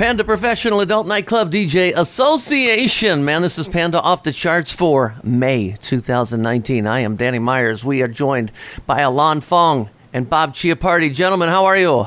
Panda 0.00 0.24
Professional 0.24 0.80
Adult 0.80 1.06
Nightclub 1.06 1.52
DJ 1.52 1.92
Association. 1.94 3.22
Man, 3.22 3.42
this 3.42 3.58
is 3.58 3.68
Panda 3.68 4.00
off 4.00 4.22
the 4.22 4.32
charts 4.32 4.72
for 4.72 5.14
May 5.22 5.76
2019. 5.82 6.86
I 6.86 7.00
am 7.00 7.16
Danny 7.16 7.38
Meyers. 7.38 7.84
We 7.84 8.00
are 8.00 8.08
joined 8.08 8.50
by 8.86 9.00
Ilan 9.00 9.42
Fong 9.42 9.90
and 10.14 10.30
Bob 10.30 10.54
Chiappardi. 10.54 11.12
Gentlemen, 11.12 11.50
how 11.50 11.66
are 11.66 11.76
you? 11.76 12.06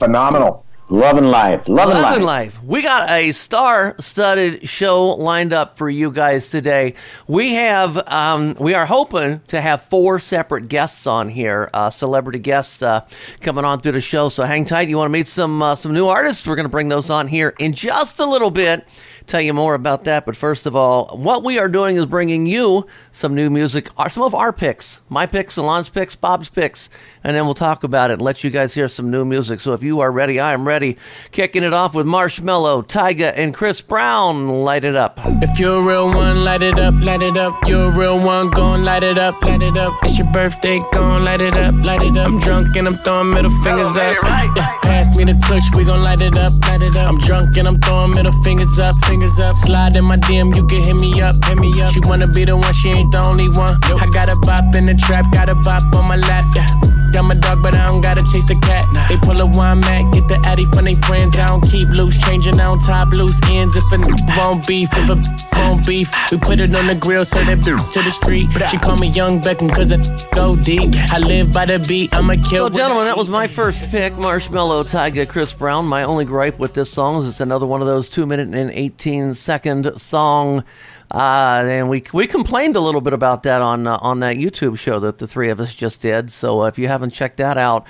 Phenomenal. 0.00 0.64
Loving 0.90 1.24
life. 1.24 1.68
Loving, 1.68 1.96
Loving 1.96 2.22
life. 2.22 2.54
life. 2.54 2.64
We 2.64 2.80
got 2.80 3.10
a 3.10 3.32
star-studded 3.32 4.66
show 4.66 5.08
lined 5.16 5.52
up 5.52 5.76
for 5.76 5.90
you 5.90 6.10
guys 6.10 6.48
today. 6.48 6.94
We 7.26 7.54
have, 7.54 7.98
um, 8.08 8.56
we 8.58 8.72
are 8.72 8.86
hoping 8.86 9.40
to 9.48 9.60
have 9.60 9.82
four 9.82 10.18
separate 10.18 10.68
guests 10.68 11.06
on 11.06 11.28
here, 11.28 11.68
uh, 11.74 11.90
celebrity 11.90 12.38
guests 12.38 12.80
uh, 12.80 13.06
coming 13.42 13.66
on 13.66 13.82
through 13.82 13.92
the 13.92 14.00
show. 14.00 14.30
So 14.30 14.44
hang 14.44 14.64
tight. 14.64 14.88
You 14.88 14.96
want 14.96 15.08
to 15.08 15.12
meet 15.12 15.28
some 15.28 15.60
uh, 15.60 15.76
some 15.76 15.92
new 15.92 16.06
artists? 16.06 16.46
We're 16.46 16.56
going 16.56 16.64
to 16.64 16.70
bring 16.70 16.88
those 16.88 17.10
on 17.10 17.28
here 17.28 17.54
in 17.58 17.74
just 17.74 18.18
a 18.18 18.24
little 18.24 18.50
bit. 18.50 18.86
Tell 19.28 19.42
you 19.42 19.52
more 19.52 19.74
about 19.74 20.04
that. 20.04 20.24
But 20.24 20.36
first 20.36 20.64
of 20.64 20.74
all, 20.74 21.14
what 21.16 21.44
we 21.44 21.58
are 21.58 21.68
doing 21.68 21.96
is 21.96 22.06
bringing 22.06 22.46
you 22.46 22.86
some 23.10 23.34
new 23.34 23.50
music, 23.50 23.90
some 24.10 24.22
of 24.22 24.34
our 24.34 24.54
picks, 24.54 25.00
my 25.10 25.26
picks, 25.26 25.58
Ilan's 25.58 25.90
picks, 25.90 26.14
Bob's 26.14 26.48
picks, 26.48 26.88
and 27.22 27.36
then 27.36 27.44
we'll 27.44 27.54
talk 27.54 27.84
about 27.84 28.10
it 28.10 28.14
and 28.14 28.22
let 28.22 28.42
you 28.42 28.48
guys 28.48 28.72
hear 28.72 28.88
some 28.88 29.10
new 29.10 29.26
music. 29.26 29.60
So 29.60 29.74
if 29.74 29.82
you 29.82 30.00
are 30.00 30.10
ready, 30.10 30.40
I 30.40 30.54
am 30.54 30.66
ready. 30.66 30.96
Kicking 31.30 31.62
it 31.62 31.74
off 31.74 31.94
with 31.94 32.06
Marshmello, 32.06 32.82
Tyga, 32.86 33.34
and 33.36 33.52
Chris 33.52 33.82
Brown. 33.82 34.48
Light 34.48 34.84
it 34.84 34.96
up. 34.96 35.20
If 35.42 35.60
you're 35.60 35.82
a 35.82 35.82
real 35.82 36.06
one, 36.06 36.42
light 36.42 36.62
it 36.62 36.78
up, 36.78 36.94
light 36.94 37.20
it 37.20 37.36
up. 37.36 37.54
You're 37.66 37.92
a 37.92 37.98
real 37.98 38.18
one, 38.18 38.48
gon' 38.48 38.82
light 38.82 39.02
it 39.02 39.18
up, 39.18 39.42
light 39.42 39.60
it 39.60 39.76
up. 39.76 39.92
It's 40.04 40.16
your 40.16 40.30
birthday, 40.32 40.80
gon' 40.92 41.22
light 41.24 41.42
it 41.42 41.54
up, 41.54 41.74
light 41.74 42.00
it 42.00 42.16
up. 42.16 42.28
I'm 42.28 42.38
drunk 42.38 42.74
and 42.76 42.88
I'm 42.88 42.96
throwing 43.04 43.34
middle 43.34 43.50
fingers 43.62 43.94
up. 43.94 44.16
Yeah, 44.56 44.78
pass 44.80 45.14
me 45.16 45.24
the 45.24 45.38
clutch, 45.44 45.64
we 45.76 45.84
gon' 45.84 46.02
light 46.02 46.22
it 46.22 46.36
up, 46.36 46.52
light 46.66 46.80
it 46.80 46.96
up. 46.96 47.08
I'm 47.08 47.18
drunk 47.18 47.56
and 47.58 47.68
I'm 47.68 47.78
throwing 47.80 48.12
middle 48.12 48.32
fingers 48.42 48.78
up, 48.78 48.94
fingers 49.04 49.17
up. 49.40 49.56
Slide 49.56 49.96
in 49.96 50.04
my 50.04 50.16
DM, 50.16 50.54
you 50.54 50.66
can 50.66 50.82
hit 50.82 50.94
me 50.94 51.20
up, 51.20 51.34
hit 51.44 51.58
me 51.58 51.80
up. 51.80 51.92
She 51.92 52.00
wanna 52.00 52.26
be 52.26 52.44
the 52.44 52.56
one, 52.56 52.72
she 52.72 52.90
ain't 52.90 53.12
the 53.12 53.24
only 53.24 53.48
one. 53.48 53.76
I 53.84 54.08
got 54.12 54.28
a 54.28 54.36
bop 54.36 54.74
in 54.74 54.86
the 54.86 54.94
trap, 54.94 55.30
got 55.32 55.48
a 55.48 55.54
bop 55.54 55.82
on 55.94 56.06
my 56.08 56.16
lap, 56.16 56.44
yeah. 56.54 56.97
Got 57.12 57.24
my 57.26 57.34
dog, 57.34 57.62
but 57.62 57.74
I 57.74 57.86
don't 57.86 58.00
gotta 58.00 58.22
chase 58.32 58.46
the 58.46 58.58
cat. 58.62 58.86
They 59.08 59.16
pull 59.16 59.40
a 59.40 59.46
wine 59.46 59.80
mat, 59.80 60.12
get 60.12 60.28
the 60.28 60.40
addy 60.46 60.64
from 60.66 60.84
they 60.84 60.94
friends. 60.94 61.38
I 61.38 61.48
don't 61.48 61.62
keep 61.62 61.88
loose, 61.88 62.16
changing 62.24 62.60
on 62.60 62.78
top 62.80 63.08
loose 63.08 63.40
ends. 63.48 63.76
If 63.76 63.84
a 63.92 63.94
n- 63.94 64.14
won't 64.36 64.66
beef, 64.66 64.88
if 64.92 65.08
a 65.08 65.20
won't 65.58 65.86
beef, 65.86 66.10
we 66.30 66.38
put 66.38 66.60
it 66.60 66.74
on 66.74 66.86
the 66.86 66.94
grill, 66.94 67.24
so 67.24 67.42
that 67.44 67.62
to 67.62 68.02
the 68.02 68.10
street. 68.10 68.50
She 68.70 68.78
call 68.78 68.96
me 68.96 69.08
Young 69.08 69.40
Beckham, 69.40 69.70
cause 69.72 69.90
it 69.90 70.06
go 70.32 70.54
deep. 70.56 70.94
I 71.10 71.18
live 71.18 71.52
by 71.52 71.64
the 71.64 71.78
beat, 71.88 72.14
I'ma 72.14 72.34
kill. 72.34 72.58
So, 72.58 72.64
with 72.64 72.74
gentlemen, 72.74 73.04
that 73.04 73.16
was 73.16 73.28
my 73.28 73.46
first 73.46 73.80
pick 73.90 74.12
Marshmello, 74.14 74.84
Tyga, 74.84 75.28
Chris 75.28 75.52
Brown. 75.52 75.86
My 75.86 76.04
only 76.04 76.24
gripe 76.24 76.58
with 76.58 76.74
this 76.74 76.90
song 76.90 77.16
is 77.22 77.28
it's 77.28 77.40
another 77.40 77.66
one 77.66 77.80
of 77.80 77.86
those 77.86 78.08
2 78.08 78.26
minute 78.26 78.48
and 78.54 78.70
18 78.70 79.34
second 79.34 79.90
song. 80.00 80.64
Uh, 81.10 81.64
and 81.66 81.88
we 81.88 82.04
we 82.12 82.26
complained 82.26 82.76
a 82.76 82.80
little 82.80 83.00
bit 83.00 83.14
about 83.14 83.42
that 83.44 83.62
on 83.62 83.86
uh, 83.86 83.98
on 84.02 84.20
that 84.20 84.36
YouTube 84.36 84.78
show 84.78 85.00
that 85.00 85.18
the 85.18 85.26
three 85.26 85.48
of 85.48 85.58
us 85.58 85.74
just 85.74 86.02
did. 86.02 86.30
So 86.30 86.62
uh, 86.62 86.66
if 86.66 86.78
you 86.78 86.86
haven't 86.86 87.10
checked 87.10 87.38
that 87.38 87.56
out, 87.56 87.86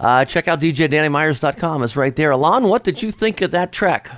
uh, 0.00 0.24
check 0.24 0.48
out 0.48 0.60
DJDannyMeyers.com. 0.60 1.82
It's 1.82 1.96
right 1.96 2.14
there. 2.16 2.30
Ilan, 2.30 2.68
what 2.68 2.84
did 2.84 3.02
you 3.02 3.10
think 3.10 3.42
of 3.42 3.50
that 3.50 3.70
track? 3.70 4.10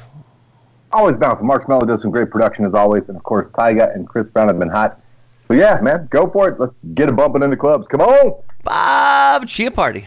Always 0.92 1.16
bouncing. 1.16 1.46
Marshmello 1.46 1.86
does 1.86 2.02
some 2.02 2.10
great 2.10 2.30
production 2.30 2.64
as 2.64 2.74
always, 2.74 3.02
and 3.08 3.16
of 3.16 3.22
course 3.24 3.50
Tyga 3.52 3.94
and 3.94 4.08
Chris 4.08 4.26
Brown 4.28 4.46
have 4.46 4.58
been 4.58 4.68
hot. 4.68 5.00
So 5.48 5.54
yeah, 5.54 5.80
man, 5.80 6.06
go 6.10 6.30
for 6.30 6.48
it. 6.48 6.60
Let's 6.60 6.74
get 6.94 7.08
it 7.08 7.16
bumping 7.16 7.42
in 7.42 7.50
the 7.50 7.56
clubs. 7.56 7.86
Come 7.90 8.00
on. 8.00 8.40
Bob 8.62 9.46
Chiappardi. 9.46 10.06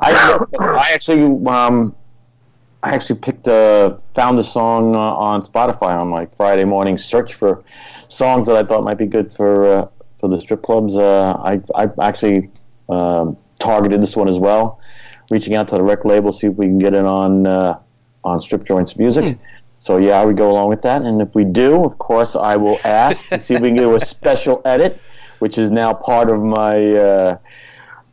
I, 0.00 0.38
I 0.60 0.90
actually 0.92 1.22
um, 1.46 1.94
I 2.82 2.90
actually 2.90 3.18
picked 3.18 3.48
uh, 3.48 3.96
found 4.14 4.38
the 4.38 4.44
song 4.44 4.94
uh, 4.94 4.98
on 4.98 5.42
Spotify 5.42 5.98
on 5.98 6.10
like 6.10 6.34
Friday 6.34 6.64
morning. 6.64 6.96
Search 6.96 7.34
for 7.34 7.64
songs 8.08 8.46
that 8.46 8.56
I 8.56 8.62
thought 8.62 8.84
might 8.84 8.98
be 8.98 9.06
good 9.06 9.34
for 9.34 9.66
uh, 9.66 9.88
for 10.18 10.28
the 10.28 10.40
strip 10.40 10.62
clubs. 10.62 10.96
Uh, 10.96 11.32
I 11.32 11.60
I 11.74 11.88
actually 12.00 12.50
um, 12.88 13.36
targeted 13.58 14.00
this 14.00 14.14
one 14.16 14.28
as 14.28 14.38
well, 14.38 14.80
reaching 15.30 15.56
out 15.56 15.68
to 15.68 15.74
the 15.74 15.82
record 15.82 16.08
label 16.08 16.32
see 16.32 16.46
if 16.46 16.54
we 16.54 16.66
can 16.66 16.78
get 16.78 16.94
it 16.94 17.04
on 17.04 17.46
uh, 17.46 17.78
on 18.22 18.40
Strip 18.40 18.64
Joints 18.64 18.96
Music. 18.96 19.24
So 19.80 19.96
yeah, 19.96 20.20
I 20.20 20.24
would 20.24 20.36
go 20.36 20.50
along 20.50 20.68
with 20.68 20.82
that, 20.82 21.02
and 21.02 21.20
if 21.20 21.34
we 21.34 21.44
do, 21.44 21.84
of 21.84 21.98
course, 21.98 22.36
I 22.36 22.56
will 22.56 22.78
ask 22.84 23.26
to 23.28 23.38
see 23.38 23.54
if 23.54 23.60
we 23.60 23.68
can 23.68 23.76
do 23.76 23.94
a 23.94 24.00
special 24.14 24.62
edit, 24.64 25.00
which 25.40 25.58
is 25.58 25.70
now 25.70 25.94
part 25.94 26.30
of 26.30 26.40
my. 26.42 27.38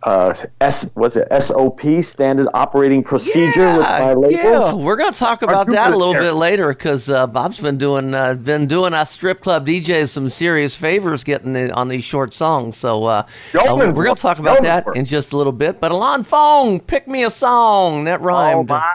Uh, 0.05 0.35
S 0.61 0.87
what's 0.93 1.15
it 1.15 1.27
SOP 1.41 1.81
standard 2.03 2.47
operating 2.53 3.03
procedure 3.03 3.65
with 3.77 3.79
my 3.81 4.13
labels. 4.13 4.31
Yeah, 4.43 4.73
we're 4.75 4.97
going 4.97 5.11
to 5.11 5.17
talk 5.17 5.41
about 5.41 5.65
that 5.65 5.93
a 5.93 5.97
little 5.97 6.13
there. 6.13 6.21
bit 6.21 6.33
later 6.33 6.67
because 6.69 7.09
uh, 7.09 7.25
Bob's 7.25 7.59
been 7.59 7.79
doing 7.79 8.13
uh, 8.13 8.35
been 8.35 8.67
doing 8.67 8.93
us 8.93 9.09
strip 9.09 9.41
club 9.41 9.65
DJs 9.65 10.09
some 10.09 10.29
serious 10.29 10.75
favors 10.75 11.23
getting 11.23 11.53
the, 11.53 11.73
on 11.73 11.87
these 11.87 12.03
short 12.03 12.35
songs. 12.35 12.77
So 12.77 13.05
uh, 13.05 13.25
uh, 13.55 13.91
we're 13.95 14.05
gonna 14.05 14.13
talk 14.15 14.37
about 14.37 14.61
that 14.61 14.85
in 14.95 15.05
just 15.05 15.33
a 15.33 15.37
little 15.37 15.51
bit. 15.51 15.81
But 15.81 15.91
Ilan 15.91 16.23
Fong, 16.23 16.79
pick 16.79 17.07
me 17.07 17.23
a 17.23 17.31
song 17.31 18.03
that 18.03 18.21
Oh, 18.21 18.25
rhymed. 18.25 18.69
my, 18.69 18.93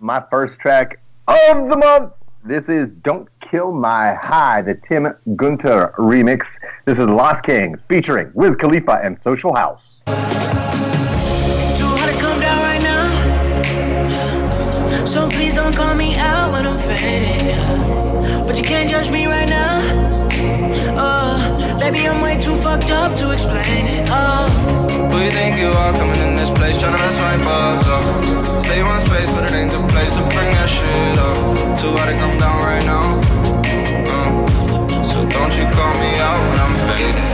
my 0.00 0.24
first 0.28 0.58
track 0.58 0.98
of 1.28 1.68
the 1.70 1.76
month. 1.76 2.12
This 2.44 2.64
is 2.68 2.88
"Don't 3.04 3.28
Kill 3.48 3.70
My 3.70 4.14
High," 4.22 4.62
the 4.62 4.74
Tim 4.88 5.14
Gunter 5.36 5.94
remix. 5.98 6.40
This 6.84 6.98
is 6.98 7.06
Lost 7.06 7.44
Kings 7.44 7.78
featuring 7.88 8.32
Wiz 8.34 8.56
Khalifa 8.58 9.00
and 9.04 9.18
Social 9.22 9.54
House. 9.54 9.82
So 15.08 15.26
please 15.26 15.54
don't 15.54 15.74
call 15.74 15.94
me 15.94 16.16
out 16.16 16.52
when 16.52 16.66
I'm 16.66 16.76
faded. 16.76 17.56
But 18.46 18.58
you 18.58 18.62
can't 18.62 18.90
judge 18.90 19.10
me 19.10 19.24
right 19.24 19.48
now. 19.48 19.80
Uh, 20.94 21.78
baby, 21.78 22.06
I'm 22.06 22.20
way 22.20 22.38
too 22.38 22.54
fucked 22.58 22.90
up 22.90 23.16
to 23.16 23.30
explain 23.30 23.86
it. 23.86 24.06
Uh, 24.10 24.50
Who 25.08 25.18
you 25.24 25.30
think 25.30 25.56
you 25.56 25.68
are 25.68 25.92
coming 25.94 26.20
in 26.20 26.36
this 26.36 26.50
place 26.50 26.78
trying 26.78 26.94
to 26.94 27.02
mess 27.02 27.16
my 27.16 27.38
buzz 27.42 27.88
up? 27.88 28.62
Say 28.62 28.76
you 28.80 28.84
want 28.84 29.00
space, 29.00 29.30
but 29.30 29.44
it 29.44 29.52
ain't 29.52 29.72
the 29.72 29.80
place 29.88 30.12
to 30.12 30.20
bring 30.20 30.50
that 30.60 30.68
shit 30.68 31.18
up. 31.18 31.78
Too 31.80 31.90
hard 31.96 32.12
to 32.12 32.18
come 32.20 32.38
down 32.38 32.58
right 32.60 32.84
now. 32.84 33.16
Uh, 34.12 35.04
so 35.08 35.26
don't 35.26 35.56
you 35.56 35.64
call 35.72 35.94
me 36.04 36.18
out 36.20 36.38
when 36.50 36.58
I'm 36.60 36.76
faded. 36.84 37.27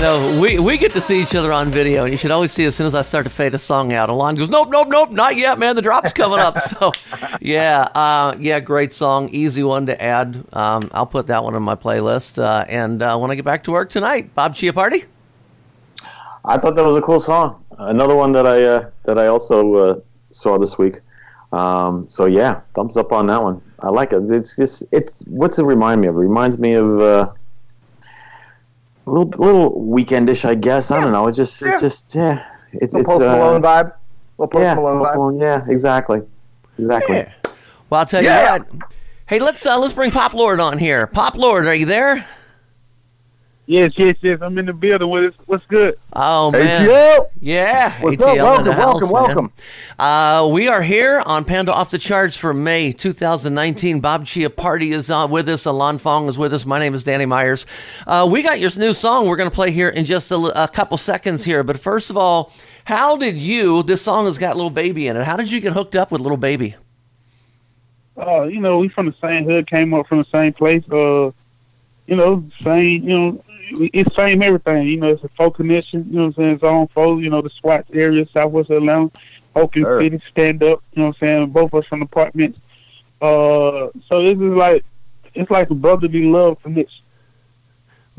You 0.00 0.06
know, 0.06 0.40
we, 0.40 0.58
we 0.58 0.78
get 0.78 0.92
to 0.92 1.00
see 1.02 1.20
each 1.20 1.34
other 1.34 1.52
on 1.52 1.68
video, 1.68 2.04
and 2.04 2.10
you 2.10 2.16
should 2.16 2.30
always 2.30 2.52
see 2.52 2.64
as 2.64 2.74
soon 2.74 2.86
as 2.86 2.94
I 2.94 3.02
start 3.02 3.24
to 3.24 3.30
fade 3.30 3.52
a 3.52 3.58
song 3.58 3.92
out. 3.92 4.08
Ilan 4.08 4.34
goes, 4.34 4.48
nope, 4.48 4.70
nope, 4.70 4.88
nope, 4.88 5.10
not 5.10 5.36
yet, 5.36 5.58
man. 5.58 5.76
The 5.76 5.82
drop's 5.82 6.14
coming 6.14 6.38
up. 6.38 6.56
So, 6.62 6.92
yeah, 7.38 7.82
uh, 7.82 8.34
yeah, 8.38 8.60
great 8.60 8.94
song, 8.94 9.28
easy 9.28 9.62
one 9.62 9.84
to 9.84 10.02
add. 10.02 10.42
Um, 10.54 10.88
I'll 10.92 11.04
put 11.04 11.26
that 11.26 11.44
one 11.44 11.54
on 11.54 11.62
my 11.62 11.74
playlist. 11.74 12.42
Uh, 12.42 12.64
and 12.66 13.02
uh, 13.02 13.18
when 13.18 13.30
I 13.30 13.34
get 13.34 13.44
back 13.44 13.64
to 13.64 13.72
work 13.72 13.90
tonight, 13.90 14.34
Bob 14.34 14.54
Chiappardi. 14.54 15.04
I 16.46 16.56
thought 16.56 16.76
that 16.76 16.84
was 16.86 16.96
a 16.96 17.02
cool 17.02 17.20
song. 17.20 17.62
Another 17.76 18.14
one 18.16 18.32
that 18.32 18.46
I 18.46 18.62
uh, 18.64 18.90
that 19.04 19.18
I 19.18 19.26
also 19.26 19.74
uh, 19.74 20.00
saw 20.30 20.56
this 20.56 20.78
week. 20.78 21.00
Um, 21.52 22.08
so 22.08 22.24
yeah, 22.24 22.62
thumbs 22.74 22.96
up 22.96 23.12
on 23.12 23.26
that 23.26 23.42
one. 23.42 23.60
I 23.80 23.90
like 23.90 24.14
it. 24.14 24.22
It's 24.32 24.56
just 24.56 24.82
it's 24.92 25.20
what's 25.26 25.58
it 25.58 25.64
remind 25.64 26.00
me 26.00 26.08
of? 26.08 26.14
It 26.14 26.20
reminds 26.20 26.56
me 26.56 26.72
of 26.72 27.00
uh, 27.00 27.32
a 29.10 29.12
little 29.12 29.44
little 29.44 29.72
weekendish, 29.82 30.44
I 30.44 30.54
guess. 30.54 30.90
I 30.90 31.00
don't 31.00 31.12
know. 31.12 31.26
It's 31.26 31.36
just 31.36 31.62
it's 31.62 31.80
just 31.80 32.14
yeah. 32.14 32.44
It's 32.72 32.94
Little 32.94 33.00
it's 33.00 33.06
Post 33.08 33.22
uh, 33.22 33.60
vibe. 33.60 33.92
Little 34.38 34.48
Post 34.48 34.62
yeah, 34.62 34.74
Malone 34.74 34.98
Post 35.00 35.10
vibe. 35.10 35.14
Malone, 35.16 35.40
yeah, 35.40 35.64
exactly, 35.68 36.22
exactly. 36.78 37.16
Yeah. 37.16 37.32
Well, 37.90 38.00
I'll 38.00 38.06
tell 38.06 38.22
Yeah. 38.22 38.56
you 38.56 38.62
what. 38.62 38.88
Hey, 39.26 39.40
let's 39.40 39.66
uh, 39.66 39.78
let's 39.78 39.92
bring 39.92 40.10
Pop 40.12 40.32
Lord 40.34 40.60
on 40.60 40.78
here. 40.78 41.06
Pop 41.06 41.34
Lord, 41.34 41.66
are 41.66 41.74
you 41.74 41.86
there? 41.86 42.24
Yes, 43.70 43.92
yes, 43.96 44.16
yes. 44.20 44.40
I'm 44.42 44.58
in 44.58 44.66
the 44.66 44.72
building 44.72 45.08
with 45.08 45.32
us. 45.32 45.40
What's 45.46 45.64
good? 45.66 45.96
Oh 46.12 46.50
man, 46.50 46.88
ATL. 46.88 47.28
yeah. 47.38 48.02
What's 48.02 48.16
ATL 48.16 48.40
up? 48.40 48.66
Welcome, 48.66 48.72
house, 48.72 49.12
welcome, 49.12 49.52
man. 49.96 50.42
Uh, 50.44 50.48
we 50.48 50.66
are 50.66 50.82
here 50.82 51.22
on 51.24 51.44
Panda 51.44 51.72
Off 51.72 51.92
the 51.92 51.98
Charts 51.98 52.36
for 52.36 52.52
May 52.52 52.92
2019. 52.92 54.00
Bob 54.00 54.24
Chiappardi 54.24 54.90
is 54.90 55.08
uh, 55.08 55.28
with 55.30 55.48
us. 55.48 55.66
Ilan 55.66 56.00
Fong 56.00 56.28
is 56.28 56.36
with 56.36 56.52
us. 56.52 56.66
My 56.66 56.80
name 56.80 56.94
is 56.94 57.04
Danny 57.04 57.26
Meyers. 57.26 57.64
Uh, 58.08 58.26
we 58.28 58.42
got 58.42 58.58
your 58.58 58.72
new 58.76 58.92
song 58.92 59.28
we're 59.28 59.36
going 59.36 59.48
to 59.48 59.54
play 59.54 59.70
here 59.70 59.90
in 59.90 60.04
just 60.04 60.32
a, 60.32 60.64
a 60.64 60.66
couple 60.66 60.98
seconds 60.98 61.44
here. 61.44 61.62
But 61.62 61.78
first 61.78 62.10
of 62.10 62.16
all, 62.16 62.52
how 62.82 63.16
did 63.16 63.38
you? 63.38 63.84
This 63.84 64.02
song 64.02 64.24
has 64.24 64.36
got 64.36 64.56
Lil 64.56 64.70
Baby 64.70 65.06
in 65.06 65.16
it. 65.16 65.22
How 65.22 65.36
did 65.36 65.48
you 65.48 65.60
get 65.60 65.74
hooked 65.74 65.94
up 65.94 66.10
with 66.10 66.20
Lil 66.22 66.36
Baby? 66.36 66.74
Uh, 68.18 68.42
you 68.42 68.58
know, 68.58 68.78
we 68.78 68.88
from 68.88 69.06
the 69.06 69.14
same 69.22 69.44
hood, 69.44 69.68
came 69.70 69.94
up 69.94 70.08
from 70.08 70.18
the 70.18 70.26
same 70.32 70.52
place. 70.52 70.82
Uh, 70.90 71.30
you 72.10 72.16
know, 72.16 72.44
same. 72.64 73.08
You 73.08 73.18
know, 73.18 73.44
it's 73.94 74.14
same 74.16 74.42
everything. 74.42 74.88
You 74.88 74.96
know, 74.96 75.12
it's 75.12 75.22
a 75.22 75.28
folk 75.28 75.56
connection. 75.56 76.06
You 76.10 76.16
know, 76.16 76.20
what 76.22 76.26
I'm 76.26 76.34
saying 76.34 76.54
it's 76.56 76.62
on 76.64 76.88
folk. 76.88 77.20
You 77.20 77.30
know, 77.30 77.40
the 77.40 77.50
SWAT 77.50 77.86
area, 77.94 78.26
Southwest 78.34 78.68
Atlanta, 78.68 79.12
Oakland 79.54 79.86
Sure. 79.86 80.02
City, 80.02 80.20
stand 80.30 80.62
up. 80.64 80.82
You 80.92 81.02
know, 81.02 81.08
what 81.08 81.16
I'm 81.22 81.28
saying 81.28 81.50
both 81.50 81.72
of 81.72 81.82
us 81.82 81.86
from 81.88 82.02
apartments. 82.02 82.58
Uh, 83.22 83.88
so 84.08 84.22
this 84.22 84.32
is 84.32 84.40
like 84.40 84.84
it's 85.34 85.50
like 85.50 85.70
a 85.70 85.74
brotherly 85.74 86.24
love 86.24 86.60
connection. 86.62 87.04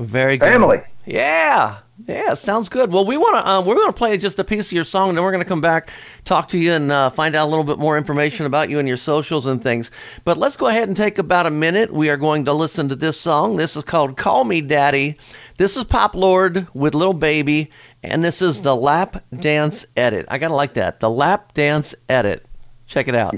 Very 0.01 0.37
good. 0.37 0.49
Family. 0.49 0.81
Yeah, 1.05 1.79
yeah, 2.07 2.33
sounds 2.35 2.69
good. 2.69 2.91
Well, 2.91 3.05
we 3.05 3.17
want 3.17 3.35
to 3.35 3.47
um, 3.49 3.65
we're 3.65 3.75
going 3.75 3.87
to 3.87 3.93
play 3.93 4.17
just 4.17 4.39
a 4.39 4.43
piece 4.43 4.67
of 4.67 4.71
your 4.73 4.85
song, 4.85 5.09
and 5.09 5.17
then 5.17 5.23
we're 5.23 5.31
going 5.31 5.43
to 5.43 5.49
come 5.49 5.61
back, 5.61 5.89
talk 6.25 6.47
to 6.49 6.59
you, 6.59 6.71
and 6.73 6.91
uh, 6.91 7.09
find 7.09 7.35
out 7.35 7.47
a 7.47 7.49
little 7.49 7.63
bit 7.63 7.79
more 7.79 7.97
information 7.97 8.45
about 8.45 8.69
you 8.69 8.79
and 8.79 8.87
your 8.87 8.97
socials 8.97 9.45
and 9.45 9.61
things. 9.61 9.91
But 10.23 10.37
let's 10.37 10.57
go 10.57 10.67
ahead 10.67 10.87
and 10.87 10.95
take 10.95 11.17
about 11.17 11.45
a 11.45 11.51
minute. 11.51 11.91
We 11.93 12.09
are 12.09 12.17
going 12.17 12.45
to 12.45 12.53
listen 12.53 12.89
to 12.89 12.95
this 12.95 13.19
song. 13.19 13.57
This 13.57 13.75
is 13.75 13.83
called 13.83 14.17
"Call 14.17 14.43
Me 14.43 14.61
Daddy." 14.61 15.17
This 15.57 15.77
is 15.77 15.83
Pop 15.83 16.15
Lord 16.15 16.67
with 16.73 16.95
Lil 16.95 17.13
Baby, 17.13 17.69
and 18.03 18.23
this 18.23 18.41
is 18.41 18.61
the 18.61 18.75
lap 18.75 19.23
dance 19.39 19.85
edit. 19.95 20.25
I 20.29 20.37
gotta 20.37 20.55
like 20.55 20.73
that. 20.75 20.99
The 20.99 21.09
lap 21.09 21.53
dance 21.53 21.93
edit. 22.09 22.45
Check 22.87 23.07
it 23.07 23.15
out. 23.15 23.31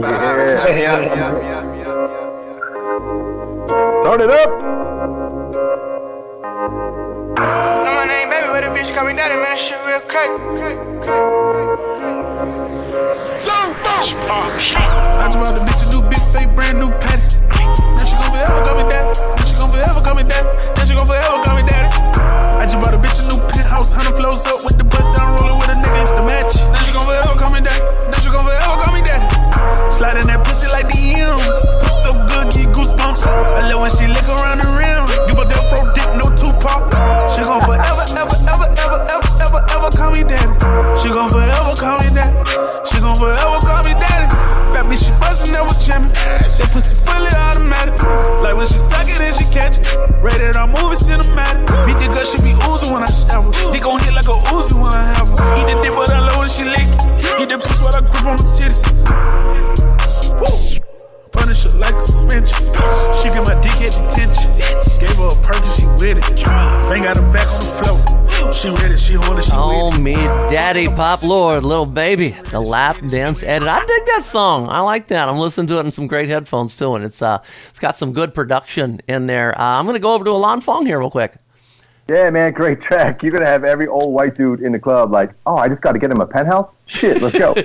Turn 4.03 4.21
it 4.21 4.29
up. 4.29 4.72
Know 7.43 7.91
my 7.91 8.05
name, 8.07 8.29
baby, 8.29 8.47
with 8.47 8.63
a 8.63 8.71
bitch 8.71 8.95
call 8.95 9.03
me 9.05 9.13
daddy, 9.13 9.35
man, 9.35 9.51
that 9.51 9.59
shit 9.59 9.75
real 9.83 9.99
crack. 10.07 10.31
I 14.23 15.27
just 15.27 15.39
bought 15.39 15.55
the 15.55 15.63
bitch 15.63 15.83
a 15.83 15.95
new 15.95 16.03
big 16.07 16.23
fake 16.31 16.51
brand 16.55 16.79
new 16.79 16.91
patty. 17.03 17.39
Now 17.43 18.07
she 18.07 18.15
gon' 18.15 18.31
forever 18.31 18.63
call 18.63 18.75
me 18.79 18.83
daddy. 18.87 19.11
Now 19.11 19.43
she 19.43 19.55
gon' 19.59 19.71
forever 19.71 19.99
call 20.03 20.15
me 20.15 20.23
daddy. 20.23 20.47
Now 20.47 20.83
she 20.87 20.93
gon' 20.95 21.07
forever 21.07 21.43
call 21.43 21.55
me 21.55 21.63
daddy. 21.67 21.91
I 22.59 22.63
just 22.63 22.79
bought 22.79 22.95
a 22.95 22.99
bitch 22.99 23.19
a 23.19 23.35
new 23.35 23.39
penthouse, 23.43 23.91
hundred 23.91 24.15
flows 24.15 24.43
up 24.47 24.63
with 24.63 24.77
the 24.79 24.87
bust 24.87 25.11
down, 25.15 25.35
rolling 25.39 25.59
with 25.59 25.67
a 25.67 25.75
nigga, 25.75 25.99
it's 25.99 26.11
the 26.15 26.23
match. 26.23 26.55
Now 26.55 26.79
she 26.83 26.91
gon' 26.95 27.07
forever 27.07 27.35
call 27.35 27.51
me 27.51 27.59
daddy. 27.59 27.83
Now 28.07 28.19
she 28.23 28.31
gon' 28.31 28.43
forever 28.47 28.75
call 28.79 28.93
me 28.95 29.01
daddy. 29.03 29.27
Sliding 29.91 30.27
that 30.31 30.43
pussy 30.47 30.71
like 30.71 30.87
the 30.87 30.99
M's. 31.19 31.43
Pussy 31.83 31.99
so 32.07 32.11
good, 32.27 32.55
get 32.55 32.71
goosebumps. 32.71 33.27
I 33.27 33.67
love 33.67 33.83
when 33.83 33.91
she 33.91 34.07
lick 34.07 34.27
around 34.31 34.63
the 34.63 34.67
rim. 34.79 35.03
Give 35.27 35.39
a 35.39 35.43
dick, 35.47 35.59
no 35.75 35.91
Tupac. 35.91 36.02
She 37.33 37.41
gon' 37.41 37.59
forever, 37.61 38.05
ever, 38.13 38.37
ever, 38.45 38.69
ever, 38.77 38.99
ever, 39.09 39.29
ever, 39.41 39.65
ever 39.73 39.89
call 39.89 40.11
me 40.11 40.21
daddy. 40.21 40.53
She 41.01 41.09
gon' 41.09 41.29
forever 41.33 41.73
call 41.81 41.97
me 41.97 42.13
daddy. 42.13 42.37
She 42.85 43.01
gon' 43.01 43.17
forever 43.17 43.57
call 43.65 43.81
me 43.81 43.97
daddy. 43.97 44.29
That 44.77 44.85
bitch, 44.85 45.01
she 45.01 45.11
She 68.63 68.69
with 68.69 68.93
it, 68.93 68.97
she 68.97 69.13
hold 69.15 69.39
it, 69.39 69.43
she 69.43 69.51
Oh, 69.53 69.87
with 69.87 69.97
it. 69.97 70.01
me 70.01 70.13
daddy, 70.13 70.87
Pop 70.87 71.21
Lord, 71.21 71.65
Lil 71.65 71.85
Baby, 71.85 72.29
the 72.49 72.61
lap 72.61 72.95
dance 73.09 73.43
edit. 73.43 73.67
I 73.67 73.79
dig 73.79 74.05
that 74.05 74.21
song. 74.23 74.69
I 74.69 74.79
like 74.79 75.09
that. 75.09 75.27
I'm 75.27 75.37
listening 75.37 75.67
to 75.67 75.79
it 75.79 75.85
in 75.85 75.91
some 75.91 76.07
great 76.07 76.29
headphones 76.29 76.77
too, 76.77 76.95
and 76.95 77.03
it's 77.03 77.21
uh, 77.21 77.39
it's 77.67 77.79
got 77.79 77.97
some 77.97 78.13
good 78.13 78.33
production 78.33 79.01
in 79.09 79.27
there. 79.27 79.53
Uh, 79.59 79.77
I'm 79.77 79.85
gonna 79.85 79.99
go 79.99 80.13
over 80.13 80.23
to 80.23 80.31
Ilan 80.31 80.63
Fong 80.63 80.85
here 80.85 80.97
real 80.97 81.11
quick. 81.11 81.33
Yeah, 82.07 82.29
man, 82.29 82.53
great 82.53 82.79
track. 82.81 83.21
You're 83.21 83.33
gonna 83.33 83.49
have 83.49 83.65
every 83.65 83.87
old 83.87 84.13
white 84.13 84.35
dude 84.35 84.61
in 84.61 84.71
the 84.71 84.79
club 84.79 85.11
like, 85.11 85.33
oh, 85.45 85.57
I 85.57 85.67
just 85.67 85.81
got 85.81 85.91
to 85.91 85.99
get 85.99 86.09
him 86.09 86.21
a 86.21 86.25
penthouse. 86.25 86.71
Shit, 86.85 87.21
let's 87.21 87.37
go. 87.37 87.53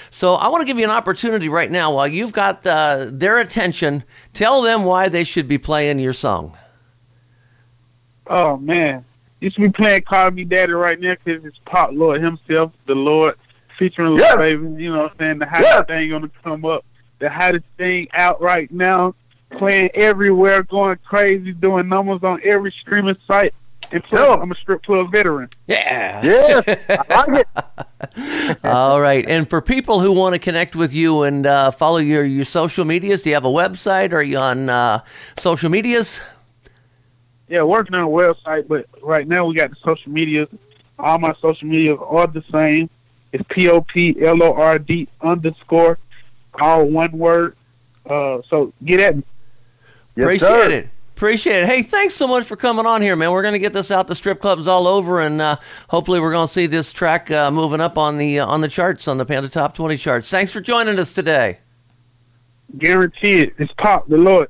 So 0.08 0.36
I 0.36 0.48
want 0.48 0.62
to 0.62 0.66
give 0.66 0.78
you 0.78 0.84
an 0.84 0.90
opportunity 0.90 1.50
right 1.50 1.70
now 1.70 1.94
while 1.94 2.08
you've 2.08 2.32
got 2.32 2.66
uh, 2.66 3.08
their 3.10 3.36
attention. 3.36 4.02
Tell 4.32 4.62
them 4.62 4.84
why 4.84 5.10
they 5.10 5.24
should 5.24 5.46
be 5.46 5.58
playing 5.58 5.98
your 5.98 6.14
song. 6.14 6.56
Oh 8.28 8.56
man, 8.56 9.04
you 9.40 9.50
should 9.50 9.62
be 9.62 9.70
playing 9.70 10.02
"Call 10.02 10.30
Me 10.30 10.44
Daddy" 10.44 10.72
right 10.72 10.98
now 11.00 11.14
because 11.24 11.44
it's 11.44 11.58
Pop 11.64 11.90
Lord 11.92 12.22
himself, 12.22 12.72
the 12.86 12.94
Lord, 12.94 13.34
featuring 13.78 14.16
Lil 14.16 14.36
Baby. 14.36 14.82
You 14.82 14.92
know 14.92 15.02
what 15.02 15.12
I'm 15.12 15.18
saying? 15.18 15.38
The 15.38 15.46
hottest 15.46 15.68
Yes. 15.72 15.86
thing 15.86 16.10
gonna 16.10 16.30
come 16.44 16.64
up. 16.64 16.84
the 17.18 17.28
hottest 17.28 17.64
thing 17.76 18.08
out 18.14 18.40
right 18.40 18.70
now, 18.72 19.14
playing 19.50 19.90
everywhere, 19.94 20.62
going 20.62 20.96
crazy, 21.04 21.52
doing 21.52 21.88
numbers 21.88 22.22
on 22.22 22.40
every 22.44 22.72
streaming 22.72 23.16
site. 23.26 23.52
And 23.92 24.02
plus, 24.04 24.20
Dope. 24.22 24.40
I'm 24.40 24.52
a 24.52 24.54
strip 24.54 24.82
club 24.84 25.10
veteran. 25.10 25.48
Yeah. 25.66 26.22
Yeah. 26.24 26.60
I 27.10 27.24
like 27.26 27.44
it. 27.44 28.58
All 28.64 29.00
right. 29.00 29.24
And 29.28 29.50
for 29.50 29.60
people 29.60 30.00
who 30.00 30.12
want 30.12 30.34
to 30.34 30.38
connect 30.38 30.76
with 30.76 30.92
you 30.94 31.22
and 31.24 31.44
uh, 31.44 31.70
follow 31.72 31.96
your, 31.98 32.24
your 32.24 32.44
social 32.44 32.84
medias, 32.84 33.22
do 33.22 33.30
you 33.30 33.34
have 33.34 33.44
a 33.44 33.48
website? 33.48 34.12
Are 34.12 34.22
you 34.22 34.38
on 34.38 34.68
uh, 34.70 35.00
social 35.38 35.70
medias? 35.70 36.20
Yeah, 37.50 37.64
working 37.64 37.96
on 37.96 38.04
a 38.04 38.06
website, 38.06 38.68
but 38.68 38.86
right 39.02 39.26
now 39.26 39.44
we 39.44 39.56
got 39.56 39.70
the 39.70 39.76
social 39.84 40.12
media. 40.12 40.46
All 41.00 41.18
my 41.18 41.34
social 41.42 41.66
media 41.66 41.96
are 41.96 42.28
the 42.28 42.44
same. 42.52 42.88
It's 43.32 43.42
P 43.48 43.68
O 43.68 43.80
P 43.80 44.16
L 44.24 44.40
O 44.40 44.54
R 44.54 44.78
D 44.78 45.08
underscore, 45.20 45.98
all 46.60 46.84
one 46.84 47.10
word. 47.10 47.56
Uh, 48.08 48.38
so 48.48 48.72
get 48.84 49.00
at 49.00 49.16
me. 49.16 49.24
Yes, 50.14 50.24
Appreciate 50.24 50.48
sir. 50.48 50.70
it. 50.70 50.88
Appreciate 51.16 51.62
it. 51.64 51.66
Hey, 51.66 51.82
thanks 51.82 52.14
so 52.14 52.28
much 52.28 52.46
for 52.46 52.54
coming 52.54 52.86
on 52.86 53.02
here, 53.02 53.16
man. 53.16 53.32
We're 53.32 53.42
going 53.42 53.52
to 53.52 53.58
get 53.58 53.72
this 53.72 53.90
out 53.90 54.06
to 54.08 54.14
strip 54.14 54.40
clubs 54.40 54.68
all 54.68 54.86
over, 54.86 55.20
and 55.20 55.42
uh, 55.42 55.56
hopefully, 55.88 56.20
we're 56.20 56.30
going 56.30 56.46
to 56.46 56.52
see 56.52 56.66
this 56.66 56.92
track 56.92 57.32
uh, 57.32 57.50
moving 57.50 57.80
up 57.80 57.98
on 57.98 58.16
the 58.16 58.38
uh, 58.38 58.46
on 58.46 58.60
the 58.60 58.68
charts 58.68 59.08
on 59.08 59.18
the 59.18 59.26
Panda 59.26 59.48
Top 59.48 59.74
20 59.74 59.96
charts. 59.96 60.30
Thanks 60.30 60.52
for 60.52 60.60
joining 60.60 61.00
us 61.00 61.12
today. 61.12 61.58
Guaranteed, 62.78 63.40
it. 63.40 63.54
It's 63.58 63.72
pop 63.72 64.08
the 64.08 64.18
Lord. 64.18 64.48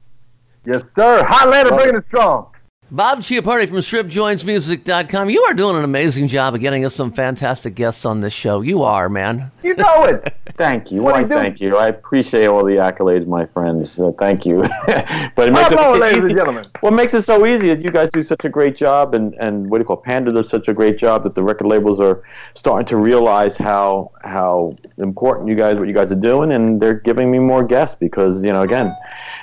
Yes, 0.67 0.83
sir. 0.95 1.25
Highlander 1.27 1.71
bringing 1.71 1.97
it 1.97 2.05
strong. 2.09 2.51
Bob 2.93 3.21
Chiappardi 3.21 3.69
from 3.69 3.77
StripJointsMusic.com. 3.77 5.31
You 5.31 5.45
are 5.45 5.55
doing 5.55 5.77
an 5.77 5.85
amazing 5.85 6.27
job 6.27 6.57
of 6.57 6.61
getting 6.61 6.85
us 6.85 6.93
some 6.93 7.13
fantastic 7.13 7.77
guests 7.77 8.05
on 8.05 8.21
this 8.21 8.33
show. 8.33 8.63
You 8.63 8.83
are, 8.83 9.09
man. 9.09 9.53
You 9.63 9.77
know 9.77 10.05
it. 10.07 10.35
Thank 10.57 10.91
you. 10.91 11.03
Why, 11.03 11.21
you 11.21 11.29
thank 11.29 11.61
you. 11.61 11.77
I 11.79 11.87
appreciate 11.87 12.47
all 12.47 12.63
the 12.65 12.75
accolades, 12.75 13.27
my 13.27 13.47
friends. 13.47 13.99
Thank 14.19 14.45
you. 14.45 14.59
but 14.87 15.49
it 15.49 15.53
makes 15.53 15.69
Bravo, 15.69 15.95
it 15.95 16.01
ladies 16.01 16.19
and 16.19 16.27
easy. 16.27 16.35
gentlemen. 16.35 16.65
What 16.81 16.93
makes 16.93 17.15
it 17.15 17.23
so 17.23 17.47
easy 17.47 17.71
is 17.71 17.83
you 17.83 17.91
guys 17.91 18.11
do 18.11 18.21
such 18.21 18.45
a 18.45 18.51
great 18.51 18.77
job, 18.77 19.15
and, 19.15 19.35
and 19.35 19.71
what 19.71 19.79
do 19.79 19.83
you 19.83 19.87
call 19.87 19.97
it, 19.97 20.03
Panda 20.03 20.33
does 20.33 20.51
such 20.51 20.69
a 20.69 20.75
great 20.75 20.99
job 20.99 21.23
that 21.25 21.35
the 21.35 21.43
record 21.43 21.67
labels 21.67 21.99
are 21.99 22.25
starting 22.55 22.85
to 22.89 22.99
realize 22.99 23.57
how 23.57 24.11
how 24.23 24.73
important 24.99 25.49
you 25.49 25.55
guys 25.55 25.79
what 25.79 25.89
you 25.89 25.95
guys 25.95 26.13
are 26.13 26.17
doing, 26.17 26.51
and 26.53 26.83
they're 26.83 26.95
giving 26.95 27.31
me 27.31 27.39
more 27.39 27.65
guests 27.65 27.97
because 27.99 28.45
you 28.45 28.53
know 28.53 28.63
again 28.63 28.95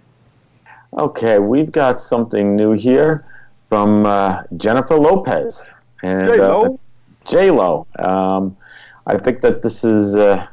Okay, 0.98 1.39
we've 1.39 1.71
got 1.71 2.01
something 2.01 2.55
new 2.55 2.71
here 2.71 3.24
from 3.69 4.07
uh, 4.07 4.41
Jennifer 4.57 4.95
Lopez 4.95 5.63
and 6.01 6.27
J-Lo? 6.27 6.79
J 7.25 7.51
Lo. 7.51 7.86
Um, 8.00 8.57
I 9.09 9.17
think 9.17 9.41
that 9.41 9.63
this 9.63 9.83
is 9.83 10.15
uh, 10.15 10.45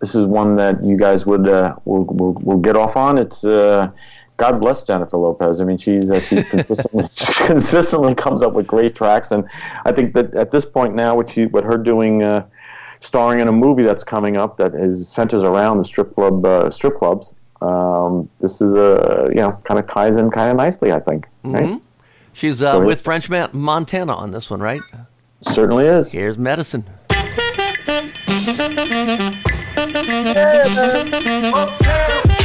this 0.00 0.14
is 0.14 0.26
one 0.26 0.56
that 0.56 0.82
you 0.84 0.96
guys 0.96 1.26
would 1.26 1.48
uh, 1.48 1.76
will, 1.84 2.04
will, 2.06 2.32
will 2.42 2.58
get 2.58 2.76
off 2.76 2.96
on. 2.96 3.18
It's 3.18 3.44
uh, 3.44 3.90
God 4.36 4.60
bless 4.60 4.82
Jennifer 4.82 5.16
Lopez. 5.16 5.60
I 5.60 5.64
mean, 5.64 5.78
she's 5.78 6.10
uh, 6.10 6.20
she 6.20 6.42
consistently, 6.50 7.08
consistently 7.46 8.14
comes 8.14 8.42
up 8.42 8.52
with 8.52 8.66
great 8.66 8.96
tracks, 8.96 9.30
and 9.30 9.48
I 9.84 9.92
think 9.92 10.14
that 10.14 10.34
at 10.34 10.50
this 10.50 10.64
point 10.64 10.94
now, 10.94 11.14
with 11.16 11.30
she 11.30 11.46
with 11.46 11.64
her 11.64 11.78
doing. 11.78 12.22
Uh, 12.22 12.46
starring 13.02 13.40
in 13.40 13.48
a 13.48 13.52
movie 13.52 13.82
that's 13.82 14.04
coming 14.04 14.36
up 14.36 14.58
that 14.58 14.74
is 14.74 15.08
centers 15.08 15.42
around 15.42 15.78
the 15.78 15.84
strip 15.84 16.14
club 16.14 16.44
uh, 16.44 16.68
strip 16.68 16.98
clubs. 16.98 17.32
Um, 17.62 18.28
this 18.40 18.60
is 18.60 18.74
a 18.74 19.30
you 19.30 19.40
know 19.40 19.52
kind 19.64 19.80
of 19.80 19.86
ties 19.86 20.18
in 20.18 20.30
kind 20.30 20.50
of 20.50 20.56
nicely, 20.58 20.92
I 20.92 21.00
think. 21.00 21.26
Right? 21.42 21.80
She's 22.34 22.60
uh, 22.60 22.72
Sorry. 22.72 22.86
with 22.86 23.00
French 23.00 23.30
Montana 23.30 24.14
on 24.14 24.30
this 24.30 24.50
one, 24.50 24.60
right? 24.60 24.82
Certainly 25.40 25.86
is. 25.86 26.12
Here's 26.12 26.36
medicine. 26.36 26.84
Ooh, 31.52 32.39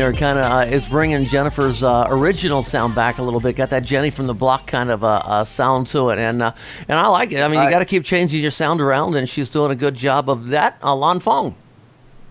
there 0.00 0.12
kind 0.14 0.38
of 0.38 0.44
uh, 0.46 0.74
is 0.74 0.88
bringing 0.88 1.26
Jennifer's 1.26 1.82
uh, 1.82 2.06
original 2.08 2.62
sound 2.62 2.94
back 2.94 3.18
a 3.18 3.22
little 3.22 3.40
bit. 3.40 3.54
Got 3.54 3.68
that 3.70 3.84
Jenny 3.84 4.08
from 4.08 4.26
the 4.26 4.32
Block 4.34 4.66
kind 4.66 4.90
of 4.90 5.04
uh, 5.04 5.20
uh, 5.24 5.44
sound 5.44 5.88
to 5.88 6.08
it, 6.08 6.18
and 6.18 6.40
uh, 6.40 6.52
and 6.88 6.98
I 6.98 7.06
like 7.08 7.32
it. 7.32 7.42
I 7.42 7.48
mean, 7.48 7.62
you 7.62 7.68
got 7.68 7.80
to 7.80 7.84
keep 7.84 8.04
changing 8.04 8.40
your 8.40 8.50
sound 8.50 8.80
around, 8.80 9.16
and 9.16 9.28
she's 9.28 9.50
doing 9.50 9.70
a 9.70 9.76
good 9.76 9.94
job 9.94 10.30
of 10.30 10.48
that. 10.48 10.78
Uh, 10.82 10.94
Lan 10.94 11.20
Fong. 11.20 11.54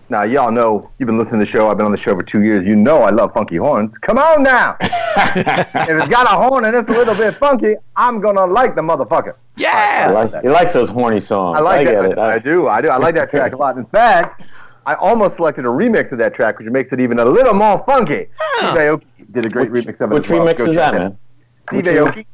Now, 0.08 0.24
y'all 0.24 0.50
know, 0.50 0.90
you've 0.98 1.06
been 1.06 1.18
listening 1.18 1.38
to 1.38 1.46
the 1.46 1.52
show. 1.52 1.70
I've 1.70 1.76
been 1.76 1.86
on 1.86 1.92
the 1.92 1.98
show 2.00 2.16
for 2.16 2.24
two 2.24 2.42
years. 2.42 2.66
You 2.66 2.74
know 2.74 3.02
I 3.02 3.10
love 3.10 3.32
funky 3.32 3.56
horns. 3.58 3.96
Come 3.98 4.18
on 4.18 4.42
now. 4.42 4.76
if 4.80 5.88
it's 5.88 6.08
got 6.08 6.26
a 6.26 6.48
horn 6.48 6.64
and 6.64 6.74
it's 6.74 6.88
a 6.88 6.92
little 6.92 7.14
bit 7.14 7.36
funky, 7.36 7.76
I'm 7.94 8.20
going 8.20 8.34
to 8.34 8.46
like 8.46 8.74
the 8.74 8.80
motherfucker. 8.80 9.34
Yeah. 9.56 9.68
I 9.70 10.10
Yeah. 10.10 10.10
like, 10.10 10.42
he 10.42 10.48
likes 10.48 10.72
those 10.72 10.88
horny 10.88 11.20
songs. 11.20 11.58
I 11.60 11.62
like 11.62 11.86
get 11.86 12.02
that. 12.02 12.10
it. 12.10 12.18
I, 12.18 12.38
do. 12.40 12.66
I 12.66 12.80
do. 12.80 12.88
I 12.88 12.96
like 12.96 13.14
that 13.14 13.30
track 13.30 13.52
a 13.52 13.56
lot. 13.56 13.78
In 13.78 13.84
fact, 13.86 14.42
I 14.86 14.94
almost 14.94 15.36
selected 15.36 15.64
a 15.64 15.68
remix 15.68 16.10
of 16.12 16.18
that 16.18 16.34
track, 16.34 16.58
which 16.58 16.68
makes 16.68 16.92
it 16.92 17.00
even 17.00 17.18
a 17.18 17.24
little 17.24 17.54
more 17.54 17.82
funky. 17.86 18.26
Steve 18.58 18.70
Aoki 18.74 19.02
did 19.32 19.46
a 19.46 19.48
great 19.48 19.70
Which, 19.70 19.84
remix 19.86 20.00
of 20.00 20.10
it. 20.12 20.14
which 20.14 20.28
well. 20.30 20.44
remix 20.46 20.58
Go 20.58 20.66
is 20.66 20.74
that, 20.76 20.94
man? 20.94 21.18
Steve? 21.68 21.84
Aoki. 21.84 22.26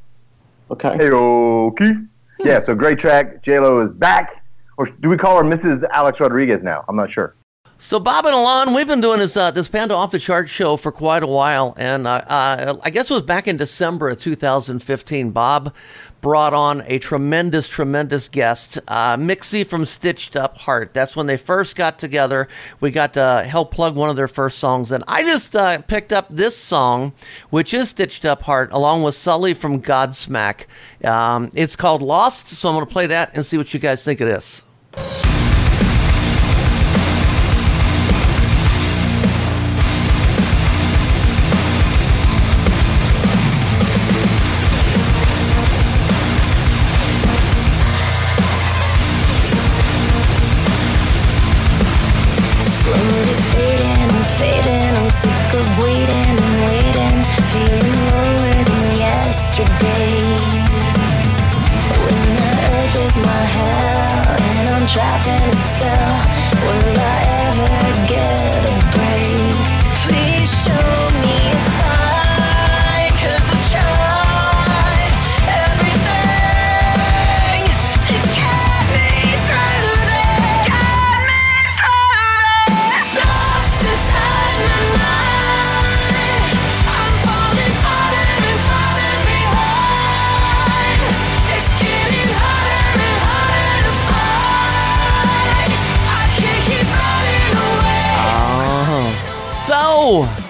Okay. 0.70 0.96
Aoki. 0.98 1.92
Hmm. 2.40 2.46
Yeah, 2.46 2.60
so 2.66 2.74
great 2.74 2.98
track. 2.98 3.42
J 3.44 3.58
Lo 3.60 3.80
is 3.86 3.92
back, 3.92 4.42
or 4.76 4.86
do 5.00 5.08
we 5.08 5.16
call 5.16 5.36
her 5.36 5.44
Mrs. 5.44 5.84
Alex 5.92 6.18
Rodriguez 6.20 6.62
now? 6.62 6.84
I'm 6.88 6.96
not 6.96 7.12
sure. 7.12 7.34
So 7.78 8.00
Bob 8.00 8.24
and 8.24 8.34
Ilan, 8.34 8.74
we've 8.74 8.86
been 8.86 9.02
doing 9.02 9.18
this 9.18 9.36
uh, 9.36 9.50
this 9.50 9.68
Panda 9.68 9.94
Off 9.94 10.10
the 10.10 10.18
Chart 10.18 10.48
show 10.48 10.78
for 10.78 10.90
quite 10.90 11.22
a 11.22 11.26
while, 11.26 11.74
and 11.76 12.06
uh, 12.06 12.22
uh, 12.26 12.78
I 12.82 12.88
guess 12.88 13.10
it 13.10 13.14
was 13.14 13.22
back 13.22 13.46
in 13.46 13.58
December 13.58 14.08
of 14.08 14.18
2015. 14.18 15.30
Bob 15.30 15.74
brought 16.22 16.54
on 16.54 16.82
a 16.86 16.98
tremendous, 16.98 17.68
tremendous 17.68 18.30
guest, 18.30 18.78
uh, 18.88 19.18
Mixi 19.18 19.64
from 19.64 19.84
Stitched 19.84 20.36
Up 20.36 20.56
Heart. 20.56 20.94
That's 20.94 21.14
when 21.14 21.26
they 21.26 21.36
first 21.36 21.76
got 21.76 21.98
together. 21.98 22.48
We 22.80 22.90
got 22.90 23.12
to 23.12 23.44
help 23.46 23.72
plug 23.72 23.94
one 23.94 24.08
of 24.08 24.16
their 24.16 24.26
first 24.26 24.58
songs, 24.58 24.90
and 24.90 25.04
I 25.06 25.22
just 25.22 25.54
uh, 25.54 25.82
picked 25.82 26.14
up 26.14 26.28
this 26.30 26.56
song, 26.56 27.12
which 27.50 27.74
is 27.74 27.90
Stitched 27.90 28.24
Up 28.24 28.40
Heart, 28.40 28.70
along 28.72 29.02
with 29.02 29.16
Sully 29.16 29.52
from 29.52 29.82
Godsmack. 29.82 30.64
Um, 31.04 31.50
it's 31.52 31.76
called 31.76 32.00
Lost, 32.00 32.48
so 32.48 32.70
I'm 32.70 32.74
going 32.74 32.86
to 32.86 32.92
play 32.92 33.08
that 33.08 33.32
and 33.34 33.44
see 33.44 33.58
what 33.58 33.74
you 33.74 33.80
guys 33.80 34.02
think 34.02 34.22
of 34.22 34.28
this. 34.28 34.62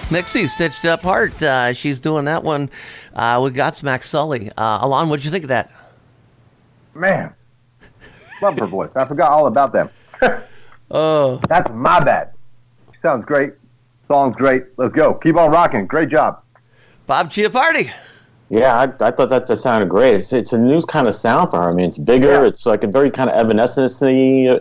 Mixi 0.09 0.47
stitched 0.49 0.85
up 0.85 1.01
heart. 1.01 1.41
Uh, 1.41 1.73
she's 1.73 1.99
doing 1.99 2.25
that 2.25 2.43
one 2.43 2.69
uh, 3.13 3.39
with 3.43 3.55
Godsmack 3.55 4.03
Sully. 4.03 4.51
Uh, 4.57 4.85
Ilan, 4.85 5.09
what'd 5.09 5.25
you 5.25 5.31
think 5.31 5.43
of 5.43 5.49
that? 5.49 5.71
Man, 6.93 7.33
love 8.41 8.57
her 8.57 8.65
voice. 8.65 8.89
I 8.95 9.05
forgot 9.05 9.31
all 9.31 9.47
about 9.47 9.73
them. 9.73 9.89
Oh, 10.89 11.41
That's 11.49 11.69
my 11.73 11.99
bad. 12.01 12.31
Sounds 13.01 13.25
great. 13.25 13.51
Song's 14.07 14.37
great. 14.37 14.63
Let's 14.77 14.95
go. 14.95 15.15
Keep 15.15 15.35
on 15.35 15.51
rocking. 15.51 15.85
Great 15.85 16.07
job. 16.07 16.41
Bob 17.07 17.29
Chiappardi. 17.29 17.91
Yeah, 18.49 18.75
I, 18.77 18.83
I 19.05 19.11
thought 19.11 19.29
that 19.29 19.45
just 19.45 19.61
sounded 19.61 19.89
great. 19.89 20.15
It's, 20.15 20.31
it's 20.31 20.53
a 20.53 20.57
new 20.57 20.81
kind 20.81 21.07
of 21.07 21.15
sound 21.15 21.51
for 21.51 21.61
her. 21.61 21.69
I 21.69 21.73
mean, 21.73 21.89
it's 21.89 21.97
bigger. 21.97 22.31
Yeah. 22.31 22.45
It's 22.45 22.65
like 22.65 22.83
a 22.85 22.87
very 22.87 23.11
kind 23.11 23.29
of 23.29 23.35
evanescence-y, 23.35 24.07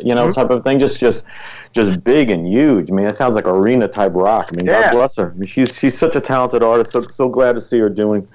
you 0.03 0.15
know, 0.15 0.33
type 0.33 0.51
of 0.51 0.65
thing. 0.65 0.81
Just, 0.81 0.99
just, 0.99 1.25
just 1.73 2.03
big 2.03 2.31
and 2.31 2.49
huge. 2.49 2.91
I 2.91 2.95
mean, 2.95 3.07
it 3.07 3.17
sounds 3.17 3.37
like 3.37 3.47
arena 3.47 3.87
type 3.87 4.13
rock. 4.15 4.49
I 4.53 4.57
mean, 4.57 4.67
Yeah. 4.67 4.91
God 4.91 4.93
bless 4.93 5.17
her. 5.17 5.31
I 5.31 5.35
mean, 5.35 5.47
she's 5.47 5.79
she's 5.79 5.97
such 5.97 6.17
a 6.17 6.21
talented 6.21 6.65
artist. 6.65 6.91
So 6.91 7.01
so 7.03 7.29
glad 7.29 7.55
to 7.55 7.61
see 7.61 7.79
her 7.79 7.89
doing, 7.89 8.27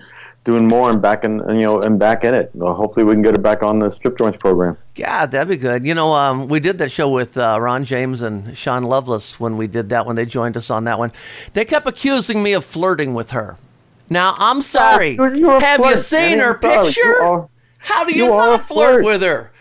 doing 0.45 0.69
more 0.69 0.89
and 0.89 1.01
back 1.01 1.25
in, 1.25 1.41
and, 1.41 1.59
you 1.59 1.65
know, 1.65 1.81
and 1.81 1.99
back 1.99 2.23
in 2.23 2.33
it. 2.33 2.51
Well, 2.53 2.73
hopefully, 2.73 3.03
we 3.03 3.13
can 3.13 3.21
get 3.21 3.35
her 3.35 3.41
back 3.41 3.61
on 3.61 3.79
the 3.79 3.89
strip 3.89 4.17
joints 4.17 4.37
program. 4.37 4.77
Yeah, 4.95 5.25
that'd 5.25 5.49
be 5.49 5.57
good. 5.57 5.85
You 5.85 5.95
know, 5.95 6.13
um, 6.13 6.47
we 6.47 6.61
did 6.61 6.77
that 6.77 6.91
show 6.91 7.09
with 7.09 7.37
uh, 7.37 7.57
Ron 7.59 7.83
James 7.83 8.21
and 8.21 8.55
Sean 8.57 8.83
Lovelace 8.83 9.37
when 9.37 9.57
we 9.57 9.67
did 9.67 9.89
that 9.89 10.05
one. 10.05 10.15
They 10.15 10.25
joined 10.25 10.55
us 10.55 10.69
on 10.69 10.85
that 10.85 10.97
one. 10.97 11.11
They 11.51 11.65
kept 11.65 11.87
accusing 11.89 12.41
me 12.41 12.53
of 12.53 12.63
flirting 12.63 13.13
with 13.13 13.31
her. 13.31 13.57
Now, 14.11 14.35
I'm 14.37 14.61
sorry. 14.61 15.15
you're- 15.15 15.39
you're 15.39 15.57
a 15.57 15.59
Have 15.61 15.79
you 15.79 15.95
seen 15.97 16.39
her 16.39 16.59
Sorry. 16.61 16.75
You 16.77 16.83
picture? 16.83 17.21
are- 17.23 17.47
How 17.77 18.03
do 18.03 18.11
you, 18.13 18.25
you 18.25 18.33
are 18.33 18.57
not 18.57 18.67
flirt 18.67 19.03
flirt. 19.03 19.05
with 19.05 19.21
her? 19.23 19.51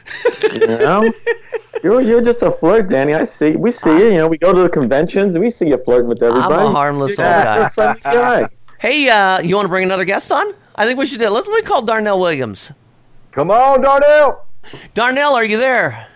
You 0.53 0.67
know, 0.67 1.13
you're 1.85 2.01
you're 2.01 2.21
just 2.21 2.43
a 2.43 2.51
flirt, 2.51 2.89
Danny. 2.89 3.15
I 3.15 3.25
see. 3.25 3.53
We 3.55 3.71
see 3.71 3.91
you. 3.97 4.07
You 4.07 4.15
know, 4.19 4.29
we 4.29 4.39
go 4.39 4.53
to 4.53 4.63
the 4.63 4.69
conventions. 4.69 5.39
We 5.39 5.51
see 5.51 5.69
you 5.69 5.79
flirting 5.85 6.09
with 6.09 6.21
everybody. 6.23 6.53
I'm 6.53 6.67
a 6.67 6.71
harmless 6.71 7.13
old 7.13 7.19
guy. 7.19 7.55
you're 7.57 7.65
a 7.67 7.71
friendly 7.71 8.01
guy. 8.03 8.49
Hey, 8.81 9.09
uh, 9.09 9.41
you 9.41 9.55
want 9.55 9.67
to 9.67 9.69
bring 9.69 9.85
another 9.85 10.05
guest 10.05 10.33
on? 10.33 10.53
I 10.75 10.85
think 10.85 10.99
we 10.99 11.07
should 11.07 11.21
do 11.21 11.27
it. 11.27 11.31
Let's 11.31 11.47
let 11.47 11.55
me 11.55 11.63
call 11.63 11.83
Darnell 11.83 12.19
Williams. 12.19 12.73
Come 13.31 13.51
on, 13.53 13.83
Darnell. 13.83 14.45
Darnell, 14.95 15.35
are 15.35 15.45
you 15.45 15.59
there? 15.59 16.09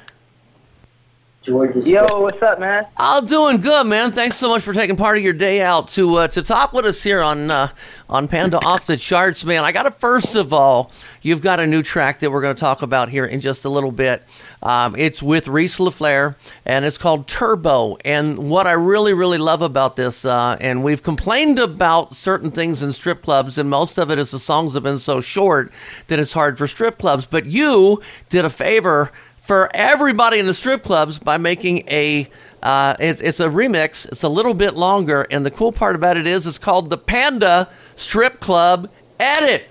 Yo, 1.47 2.07
what's 2.15 2.41
up, 2.41 2.59
man? 2.59 2.87
I'm 2.97 3.27
doing 3.27 3.61
good, 3.61 3.87
man. 3.87 4.13
Thanks 4.13 4.39
so 4.39 4.49
much 4.49 4.63
for 4.63 4.73
taking 4.73 4.97
part 4.97 5.19
of 5.19 5.23
your 5.23 5.35
day 5.35 5.61
out 5.61 5.89
to 5.89 6.15
uh, 6.15 6.29
to 6.29 6.41
talk 6.41 6.73
with 6.73 6.87
us 6.87 7.03
here 7.03 7.21
on 7.21 7.51
uh, 7.51 7.69
on 8.09 8.29
Panda 8.29 8.59
Off 8.65 8.87
the 8.87 8.97
Charts, 8.97 9.45
man. 9.45 9.63
I 9.63 9.71
got 9.71 9.83
to 9.83 9.91
first 9.91 10.37
of 10.37 10.55
all, 10.55 10.91
you've 11.21 11.43
got 11.43 11.61
a 11.61 11.67
new 11.67 11.83
track 11.83 12.21
that 12.21 12.33
we're 12.33 12.41
going 12.41 12.57
to 12.57 12.61
talk 12.61 12.81
about 12.81 13.11
here 13.11 13.27
in 13.27 13.41
just 13.41 13.67
a 13.67 13.69
little 13.69 13.93
bit. 13.93 14.23
Um, 14.63 14.97
it's 14.97 15.23
with 15.23 15.47
Reese 15.47 15.77
LaFlare, 15.77 16.37
and 16.65 16.87
it's 16.87 16.97
called 16.97 17.29
Turbo. 17.29 17.99
And 18.07 18.39
what 18.39 18.67
I 18.67 18.73
really, 18.73 19.13
really 19.13 19.37
love 19.37 19.61
about 19.61 19.97
this, 19.97 20.25
uh, 20.25 20.57
and 20.63 20.83
we've 20.83 21.03
complained 21.03 21.59
about 21.59 22.17
certain 22.17 22.53
things 22.53 22.81
in 22.81 22.95
strip 22.95 23.23
clubs, 23.23 23.59
and 23.59 23.69
most 23.69 23.99
of 23.99 24.11
it 24.11 24.19
is 24.19 24.31
the 24.31 24.39
songs 24.39 24.73
have 24.73 24.83
been 24.83 24.99
so 24.99 25.21
short 25.21 25.71
that 26.07 26.19
it's 26.19 26.33
hard 26.33 26.57
for 26.57 26.67
strip 26.67 26.97
clubs. 26.97 27.27
But 27.27 27.45
you 27.45 28.01
did 28.31 28.47
a 28.47 28.51
favor 28.51 29.13
for 29.45 29.71
everybody 29.75 30.39
in 30.39 30.47
the 30.47 30.55
strip 30.55 30.83
clubs 30.83 31.19
by 31.19 31.37
making 31.37 31.87
a 31.91 32.27
uh, 32.63 32.97
it's, 32.99 33.21
it's 33.21 33.41
a 33.41 33.49
remix. 33.49 34.11
It's 34.11 34.23
a 34.23 34.29
little 34.29 34.55
bit 34.55 34.75
longer, 34.75 35.27
and 35.31 35.45
the 35.45 35.51
cool 35.51 35.71
part 35.71 35.95
about 35.95 36.17
it 36.17 36.27
is 36.27 36.47
it's 36.47 36.57
called 36.57 36.89
the 36.89 36.97
Panda 36.97 37.69
Strip 37.95 38.41
Club 38.41 38.89
Edit. 39.21 39.67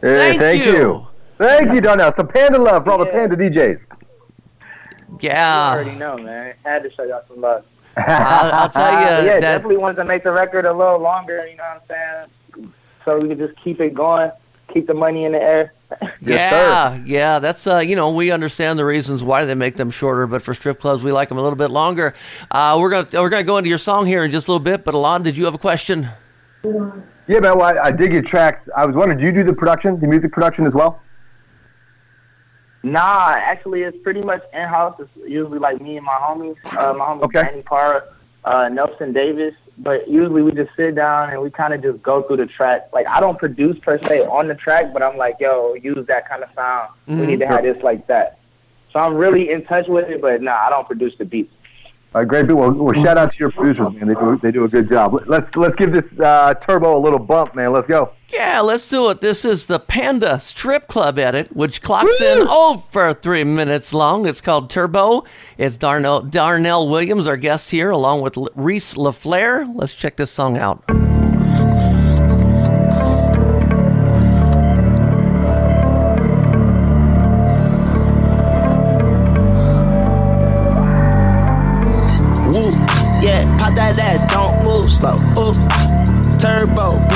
Hey, 0.00 0.38
Thank 0.38 0.64
you. 0.64 0.72
you. 0.72 1.06
Thank 1.36 1.72
you, 1.74 1.80
Darnell. 1.80 2.12
Some 2.16 2.28
panda 2.28 2.60
love 2.60 2.84
for 2.84 2.92
all 2.92 2.98
the 2.98 3.06
panda 3.06 3.36
DJs. 3.36 3.80
You 5.10 5.18
Yeah, 5.20 5.72
already 5.72 5.96
know, 5.96 6.16
man. 6.18 6.54
I 6.64 6.68
Had 6.68 6.84
to 6.84 6.90
show 6.92 7.02
y'all 7.02 7.22
some 7.26 7.40
love. 7.40 7.64
I'll, 7.96 8.52
I'll 8.52 8.68
tell 8.68 8.92
you 9.00 9.06
yeah, 9.26 9.40
that. 9.40 9.40
definitely 9.40 9.78
wanted 9.78 9.96
to 9.96 10.04
make 10.04 10.22
the 10.22 10.30
record 10.30 10.64
a 10.64 10.72
little 10.72 11.00
longer. 11.00 11.44
You 11.48 11.56
know 11.56 11.64
what 11.64 11.96
I'm 11.98 12.28
saying? 12.56 12.72
So 13.04 13.18
we 13.18 13.28
could 13.28 13.38
just 13.38 13.60
keep 13.64 13.80
it 13.80 13.94
going, 13.94 14.30
keep 14.72 14.86
the 14.86 14.94
money 14.94 15.24
in 15.24 15.32
the 15.32 15.42
air. 15.42 15.72
yeah, 16.20 16.96
yeah, 17.04 17.38
that's 17.38 17.66
uh, 17.66 17.78
you 17.78 17.96
know, 17.96 18.12
we 18.12 18.30
understand 18.30 18.78
the 18.78 18.84
reasons 18.84 19.22
why 19.22 19.44
they 19.44 19.54
make 19.54 19.76
them 19.76 19.90
shorter, 19.90 20.26
but 20.26 20.42
for 20.42 20.54
strip 20.54 20.80
clubs, 20.80 21.02
we 21.02 21.12
like 21.12 21.28
them 21.28 21.38
a 21.38 21.42
little 21.42 21.56
bit 21.56 21.70
longer. 21.70 22.14
Uh, 22.50 22.76
we're 22.78 22.90
gonna 22.90 23.08
we're 23.14 23.30
gonna 23.30 23.44
go 23.44 23.56
into 23.56 23.70
your 23.70 23.78
song 23.78 24.06
here 24.06 24.22
in 24.24 24.30
just 24.30 24.48
a 24.48 24.50
little 24.52 24.64
bit. 24.64 24.84
But 24.84 24.94
Ilan, 24.94 25.22
did 25.22 25.36
you 25.36 25.46
have 25.46 25.54
a 25.54 25.58
question? 25.58 26.08
Yeah, 26.62 27.40
man. 27.40 27.58
Well, 27.58 27.62
I, 27.62 27.78
I 27.84 27.90
dig 27.90 28.12
your 28.12 28.22
tracks. 28.22 28.68
I 28.76 28.84
was 28.84 28.96
wondering, 28.96 29.18
do 29.18 29.24
you 29.24 29.32
do 29.32 29.44
the 29.44 29.52
production, 29.52 29.98
the 30.00 30.06
music 30.06 30.32
production 30.32 30.66
as 30.66 30.74
well? 30.74 31.00
Nah, 32.82 33.34
actually, 33.36 33.82
it's 33.82 33.96
pretty 34.02 34.22
much 34.22 34.42
in 34.52 34.60
house. 34.60 34.98
It's 34.98 35.10
usually 35.26 35.58
like 35.58 35.80
me 35.80 35.96
and 35.96 36.06
my 36.06 36.14
homies, 36.20 36.56
uh, 36.76 36.94
my 36.94 37.06
homie 37.06 37.22
Okay. 37.22 37.42
Danny 37.42 37.62
Parra, 37.62 38.04
uh, 38.44 38.68
Nelson 38.68 39.12
Davis. 39.12 39.54
But 39.80 40.08
usually 40.08 40.42
we 40.42 40.52
just 40.52 40.74
sit 40.76 40.96
down 40.96 41.30
and 41.30 41.40
we 41.40 41.50
kind 41.50 41.72
of 41.72 41.82
just 41.82 42.02
go 42.02 42.22
through 42.22 42.38
the 42.38 42.46
track. 42.46 42.88
Like 42.92 43.08
I 43.08 43.20
don't 43.20 43.38
produce 43.38 43.78
per 43.78 43.98
se 44.02 44.26
on 44.26 44.48
the 44.48 44.54
track, 44.54 44.92
but 44.92 45.04
I'm 45.04 45.16
like, 45.16 45.36
yo, 45.38 45.74
use 45.74 46.06
that 46.08 46.28
kind 46.28 46.42
of 46.42 46.50
sound. 46.54 46.90
We 47.06 47.14
mm-hmm. 47.14 47.26
need 47.26 47.40
to 47.40 47.46
have 47.46 47.62
this 47.62 47.80
like 47.82 48.06
that. 48.08 48.38
So 48.92 48.98
I'm 48.98 49.14
really 49.14 49.50
in 49.50 49.64
touch 49.64 49.86
with 49.86 50.08
it, 50.08 50.20
but 50.20 50.42
nah, 50.42 50.66
I 50.66 50.70
don't 50.70 50.86
produce 50.86 51.16
the 51.18 51.24
beats. 51.24 51.52
Great. 52.24 52.50
Well, 52.50 52.72
well, 52.72 52.94
shout 53.02 53.18
out 53.18 53.32
to 53.32 53.38
your 53.38 53.50
producers, 53.50 53.92
man. 53.94 54.08
They 54.08 54.14
do 54.14 54.38
they 54.42 54.50
do 54.50 54.64
a 54.64 54.68
good 54.68 54.88
job. 54.88 55.22
Let's 55.26 55.54
let's 55.56 55.74
give 55.76 55.92
this 55.92 56.04
uh, 56.20 56.54
turbo 56.54 56.98
a 56.98 57.00
little 57.00 57.18
bump, 57.18 57.54
man. 57.54 57.72
Let's 57.72 57.88
go. 57.88 58.12
Yeah, 58.32 58.60
let's 58.60 58.88
do 58.88 59.08
it. 59.10 59.20
This 59.22 59.44
is 59.44 59.66
the 59.66 59.78
Panda 59.78 60.38
Strip 60.40 60.86
Club 60.88 61.18
edit, 61.18 61.54
which 61.56 61.80
clocks 61.80 62.20
in 62.20 62.46
over 62.46 63.14
three 63.14 63.44
minutes 63.44 63.94
long. 63.94 64.26
It's 64.26 64.42
called 64.42 64.68
Turbo. 64.68 65.24
It's 65.56 65.78
Darnell, 65.78 66.20
Darnell 66.22 66.88
Williams, 66.88 67.26
our 67.26 67.38
guest 67.38 67.70
here, 67.70 67.90
along 67.90 68.20
with 68.20 68.36
Reese 68.54 68.94
LaFlare. 68.94 69.70
Let's 69.74 69.94
check 69.94 70.16
this 70.16 70.30
song 70.30 70.58
out. 70.58 71.07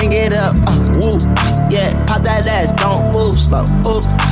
Bring 0.03 0.13
it 0.21 0.35
up. 0.35 0.53
Uh, 0.67 0.83
woo, 1.01 1.17
yeah, 1.71 1.89
pop 2.07 2.23
that 2.23 2.47
ass, 2.49 2.73
don't 2.73 3.15
move 3.15 3.39
slow. 3.39 3.63
Ooh, 3.87 4.32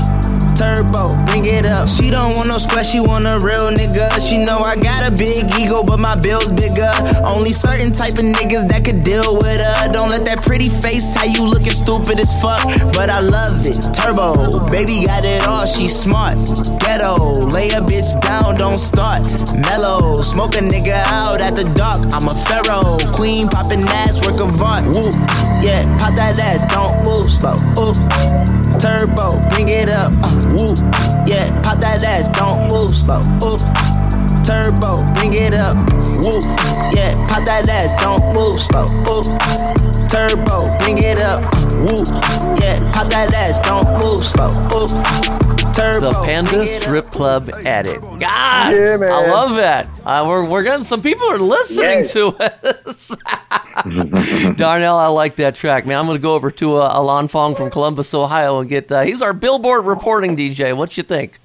turbo, 0.60 1.16
bring 1.26 1.46
it 1.46 1.64
up. 1.64 1.88
She 1.88 2.10
don't 2.10 2.36
want 2.36 2.48
no 2.48 2.58
square, 2.58 2.84
she 2.84 3.00
want 3.00 3.24
a 3.24 3.40
real 3.40 3.72
nigga. 3.72 4.12
She 4.20 4.36
know 4.36 4.58
I 4.60 4.76
got 4.76 5.08
a 5.08 5.10
big 5.10 5.48
ego, 5.58 5.82
but 5.82 5.98
my 5.98 6.14
bill's 6.14 6.52
bigger. 6.52 6.92
Only 7.24 7.52
certain 7.52 7.92
type 7.92 8.20
of 8.20 8.28
niggas 8.28 8.68
that 8.68 8.84
could 8.84 9.02
deal 9.02 9.36
with 9.36 9.60
her. 9.60 9.88
Don't 9.90 10.10
let 10.10 10.26
that 10.26 10.42
pretty 10.42 10.68
face, 10.68 11.14
how 11.14 11.24
you 11.24 11.48
looking 11.48 11.72
stupid 11.72 12.20
as 12.20 12.30
fuck. 12.42 12.60
But 12.92 13.08
I 13.08 13.20
love 13.20 13.64
it. 13.64 13.80
Turbo, 13.96 14.68
baby 14.68 15.06
got 15.08 15.24
it 15.24 15.48
all, 15.48 15.64
she 15.64 15.88
smart. 15.88 16.36
Ghetto, 16.80 17.48
lay 17.48 17.70
a 17.70 17.80
bitch 17.80 18.20
down, 18.20 18.56
don't 18.56 18.76
start. 18.76 19.24
Mellow, 19.64 20.16
smoke 20.16 20.56
a 20.56 20.60
nigga 20.60 21.00
out 21.06 21.40
at 21.40 21.56
the 21.56 21.64
dark. 21.72 22.04
I'm 22.12 22.28
a 22.28 22.36
pharaoh, 22.44 22.98
queen 23.16 23.48
popping 23.48 23.88
ass, 24.04 24.20
work 24.26 24.40
of 24.44 24.60
art. 24.60 24.84
Woo, 24.92 25.08
yeah, 25.64 25.80
pop 25.96 26.14
that 26.16 26.36
ass, 26.38 26.68
don't 26.68 27.00
move 27.08 27.30
slow. 27.32 27.56
Ooh, 27.80 28.59
turbo, 28.78 29.38
bring 29.50 29.68
it 29.68 29.90
up. 29.90 30.12
Uh, 30.22 30.38
woo, 30.56 30.74
yeah, 31.26 31.46
pop 31.62 31.80
that 31.80 32.02
ass, 32.04 32.28
don't 32.36 32.70
move 32.70 32.90
slow. 32.90 33.20
Ooh, 33.42 33.58
turbo, 34.44 35.02
bring 35.16 35.34
it 35.34 35.54
up. 35.54 35.74
Woo, 36.22 36.38
yeah, 36.94 37.10
pop 37.26 37.44
that 37.44 37.68
ass, 37.68 37.92
don't 38.02 38.22
move 38.36 38.58
slow. 38.60 38.84
Ooh, 39.08 39.24
turbo, 40.08 40.78
bring 40.84 40.98
it 40.98 41.20
up. 41.20 41.42
Uh, 41.54 41.86
woo, 41.88 42.04
yeah, 42.60 42.76
pop 42.92 43.08
that 43.10 43.32
ass, 43.34 43.58
don't 43.66 43.88
move 44.02 44.20
slow. 44.20 44.50
Ooh, 44.76 45.72
turbo, 45.74 46.10
The 46.10 46.22
Panda 46.26 46.50
bring 46.50 46.68
it 46.68 46.76
up. 46.76 46.82
Strip 46.82 47.12
Club 47.12 47.50
edit. 47.64 48.00
God, 48.02 48.20
Yeah. 48.20 48.96
I 49.00 49.26
love 49.30 49.56
that. 49.56 49.88
Uh, 50.04 50.24
we're, 50.26 50.46
we're 50.48 50.62
getting 50.62 50.84
some 50.84 51.02
people 51.02 51.26
are 51.30 51.38
listening 51.38 52.04
Yes. 52.04 52.12
to 52.12 52.28
us. 52.86 53.10
Darnell, 54.56 54.96
I 54.96 55.06
like 55.06 55.36
that 55.36 55.54
track, 55.54 55.86
man. 55.86 55.98
I'm 55.98 56.06
going 56.06 56.18
to 56.18 56.22
go 56.22 56.34
over 56.34 56.50
to 56.52 56.76
uh, 56.76 56.98
Ilan 56.98 57.28
Fong 57.30 57.54
from 57.54 57.70
Columbus, 57.70 58.14
Ohio, 58.14 58.60
and 58.60 58.68
get. 58.68 58.90
Uh, 58.90 59.02
he's 59.02 59.22
our 59.22 59.32
Billboard 59.32 59.86
reporting 59.86 60.36
DJ. 60.36 60.76
What 60.76 60.96
you 60.96 61.02
think? 61.02 61.38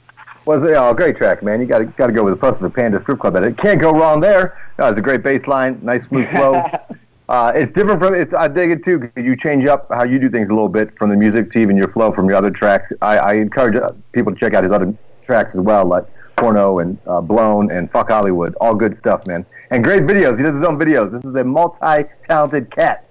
Was 0.45 0.61
it 0.63 0.75
oh, 0.75 0.93
great 0.93 1.17
track, 1.17 1.41
man. 1.41 1.59
You 1.59 1.65
got 1.65 1.79
to 1.79 1.85
got 1.85 2.07
to 2.07 2.13
go 2.13 2.23
with 2.23 2.33
the 2.33 2.39
plus 2.39 2.55
of 2.55 2.61
the 2.61 2.69
Panda 2.69 3.01
Strip 3.01 3.19
Club. 3.19 3.35
It 3.37 3.57
can't 3.57 3.81
go 3.81 3.91
wrong 3.91 4.19
there. 4.19 4.57
No, 4.77 4.87
it's 4.87 4.99
a 4.99 5.01
great 5.01 5.23
bass 5.23 5.47
line, 5.47 5.79
nice 5.81 6.05
smooth 6.07 6.29
flow. 6.31 6.63
uh, 7.29 7.51
it's 7.55 7.73
different 7.73 7.99
from 7.99 8.13
it's. 8.13 8.31
I 8.37 8.47
dig 8.47 8.69
it 8.69 8.85
too. 8.85 8.99
'cause 8.99 9.09
you 9.15 9.35
change 9.35 9.65
up 9.65 9.87
how 9.89 10.03
you 10.03 10.19
do 10.19 10.29
things 10.29 10.49
a 10.49 10.53
little 10.53 10.69
bit 10.69 10.95
from 10.99 11.09
the 11.09 11.15
music 11.15 11.51
to 11.53 11.59
even 11.59 11.75
your 11.75 11.87
flow 11.91 12.11
from 12.11 12.27
your 12.29 12.37
other 12.37 12.51
tracks. 12.51 12.93
I, 13.01 13.17
I 13.17 13.33
encourage 13.33 13.75
uh, 13.75 13.89
people 14.11 14.33
to 14.33 14.39
check 14.39 14.53
out 14.53 14.63
his 14.63 14.71
other 14.71 14.93
tracks 15.25 15.55
as 15.55 15.61
well, 15.61 15.85
like 15.85 16.05
Porno 16.37 16.77
and 16.77 16.99
uh, 17.07 17.21
Blown 17.21 17.71
and 17.71 17.89
Fuck 17.89 18.11
Hollywood. 18.11 18.53
All 18.61 18.75
good 18.75 18.99
stuff, 18.99 19.25
man. 19.25 19.45
And 19.71 19.83
great 19.83 20.03
videos. 20.03 20.37
He 20.37 20.43
does 20.43 20.55
his 20.55 20.63
own 20.63 20.77
videos. 20.77 21.11
This 21.11 21.23
is 21.23 21.35
a 21.35 21.43
multi-talented 21.43 22.69
cat. 22.71 23.07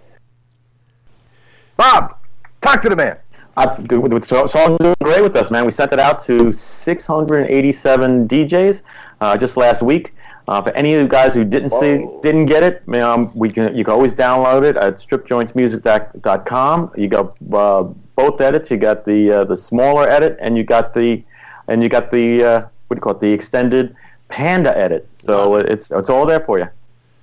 Bob, 1.76 2.16
talk 2.62 2.82
to 2.82 2.88
the 2.88 2.96
man. 2.96 3.16
I, 3.56 3.66
the, 3.80 3.98
the 3.98 4.20
so- 4.22 4.46
song's 4.46 4.78
doing 4.78 4.94
great 5.02 5.22
with 5.22 5.36
us, 5.36 5.50
man. 5.50 5.64
We 5.64 5.70
sent 5.70 5.92
it 5.92 6.00
out 6.00 6.22
to 6.24 6.52
687 6.52 8.28
DJs 8.28 8.82
uh, 9.20 9.36
just 9.36 9.56
last 9.56 9.82
week. 9.82 10.14
Uh, 10.46 10.60
for 10.60 10.70
any 10.76 10.92
of 10.94 11.00
you 11.00 11.08
guys 11.08 11.32
who 11.32 11.42
didn't 11.42 11.70
see, 11.70 12.06
didn't 12.22 12.44
get 12.46 12.62
it, 12.62 12.86
um, 13.00 13.30
we 13.34 13.48
can 13.48 13.74
you 13.74 13.82
can 13.82 13.94
always 13.94 14.12
download 14.12 14.62
it 14.62 14.76
at 14.76 14.96
stripjointsmusic.com. 14.96 16.92
You 16.96 17.08
got 17.08 17.34
uh, 17.54 17.84
both 18.14 18.42
edits. 18.42 18.70
You 18.70 18.76
got 18.76 19.06
the 19.06 19.32
uh, 19.32 19.44
the 19.44 19.56
smaller 19.56 20.06
edit, 20.06 20.36
and 20.40 20.54
you 20.58 20.62
got 20.62 20.92
the 20.92 21.24
and 21.68 21.82
you 21.82 21.88
got 21.88 22.10
the 22.10 22.44
uh, 22.44 22.60
what 22.88 22.96
do 22.96 22.98
you 22.98 23.00
call 23.00 23.12
it? 23.12 23.20
The 23.20 23.32
extended 23.32 23.96
Panda 24.28 24.76
edit. 24.76 25.08
So 25.18 25.56
it's 25.56 25.90
it's 25.90 26.10
all 26.10 26.26
there 26.26 26.40
for 26.40 26.58
you. 26.58 26.66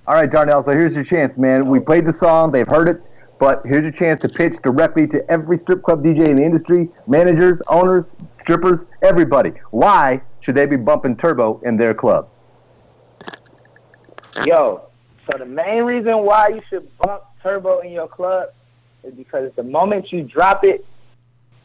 All 0.06 0.14
right, 0.14 0.30
Darnell. 0.30 0.64
So 0.64 0.72
here's 0.72 0.94
your 0.94 1.04
chance, 1.04 1.36
man. 1.36 1.68
We 1.68 1.78
played 1.78 2.06
the 2.06 2.12
song. 2.14 2.52
They've 2.52 2.66
heard 2.66 2.88
it. 2.88 3.02
But 3.38 3.62
here's 3.64 3.82
your 3.82 3.92
chance 3.92 4.20
to 4.22 4.28
pitch 4.28 4.54
directly 4.62 5.06
to 5.08 5.28
every 5.30 5.58
strip 5.60 5.82
club 5.82 6.04
DJ 6.04 6.28
in 6.28 6.36
the 6.36 6.44
industry, 6.44 6.88
managers, 7.08 7.58
owners, 7.68 8.04
strippers, 8.40 8.80
everybody. 9.02 9.52
Why 9.70 10.22
should 10.40 10.54
they 10.54 10.66
be 10.66 10.76
bumping 10.76 11.16
Turbo 11.16 11.60
in 11.64 11.76
their 11.76 11.92
club? 11.92 12.28
Yo, 14.44 14.82
so 15.30 15.38
the 15.38 15.44
main 15.44 15.84
reason 15.84 16.18
why 16.18 16.48
you 16.48 16.62
should 16.68 16.88
bump 16.98 17.22
turbo 17.42 17.80
in 17.80 17.92
your 17.92 18.08
club 18.08 18.50
is 19.04 19.14
because 19.14 19.52
the 19.56 19.62
moment 19.62 20.12
you 20.12 20.22
drop 20.22 20.64
it, 20.64 20.84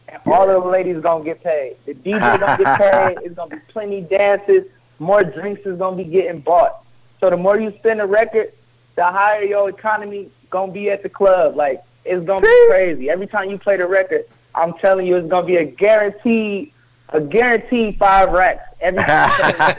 and 0.10 0.22
all 0.28 0.48
the 0.48 0.58
ladies 0.60 0.96
are 0.96 1.02
gonna 1.02 1.24
get 1.24 1.44
paid. 1.44 1.76
The 1.86 1.94
DJ 1.94 2.40
gonna 2.40 2.58
get 2.58 2.78
paid. 2.80 3.18
It's 3.24 3.36
gonna 3.36 3.56
be 3.56 3.62
plenty 3.68 4.02
dances. 4.02 4.64
More 5.00 5.24
drinks 5.24 5.62
is 5.66 5.78
gonna 5.78 5.96
be 5.96 6.04
getting 6.04 6.42
bought. 6.42 6.84
So 7.20 7.30
the 7.30 7.38
more 7.38 7.60
you 7.60 7.74
spend 7.80 8.02
a 8.02 8.06
record, 8.06 8.52
the 8.96 9.04
higher 9.04 9.44
your 9.44 9.70
economy 9.70 10.30
gonna 10.50 10.72
be 10.72 10.90
at 10.90 11.04
the 11.04 11.10
club. 11.10 11.56
Like 11.56 11.84
it's 12.06 12.26
gonna 12.26 12.42
be 12.42 12.66
crazy. 12.70 13.10
Every 13.10 13.28
time 13.28 13.50
you 13.50 13.58
play 13.58 13.78
the 13.78 13.88
record, 13.88 14.26
I'm 14.56 14.74
telling 14.76 15.06
you, 15.06 15.18
it's 15.18 15.30
gonna 15.30 15.46
be 15.46 15.58
a 15.58 15.66
guaranteed, 15.66 16.72
a 17.10 17.22
guaranteed 17.22 17.98
five 17.98 18.32
racks. 18.32 18.64
Every 18.82 19.04
time. 19.04 19.30
you 19.30 19.54
play 19.54 19.54
the 19.54 19.78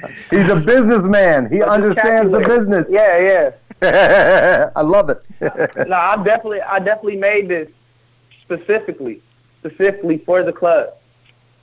record. 0.00 0.14
He's 0.30 0.48
a 0.48 0.56
businessman. 0.56 1.50
He 1.50 1.58
So 1.60 1.66
understands 1.66 2.32
the 2.32 2.40
business. 2.40 2.86
Yeah, 2.88 3.18
yeah. 3.18 4.70
I 4.76 4.82
love 4.82 5.10
it. 5.10 5.24
no, 5.40 5.96
I 5.96 6.16
definitely, 6.22 6.60
I 6.60 6.78
definitely 6.78 7.16
made 7.16 7.48
this 7.48 7.68
specifically, 8.42 9.20
specifically 9.60 10.18
for 10.18 10.44
the 10.44 10.52
club. 10.52 10.94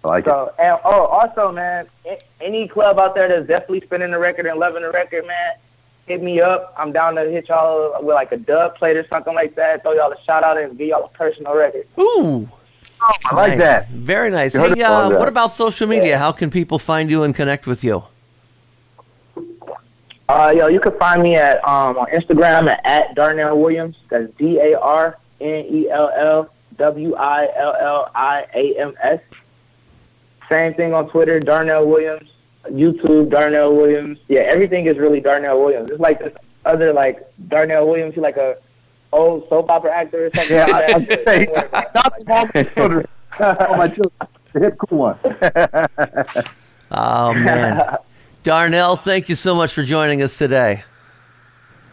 I 0.03 0.07
like 0.07 0.25
so, 0.25 0.53
and 0.57 0.79
oh, 0.85 1.05
also, 1.07 1.51
man, 1.51 1.87
any 2.39 2.67
club 2.69 2.99
out 2.99 3.15
there 3.15 3.27
that's 3.27 3.47
definitely 3.47 3.81
spinning 3.81 4.11
the 4.11 4.19
record 4.19 4.45
and 4.45 4.57
loving 4.59 4.81
the 4.81 4.91
record, 4.91 5.27
man, 5.27 5.53
hit 6.07 6.23
me 6.23 6.39
up. 6.39 6.73
I'm 6.77 6.91
down 6.93 7.15
to 7.15 7.23
hit 7.29 7.49
y'all 7.49 7.93
with 8.01 8.15
like 8.15 8.31
a 8.31 8.37
dub 8.37 8.75
plate 8.75 8.95
or 8.95 9.05
something 9.11 9.35
like 9.35 9.55
that. 9.55 9.81
Throw 9.81 9.91
y'all 9.93 10.11
a 10.11 10.21
shout 10.23 10.43
out 10.43 10.57
and 10.57 10.77
give 10.77 10.87
y'all 10.87 11.03
a 11.05 11.09
personal 11.17 11.53
record. 11.55 11.85
Ooh. 11.99 12.47
I 13.25 13.35
like 13.35 13.49
Nice. 13.51 13.59
that. 13.59 13.89
Very 13.91 14.29
nice. 14.29 14.53
You 14.53 14.61
heard 14.61 14.75
Hey, 14.77 14.81
it 14.81 14.85
on 14.87 15.13
uh, 15.13 15.19
what 15.19 15.27
about 15.27 15.51
social 15.51 15.87
media? 15.87 16.17
How 16.17 16.31
can 16.31 16.49
people 16.49 16.79
find 16.79 17.09
you 17.09 17.23
and 17.23 17.35
connect 17.35 17.67
with 17.67 17.83
you? 17.83 18.03
Uh, 20.27 20.53
yo, 20.55 20.67
you 20.67 20.79
can 20.79 20.97
find 20.99 21.23
me 21.23 21.35
at 21.35 21.57
um 21.67 21.97
on 21.97 22.07
Instagram 22.07 22.69
at, 22.69 22.85
at 22.85 23.15
Darnell 23.15 23.59
Williams. 23.59 23.95
That's 24.09 24.31
D 24.37 24.59
A 24.59 24.79
R 24.79 25.17
N 25.41 25.65
E 25.69 25.89
L 25.89 26.11
L 26.15 26.49
W 26.77 27.15
I 27.15 27.47
L 27.57 27.75
L 27.79 28.11
I 28.13 28.45
A 28.53 28.79
M 28.79 28.93
S. 29.01 29.19
Same 30.49 30.73
thing 30.73 30.93
on 30.93 31.09
Twitter, 31.09 31.39
Darnell 31.39 31.87
Williams. 31.87 32.29
YouTube, 32.67 33.29
Darnell 33.29 33.75
Williams. 33.75 34.17
Yeah, 34.27 34.41
everything 34.41 34.85
is 34.87 34.97
really 34.97 35.19
Darnell 35.21 35.59
Williams. 35.63 35.89
It's 35.91 35.99
like 35.99 36.19
this 36.19 36.33
other 36.65 36.91
like 36.93 37.19
Darnell 37.47 37.87
Williams. 37.87 38.15
He's 38.15 38.21
like 38.23 38.37
a 38.37 38.57
old 39.13 39.47
soap 39.49 39.69
opera 39.69 39.91
actor 39.95 40.25
or 40.27 40.29
something 40.35 40.55
Yeah, 40.55 40.65
I- 40.67 40.91
like 40.97 41.07
that. 41.25 42.25
Not 42.27 42.27
all 42.27 42.45
oh, 42.47 42.51
my 42.53 42.63
children. 42.63 43.07
All 43.39 43.77
my 43.77 43.87
children. 43.87 44.11
The 44.53 44.59
hip 44.59 44.77
cool 44.89 44.97
one. 44.97 46.43
Oh, 46.91 47.33
man. 47.35 47.97
Darnell, 48.41 48.95
thank 48.95 49.29
you 49.29 49.35
so 49.35 49.53
much 49.53 49.73
for 49.73 49.83
joining 49.83 50.23
us 50.23 50.37
today. 50.39 50.83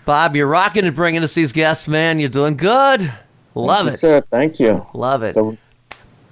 Bob, 0.07 0.35
you're 0.35 0.47
rocking 0.47 0.87
and 0.87 0.97
bringing 0.97 1.23
us 1.23 1.35
these 1.35 1.53
guests, 1.53 1.87
man. 1.87 2.19
You're 2.19 2.31
doing 2.31 2.57
good. 2.57 3.13
Love 3.55 3.87
Thank 3.87 3.89
you, 3.89 3.93
it. 3.93 3.99
sir. 4.01 4.25
Thank 4.31 4.59
you. 4.61 4.87
Love 4.95 5.23
it. 5.23 5.35
So, 5.35 5.57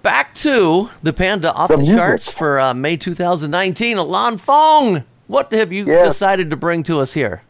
Back 0.04 0.34
to 0.34 0.90
the 1.02 1.14
Panda 1.14 1.50
off 1.54 1.70
The 1.70 1.78
the, 1.78 1.86
charts 1.86 2.30
for 2.30 2.60
uh, 2.60 2.74
May 2.74 2.98
2019. 2.98 3.96
Ilan 3.96 4.38
Fong, 4.38 5.02
what 5.28 5.50
have 5.54 5.72
you 5.72 5.86
decided 5.86 6.50
to 6.50 6.56
bring 6.56 6.82
to 6.82 7.00
us 7.00 7.14
here? 7.14 7.40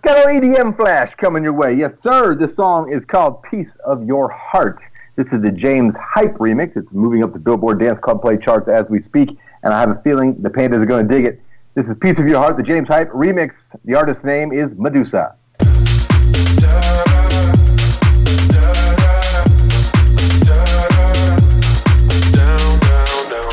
Got 0.00 0.16
our 0.16 0.32
EDM 0.32 0.78
flash 0.78 1.12
coming 1.18 1.42
your 1.42 1.52
way. 1.52 1.74
Yes, 1.74 1.92
sir. 2.00 2.34
This 2.34 2.56
song 2.56 2.90
is 2.90 3.04
called 3.04 3.42
Piece 3.42 3.68
of 3.84 4.02
Your 4.06 4.30
Heart. 4.30 4.80
This 5.16 5.26
is 5.30 5.42
the 5.42 5.50
James 5.50 5.94
Hype 6.00 6.38
remix. 6.38 6.74
It's 6.74 6.90
moving 6.90 7.22
up 7.22 7.34
the 7.34 7.38
Billboard 7.38 7.80
Dance 7.80 8.00
Club 8.00 8.22
Play 8.22 8.38
charts 8.38 8.66
as 8.66 8.88
we 8.88 9.02
speak, 9.02 9.36
and 9.62 9.74
I 9.74 9.78
have 9.78 9.90
a 9.90 10.00
feeling 10.00 10.40
the 10.40 10.48
Pandas 10.48 10.82
are 10.82 10.86
going 10.86 11.06
to 11.06 11.14
dig 11.14 11.26
it. 11.26 11.42
This 11.74 11.86
is 11.86 11.94
Piece 12.00 12.18
of 12.18 12.26
Your 12.26 12.38
Heart, 12.38 12.56
the 12.56 12.62
James 12.62 12.88
Hype 12.88 13.10
remix. 13.10 13.52
The 13.84 13.94
artist's 13.94 14.24
name 14.24 14.54
is 14.54 14.70
Meduza. 14.70 15.34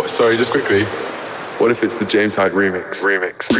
What? 0.00 0.08
Sorry, 0.08 0.38
just 0.38 0.50
quickly. 0.50 0.84
What 1.60 1.70
if 1.70 1.82
it's 1.82 1.96
the 1.96 2.06
James 2.06 2.34
Hyde 2.34 2.52
remix? 2.52 3.04
Remix. 3.04 3.50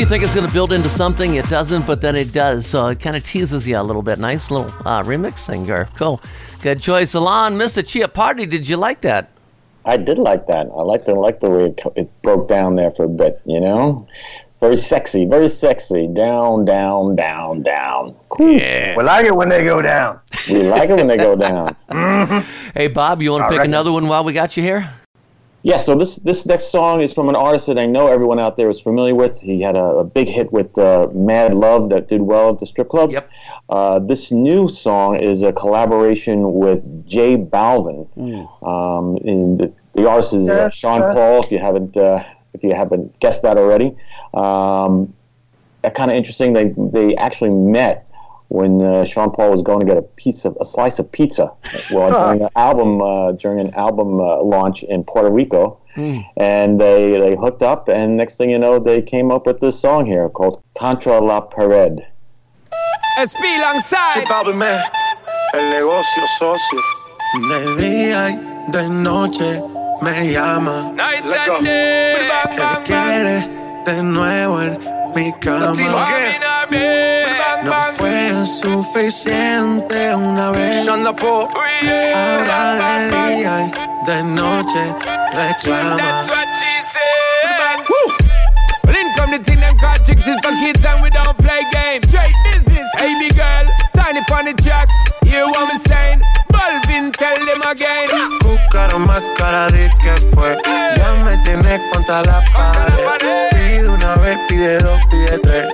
when 0.00 0.06
you 0.06 0.08
think 0.08 0.24
it's 0.24 0.34
going 0.34 0.46
to 0.46 0.52
build 0.54 0.72
into 0.72 0.88
something, 0.88 1.34
it 1.34 1.46
doesn't, 1.50 1.86
but 1.86 2.00
then 2.00 2.16
it 2.16 2.32
does. 2.32 2.66
So 2.66 2.86
it 2.86 3.00
kind 3.00 3.16
of 3.16 3.22
teases 3.22 3.68
you 3.68 3.76
a 3.76 3.82
little 3.82 4.00
bit. 4.00 4.18
Nice 4.18 4.50
little 4.50 4.70
uh, 4.86 5.02
remix 5.02 5.40
singer. 5.40 5.90
Cool. 5.94 6.22
Good 6.62 6.80
choice. 6.80 7.12
Ilan, 7.12 7.58
Mr. 7.58 7.82
Chiappardi, 7.82 8.48
did 8.48 8.66
you 8.66 8.78
like 8.78 9.02
that? 9.02 9.30
I 9.84 9.98
did 9.98 10.16
like 10.16 10.46
that. 10.46 10.68
I 10.68 10.82
liked 10.84 11.04
the, 11.04 11.14
like 11.14 11.40
the 11.40 11.50
way 11.50 11.64
it, 11.66 11.82
it 11.96 12.22
broke 12.22 12.48
down 12.48 12.76
there 12.76 12.90
for 12.90 13.04
a 13.04 13.08
bit. 13.10 13.42
You 13.44 13.60
know, 13.60 14.08
very 14.58 14.78
sexy, 14.78 15.26
very 15.26 15.50
sexy. 15.50 16.06
Down, 16.06 16.64
down, 16.64 17.14
down, 17.14 17.62
down. 17.62 18.16
Yeah. 18.38 18.96
We 18.96 19.04
like 19.04 19.26
it 19.26 19.36
when 19.36 19.50
they 19.50 19.64
go 19.64 19.82
down. 19.82 20.18
We 20.48 20.62
like 20.62 20.88
it 20.88 20.94
when 20.94 21.08
they 21.08 21.18
go 21.18 21.36
down. 21.36 21.76
Hey, 22.72 22.86
Bob, 22.86 23.20
you 23.20 23.32
want 23.32 23.42
to 23.42 23.48
pick 23.48 23.58
reckon. 23.58 23.72
another 23.72 23.92
one 23.92 24.06
while 24.06 24.24
we 24.24 24.32
got 24.32 24.56
you 24.56 24.62
here? 24.62 24.88
Yeah, 25.62 25.76
so 25.76 25.94
this 25.94 26.16
this 26.16 26.46
next 26.46 26.70
song 26.70 27.02
is 27.02 27.12
from 27.12 27.28
an 27.28 27.36
artist 27.36 27.66
that 27.66 27.78
I 27.78 27.84
know 27.84 28.06
everyone 28.06 28.38
out 28.38 28.56
there 28.56 28.70
is 28.70 28.80
familiar 28.80 29.14
with. 29.14 29.40
He 29.40 29.60
had 29.60 29.76
a, 29.76 29.84
a 29.98 30.04
big 30.04 30.26
hit 30.26 30.50
with 30.52 30.76
uh, 30.78 31.08
Mad 31.12 31.52
Love 31.52 31.90
that 31.90 32.08
did 32.08 32.22
well 32.22 32.50
at 32.50 32.60
the 32.60 32.66
strip 32.66 32.88
club. 32.88 33.12
Yep. 33.12 33.30
Uh, 33.68 33.98
this 33.98 34.32
new 34.32 34.68
song 34.68 35.16
is 35.16 35.42
a 35.42 35.52
collaboration 35.52 36.54
with 36.54 37.06
J 37.06 37.36
Balvin. 37.36 38.08
Um, 38.66 39.16
and 39.28 39.60
the, 39.60 39.72
the 39.92 40.08
artist 40.08 40.32
is 40.32 40.48
uh, 40.48 40.70
Sean. 40.70 41.02
Paul. 41.02 41.44
If 41.44 41.52
you 41.52 41.58
haven't 41.58 41.94
uh, 41.94 42.24
if 42.54 42.62
you 42.62 42.74
haven't 42.74 43.18
guessed 43.20 43.42
that 43.42 43.58
already, 43.58 43.94
um, 44.32 45.12
kind 45.82 46.10
of 46.10 46.16
interesting. 46.16 46.54
They 46.54 46.72
they 46.76 47.16
actually 47.16 47.50
met 47.50 48.09
when 48.50 48.82
uh, 48.82 49.04
Sean 49.04 49.30
Paul 49.30 49.52
was 49.52 49.62
going 49.62 49.78
to 49.78 49.86
get 49.86 49.96
a 49.96 50.02
piece 50.02 50.44
of 50.44 50.58
a 50.60 50.64
slice 50.64 50.98
of 50.98 51.10
pizza 51.10 51.52
well, 51.92 52.10
during 52.26 52.42
an 52.42 52.48
album 52.56 53.00
uh, 53.00 53.32
during 53.32 53.60
an 53.60 53.72
album 53.74 54.20
uh, 54.20 54.42
launch 54.42 54.82
in 54.82 55.04
Puerto 55.04 55.30
Rico, 55.30 55.78
and 56.36 56.80
they 56.80 57.18
they 57.18 57.36
hooked 57.36 57.62
up. 57.62 57.88
And 57.88 58.16
next 58.16 58.36
thing 58.36 58.50
you 58.50 58.58
know, 58.58 58.78
they 58.80 59.02
came 59.02 59.30
up 59.30 59.46
with 59.46 59.60
this 59.60 59.78
song 59.78 60.04
here 60.04 60.28
called 60.28 60.62
"Contra 60.76 61.20
la 61.20 61.40
Pared." 61.40 62.04
SP 63.22 63.42
alongside. 63.58 64.26
man, 64.54 64.82
el 65.54 65.70
negocio 65.70 66.22
socio. 66.38 66.80
De 67.48 67.76
día 67.80 68.30
y 68.30 68.72
de 68.72 68.88
noche 68.88 69.62
me 70.02 70.32
llama. 70.32 70.92
Night 70.96 71.24
Let 71.24 71.46
go. 71.46 71.56
and 71.56 71.64
day. 71.64 72.28
Que 72.50 72.82
quiere 72.84 73.48
de 73.86 74.02
nuevo 74.02 74.60
en 74.60 74.78
mi 75.14 75.32
cama. 75.38 75.72
Suficiente 78.44 80.14
una 80.14 80.50
vez. 80.50 80.88
Ahora 80.88 81.08
de 82.74 83.36
día 83.36 83.60
y 83.60 84.06
de 84.06 84.22
noche 84.22 84.94
reclama. 85.34 86.24
Come 89.16 89.38
the 89.38 89.44
thing 89.44 89.60
them 89.60 89.76
called 89.76 90.04
tricks 90.04 90.26
is 90.26 90.40
for 90.40 90.50
kids 90.58 90.84
and 90.84 91.02
we 91.02 91.10
don't 91.10 91.36
play 91.38 91.62
games. 91.72 92.08
Straight 92.08 92.34
business, 92.42 92.88
hey 92.98 93.14
big 93.20 93.36
girl, 93.36 93.66
tiny 93.94 94.20
the 94.20 94.62
track. 94.62 94.88
Hear 95.24 95.44
what 95.44 95.68
me 95.68 95.78
saying? 95.86 96.20
Balvin, 96.50 97.12
tell 97.12 97.38
them 97.38 97.62
again. 97.68 98.08
Buscar 98.40 98.98
más 98.98 99.22
cara 99.36 99.70
de 99.70 99.90
que 100.02 100.16
fue. 100.34 100.56
Ya 100.96 101.12
me 101.22 101.36
tienes 101.44 101.80
contra 101.92 102.22
la 102.22 102.42
pared. 102.52 103.50
Pide 103.50 103.88
una 103.88 104.16
vez, 104.16 104.38
pide 104.48 104.78
dos, 104.78 105.00
pide 105.10 105.38
tres. 105.38 105.72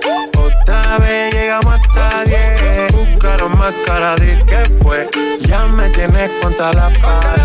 Otra 0.67 0.97
vez 0.97 1.33
llegamos 1.33 1.75
hasta 1.75 2.25
diez. 2.25 2.91
Buscaron 2.91 3.57
más 3.57 3.73
cara 3.85 4.17
de 4.17 4.43
que 4.43 4.65
fue. 4.83 5.09
Ya 5.39 5.65
me 5.67 5.89
tienes 5.91 6.29
contra 6.41 6.73
la 6.73 6.89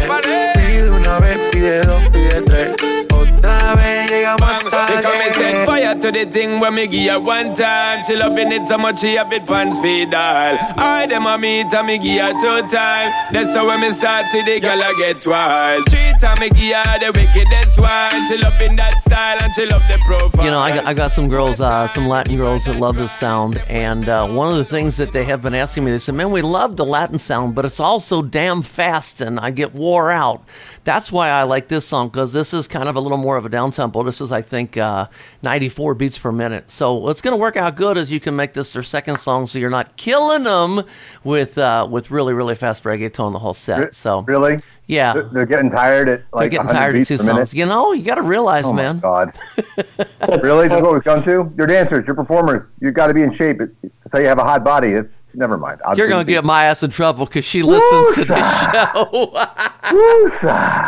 pared. 0.09 0.53
Pide 0.55 0.91
una 0.91 1.21
vez, 1.21 1.39
pide 1.53 1.85
dos, 1.85 2.03
pide 2.09 2.43
tres. 2.43 3.02
And 3.45 5.35
set 5.35 5.67
fire 5.67 5.95
to 5.95 6.13
the 6.13 6.27
thing 6.27 6.61
when 6.61 6.75
me 6.75 6.87
give 6.87 7.13
her 7.13 7.21
one 7.21 7.55
time. 7.55 8.05
She 8.05 8.17
loving 8.17 8.53
it 8.53 8.67
so 8.67 8.79
much 8.79 9.01
she 9.01 9.15
have 9.15 9.33
it 9.33 9.47
pants 9.47 9.79
feed 9.81 10.15
all. 10.15 10.57
I 10.77 11.05
a 11.05 11.39
meet 11.39 11.73
and 11.73 11.87
me 11.87 11.99
give 11.99 12.23
her 12.23 12.33
two 12.33 12.69
time. 12.69 13.13
That's 13.33 13.55
how 13.55 13.67
when 13.67 13.81
me 13.81 13.93
start 13.93 14.27
see 14.27 14.43
the 14.43 14.61
girl 14.61 14.83
I 14.83 14.95
get 14.99 15.27
wild. 15.27 15.81
Three 15.89 16.13
time 16.21 16.39
me 16.41 16.51
give 16.51 16.77
her 16.77 16.99
the 16.99 17.13
wickedest 17.19 17.79
one. 17.79 18.11
She 18.29 18.39
loving 18.39 18.77
that 18.77 18.95
style 18.99 19.39
and 19.43 19.53
she 19.55 19.67
love 19.67 19.83
the 19.89 19.99
profile. 20.07 20.45
You 20.45 20.51
know, 20.51 20.61
I 20.61 20.75
got, 20.75 20.87
I 20.87 20.95
got 20.95 21.13
some 21.13 21.29
girls, 21.29 21.61
uh, 21.61 21.89
some 21.89 22.09
Latin 22.09 22.37
girls 22.37 22.65
that 22.65 22.79
love 22.79 22.97
this 22.97 23.13
sound, 23.19 23.59
and 23.69 24.09
uh, 24.09 24.29
one 24.29 24.53
of 24.53 24.59
the 24.59 24.65
things 24.65 24.97
that 24.97 25.13
they 25.13 25.25
have 25.25 25.43
been 25.43 25.55
asking 25.55 25.85
me, 25.85 25.91
they 25.91 25.99
said, 25.99 26.15
"Man, 26.15 26.31
we 26.31 26.43
love 26.43 26.77
the 26.77 26.85
Latin 26.85 27.19
sound, 27.19 27.55
but 27.55 27.65
it's 27.65 27.81
also 27.81 28.23
damn 28.23 28.63
fast, 28.63 29.21
and 29.21 29.41
I 29.41 29.51
get 29.51 29.75
wore 29.75 30.11
out." 30.11 30.43
That's 30.85 31.13
why 31.13 31.29
I 31.29 31.45
like 31.45 31.69
this 31.69 31.87
song 31.87 32.09
because 32.09 32.33
this 32.33 32.53
is 32.53 32.67
kind 32.67 32.89
of 32.89 32.97
a 32.97 33.01
little 33.01 33.19
more 33.19 33.37
of 33.37 33.47
a 33.47 33.49
down 33.49 33.71
tempo. 33.71 34.03
This 34.03 34.21
is, 34.21 34.33
I 34.33 34.43
think, 34.43 34.77
uh, 34.77 35.07
94 35.43 35.95
beats 35.95 36.19
per 36.19 36.33
minute. 36.33 36.71
So 36.73 37.09
it's 37.09 37.21
going 37.23 37.33
to 37.33 37.41
work 37.41 37.57
out 37.57 37.77
good 37.77 37.97
as 37.97 38.11
you 38.11 38.19
can 38.19 38.35
make 38.35 38.53
this 38.53 38.71
their 38.71 38.83
second 38.83 39.21
song, 39.21 39.47
so 39.47 39.59
you're 39.61 39.71
not 39.71 39.97
killing 39.97 40.43
them 40.43 40.83
with 41.23 41.57
uh, 41.57 41.87
with 41.91 42.11
really 42.11 42.35
really 42.35 42.55
fast 42.57 42.83
reggaeton 42.83 43.33
the 43.33 43.39
whole 43.39 43.55
set. 43.55 43.95
So 43.95 44.23
Really? 44.23 44.59
yeah, 44.89 45.13
They're, 45.13 45.23
they're 45.33 45.47
getting 45.47 45.71
tired 45.71 46.09
at 46.09 46.23
like 46.33 46.41
they're 46.41 46.49
getting 46.49 46.67
100 46.67 46.79
tired 46.81 46.97
of 46.97 47.07
two 47.07 47.17
songs. 47.19 47.55
You 47.55 47.67
know, 47.67 47.93
you 47.93 48.03
got 48.03 48.17
to 48.17 48.23
realize, 48.23 48.65
Oh 48.65 48.73
man. 48.73 48.99
God. 48.99 49.33
really? 50.43 50.67
That's 50.69 50.83
what 50.83 50.95
we've 50.95 51.05
come 51.05 51.23
to? 51.23 51.53
You're 51.57 51.67
dancers, 51.69 52.05
you're 52.07 52.17
performers. 52.17 52.69
You've 52.81 52.95
got 52.95 53.07
to 53.07 53.15
be 53.15 53.23
in 53.23 53.35
shape. 53.37 53.61
It's 53.61 53.73
how 54.13 54.19
you 54.19 54.27
have 54.27 54.39
a 54.39 54.45
hot 54.45 54.65
body. 54.65 54.89
It's, 54.93 55.09
never 55.35 55.57
mind. 55.59 55.81
I'll 55.85 55.97
You're 55.97 56.09
gonna 56.09 56.25
get 56.25 56.45
my 56.45 56.65
ass 56.65 56.83
in 56.83 56.91
trouble 56.91 57.27
because 57.27 57.45
she 57.45 57.63
listens 57.63 58.15
to 58.17 58.25
the 58.25 58.43
show. 58.73 59.33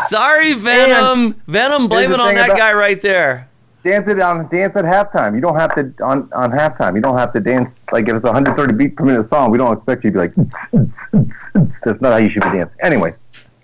Sorry, 0.09 0.54
Venom. 0.54 1.40
Venom, 1.46 1.87
blame 1.88 2.12
it 2.12 2.18
on 2.20 2.35
that 2.35 2.46
about- 2.50 2.59
guy 2.59 2.72
right 2.74 3.00
there. 3.00 3.48
Dance 3.85 4.09
it 4.09 4.18
on 4.18 4.48
dance 4.48 4.74
at 4.76 4.87
halftime. 4.87 5.35
You 5.35 5.42
don't 5.42 5.57
have 5.57 5.74
to 5.74 5.92
on 6.02 6.26
on 6.33 6.50
halftime. 6.50 6.94
You 6.94 7.02
don't 7.02 7.18
have 7.18 7.35
to 7.35 7.40
dance 7.40 7.68
like 7.92 8.09
if 8.09 8.14
it's 8.16 8.24
a 8.24 8.28
130 8.33 8.72
beat 8.74 8.96
per 8.96 9.04
minute 9.04 9.28
song. 9.28 9.50
We 9.50 9.59
don't 9.59 9.76
expect 9.76 10.04
you 10.04 10.11
to 10.11 10.14
be 10.14 10.20
like. 10.20 10.33
That's 11.85 12.00
not 12.00 12.12
how 12.12 12.16
you 12.16 12.30
should 12.30 12.44
be 12.44 12.48
dancing. 12.50 12.74
Anyway, 12.83 13.12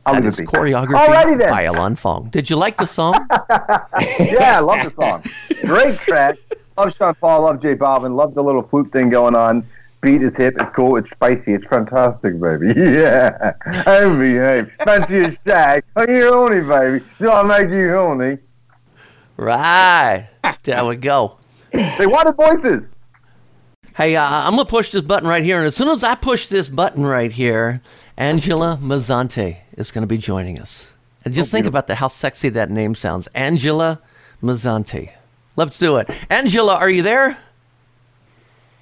I'll 0.04 0.12
That 0.16 0.26
is 0.26 0.36
be. 0.36 0.44
choreography 0.44 1.06
Alrighty 1.06 1.38
then. 1.38 1.48
by 1.48 1.64
Ilan 1.64 1.96
Fong. 1.96 2.28
Did 2.28 2.50
you 2.50 2.56
like 2.56 2.76
the 2.76 2.86
song? 2.86 3.14
yeah, 4.20 4.56
I 4.56 4.60
love 4.60 4.84
the 4.84 4.92
song. 4.94 5.22
Great 5.64 5.98
track. 6.00 6.36
Love 6.76 6.92
Sean 6.98 7.14
Paul. 7.14 7.40
Love 7.44 7.62
J 7.62 7.74
Balvin. 7.74 8.14
Love 8.14 8.34
the 8.34 8.42
little 8.42 8.62
flute 8.64 8.92
thing 8.92 9.08
going 9.08 9.34
on. 9.34 9.64
Beat 10.02 10.22
is 10.22 10.32
hip. 10.36 10.56
It's 10.58 10.74
cool. 10.74 10.96
It's 10.96 11.10
spicy. 11.10 11.52
It's 11.52 11.64
fantastic, 11.66 12.40
baby. 12.40 12.72
Yeah. 12.80 13.52
I 13.66 14.00
behave. 14.18 14.72
Fancy 14.84 15.18
a 15.18 15.38
shag. 15.46 15.84
Oh, 15.96 16.06
you 16.08 16.32
honey, 16.32 16.60
baby. 16.60 17.04
So 17.18 17.28
I'll 17.30 17.44
make 17.44 17.68
you 17.70 17.90
horny? 17.92 18.38
right. 19.36 20.28
There 20.62 20.84
we 20.84 20.96
go. 20.96 21.38
Hey, 21.72 21.94
They 21.98 22.06
wanted 22.06 22.34
voices. 22.36 22.82
Hey, 23.94 24.16
uh, 24.16 24.24
I'm 24.24 24.52
gonna 24.52 24.64
push 24.64 24.92
this 24.92 25.02
button 25.02 25.28
right 25.28 25.44
here, 25.44 25.58
and 25.58 25.66
as 25.66 25.74
soon 25.76 25.88
as 25.88 26.02
I 26.04 26.14
push 26.14 26.46
this 26.46 26.68
button 26.68 27.04
right 27.04 27.30
here, 27.32 27.82
Angela 28.16 28.78
Mazzanti 28.80 29.58
is 29.76 29.90
gonna 29.90 30.06
be 30.06 30.16
joining 30.18 30.58
us. 30.60 30.88
And 31.24 31.34
just 31.34 31.50
think 31.50 31.66
about 31.66 31.86
that, 31.88 31.96
how 31.96 32.08
sexy 32.08 32.48
that 32.50 32.70
name 32.70 32.94
sounds, 32.94 33.26
Angela 33.34 34.00
Mazzanti. 34.42 35.10
Let's 35.56 35.78
do 35.78 35.96
it. 35.96 36.08
Angela, 36.30 36.76
are 36.76 36.88
you 36.88 37.02
there? 37.02 37.36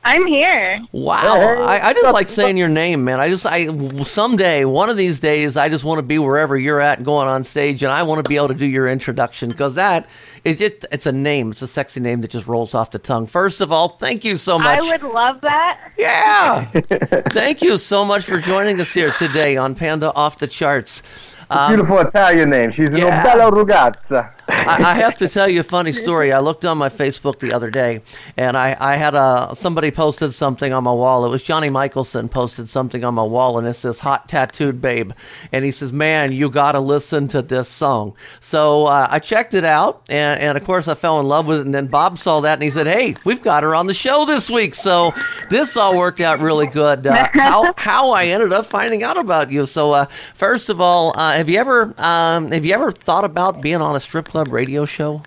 I'm 0.09 0.27
here. 0.27 0.81
Wow, 0.93 1.67
I, 1.67 1.89
I 1.89 1.93
just 1.93 2.15
like 2.15 2.29
saying 2.41 2.57
your 2.57 2.69
name, 2.69 3.05
man. 3.05 3.21
I 3.21 3.29
just, 3.29 3.45
I 3.45 3.67
someday, 4.05 4.65
one 4.65 4.89
of 4.89 4.97
these 4.97 5.21
days, 5.21 5.59
I 5.59 5.69
just 5.69 5.85
want 5.85 5.99
to 5.99 6.03
be 6.03 6.19
wherever 6.19 6.57
you're 6.57 6.81
at, 6.81 7.03
going 7.03 7.29
on 7.29 7.45
stage, 7.45 7.83
and 7.83 7.93
I 7.93 8.03
want 8.05 8.25
to 8.25 8.27
be 8.27 8.37
able 8.37 8.49
to 8.49 8.55
do 8.55 8.65
your 8.65 8.89
introduction 8.89 9.51
because 9.51 9.75
that 9.75 10.09
is 10.45 10.57
just, 10.57 10.87
it's 10.91 11.05
a 11.05 11.13
name, 11.13 11.51
it's 11.51 11.61
a 11.61 11.69
sexy 11.69 12.01
name 12.01 12.23
that 12.23 12.31
just 12.31 12.47
rolls 12.47 12.75
off 12.75 12.91
the 12.91 12.99
tongue. 12.99 13.27
First 13.27 13.61
of 13.61 13.71
all, 13.71 13.91
thank 13.91 14.25
you 14.25 14.39
so 14.39 14.59
much. 14.59 14.79
I 14.79 14.81
would 14.81 15.03
love 15.03 15.43
that. 15.43 15.93
Yeah. 15.99 16.65
Thank 16.65 17.61
you 17.61 17.77
so 17.77 18.03
much 18.03 18.25
for 18.25 18.39
joining 18.39 18.81
us 18.81 18.95
here 18.95 19.11
today 19.11 19.59
on 19.59 19.75
Panda 19.75 20.13
Off 20.15 20.39
the 20.39 20.47
Charts. 20.47 21.03
Um, 21.51 21.75
Beautiful 21.75 21.99
Italian 21.99 22.49
name. 22.49 22.73
She's 22.73 22.89
an 22.89 22.97
yeah. 22.97 23.23
bella 23.23 23.51
ragazza. 23.51 24.33
I, 24.49 24.93
I 24.93 24.95
have 24.95 25.19
to 25.19 25.29
tell 25.29 25.49
you 25.49 25.61
a 25.61 25.65
funny 25.65 25.93
story. 25.93 26.33
I 26.33 26.41
looked 26.41 26.65
on 26.65 26.79
my 26.79 26.89
Facebook 26.89 27.39
the 27.39 27.53
other 27.53 27.71
day, 27.71 28.03
and 28.37 28.57
I, 28.57 28.77
I 28.81 28.97
had 28.97 29.15
a 29.15 29.55
somebody 29.57 29.91
posted 29.91 30.33
something 30.33 30.73
on 30.73 30.85
my 30.85 30.93
wall. 30.93 31.27
It 31.27 31.29
was 31.29 31.43
Johnny 31.43 31.69
Michelson 31.69 32.29
posted 32.29 32.71
something 32.71 33.05
on 33.05 33.15
my 33.15 33.23
wall, 33.23 33.59
and 33.59 33.67
it 33.67 33.75
says 33.75 33.99
"hot 33.99 34.29
tattooed 34.29 34.81
babe," 34.81 35.13
and 35.53 35.65
he 35.65 35.71
says, 35.71 35.93
"Man, 35.93 36.33
you 36.33 36.49
got 36.49 36.73
to 36.73 36.81
listen 36.81 37.29
to 37.29 37.43
this 37.43 37.69
song." 37.69 38.15
So 38.41 38.87
uh, 38.87 39.09
I 39.11 39.19
checked 39.19 39.53
it 39.55 39.65
out, 39.65 40.03
and, 40.09 40.41
and 40.41 40.57
of 40.57 40.65
course 40.65 40.89
I 40.89 40.95
fell 40.95 41.21
in 41.21 41.27
love 41.27 41.47
with 41.47 41.59
it. 41.59 41.67
And 41.67 41.75
then 41.75 41.87
Bob 41.87 42.19
saw 42.19 42.41
that, 42.41 42.55
and 42.55 42.63
he 42.63 42.71
said, 42.71 42.87
"Hey, 42.87 43.15
we've 43.25 43.43
got 43.43 43.63
her 43.63 43.75
on 43.75 43.87
the 43.87 43.95
show 43.95 44.25
this 44.25 44.49
week." 44.49 44.75
So 44.75 45.13
this 45.51 45.77
all 45.77 45.97
worked 45.99 46.21
out 46.21 46.41
really 46.41 46.69
good. 46.69 47.07
Uh, 47.07 47.29
how 47.35 47.75
how 47.77 48.11
I 48.13 48.27
ended 48.27 48.53
up 48.53 48.65
finding 48.65 49.03
out 49.03 49.19
about 49.19 49.51
you. 49.51 49.67
So 49.67 49.93
uh, 49.93 50.07
first 50.35 50.71
of 50.71 50.81
all, 50.81 51.13
uh, 51.19 51.33
have 51.33 51.49
you 51.51 51.59
ever 51.59 51.95
um, 51.99 52.51
have 52.51 52.65
you 52.65 52.73
ever 52.73 52.93
thought 52.93 53.25
about 53.25 53.61
being 53.61 53.83
on 53.83 53.95
a 53.95 54.01
strip 54.01 54.29
club 54.29 54.38
radio 54.45 54.85
show? 54.85 55.23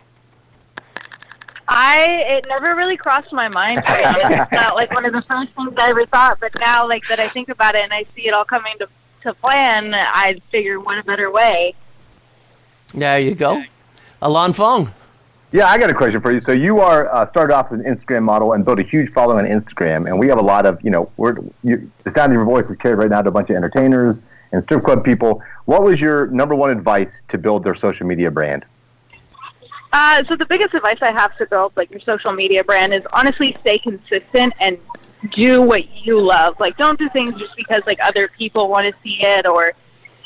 I 1.68 2.24
it 2.28 2.46
never 2.50 2.76
really 2.76 2.98
crossed 2.98 3.32
my 3.32 3.48
mind. 3.48 3.78
To 3.78 3.82
be 3.82 4.04
honest. 4.04 4.42
It's 4.42 4.52
not 4.52 4.76
like 4.76 4.94
one 4.94 5.06
of 5.06 5.14
the 5.14 5.22
first 5.22 5.54
things 5.54 5.74
I 5.78 5.90
ever 5.90 6.06
thought, 6.06 6.38
but 6.42 6.52
now 6.60 6.88
like 6.88 7.08
that 7.08 7.20
I 7.20 7.30
think 7.30 7.50
about 7.50 7.76
it 7.76 7.84
and 7.84 7.94
I 7.94 8.06
see 8.16 8.28
it 8.28 8.34
all 8.34 8.46
coming 8.46 8.78
to 8.80 8.90
to 9.22 9.34
plan, 9.36 9.94
I 9.94 10.42
figure 10.52 10.80
what 10.80 10.98
a 10.98 11.04
better 11.04 11.32
way. 11.32 11.76
There 12.94 13.20
you 13.20 13.36
go. 13.36 13.64
Ilan 14.22 14.56
Fong. 14.56 14.92
Yeah, 15.52 15.68
I 15.68 15.78
got 15.78 15.90
a 15.90 15.94
question 15.94 16.22
for 16.22 16.32
you. 16.32 16.40
So 16.42 16.54
you 16.54 16.80
are 16.80 17.14
uh, 17.14 17.30
started 17.32 17.54
off 17.54 17.72
as 17.72 17.80
an 17.80 17.86
Instagram 17.86 18.24
model 18.24 18.54
and 18.54 18.64
built 18.64 18.80
a 18.80 18.84
huge 18.84 19.12
following 19.12 19.46
on 19.46 19.62
Instagram, 19.62 20.08
and 20.08 20.18
we 20.18 20.28
have 20.28 20.38
a 20.38 20.44
lot 20.44 20.66
of 20.66 20.82
you 20.84 20.90
know, 20.90 21.12
we're 21.18 21.38
you, 21.64 21.92
the 22.04 22.12
sound 22.16 22.32
of 22.32 22.34
your 22.34 22.46
voice 22.46 22.66
is 22.70 22.78
carried 22.78 22.98
right 22.98 23.10
now 23.10 23.22
to 23.22 23.30
a 23.30 23.32
bunch 23.32 23.50
of 23.50 23.56
entertainers 23.56 24.20
and 24.54 24.64
strip 24.64 24.84
club 24.84 25.04
people. 25.04 25.42
What 25.66 25.84
was 25.84 26.00
your 26.00 26.28
number 26.28 26.56
one 26.56 26.72
advice 26.72 27.12
to 27.30 27.38
build 27.38 27.64
their 27.64 27.76
social 27.76 28.06
media 28.06 28.32
brand? 28.32 28.66
Uh, 29.94 30.24
so 30.28 30.36
the 30.38 30.46
biggest 30.46 30.74
advice 30.74 31.00
I 31.02 31.12
have 31.12 31.38
to 31.38 31.46
build 31.46 31.74
like 31.76 31.92
your 31.92 32.00
social 32.00 32.32
media 32.32 32.64
brand 32.64 32.94
is 32.94 33.04
honestly 33.12 33.56
stay 33.60 33.78
consistent 33.78 34.54
and 34.60 34.78
do 35.32 35.62
what 35.62 36.06
you 36.06 36.20
love. 36.20 36.56
Like 36.60 36.78
don't 36.78 36.98
do 36.98 37.10
things 37.10 37.34
just 37.34 37.56
because 37.58 37.82
like 37.86 38.00
other 38.02 38.30
people 38.30 38.70
want 38.70 38.88
to 38.88 39.02
see 39.04 39.22
it 39.22 39.46
or 39.46 39.74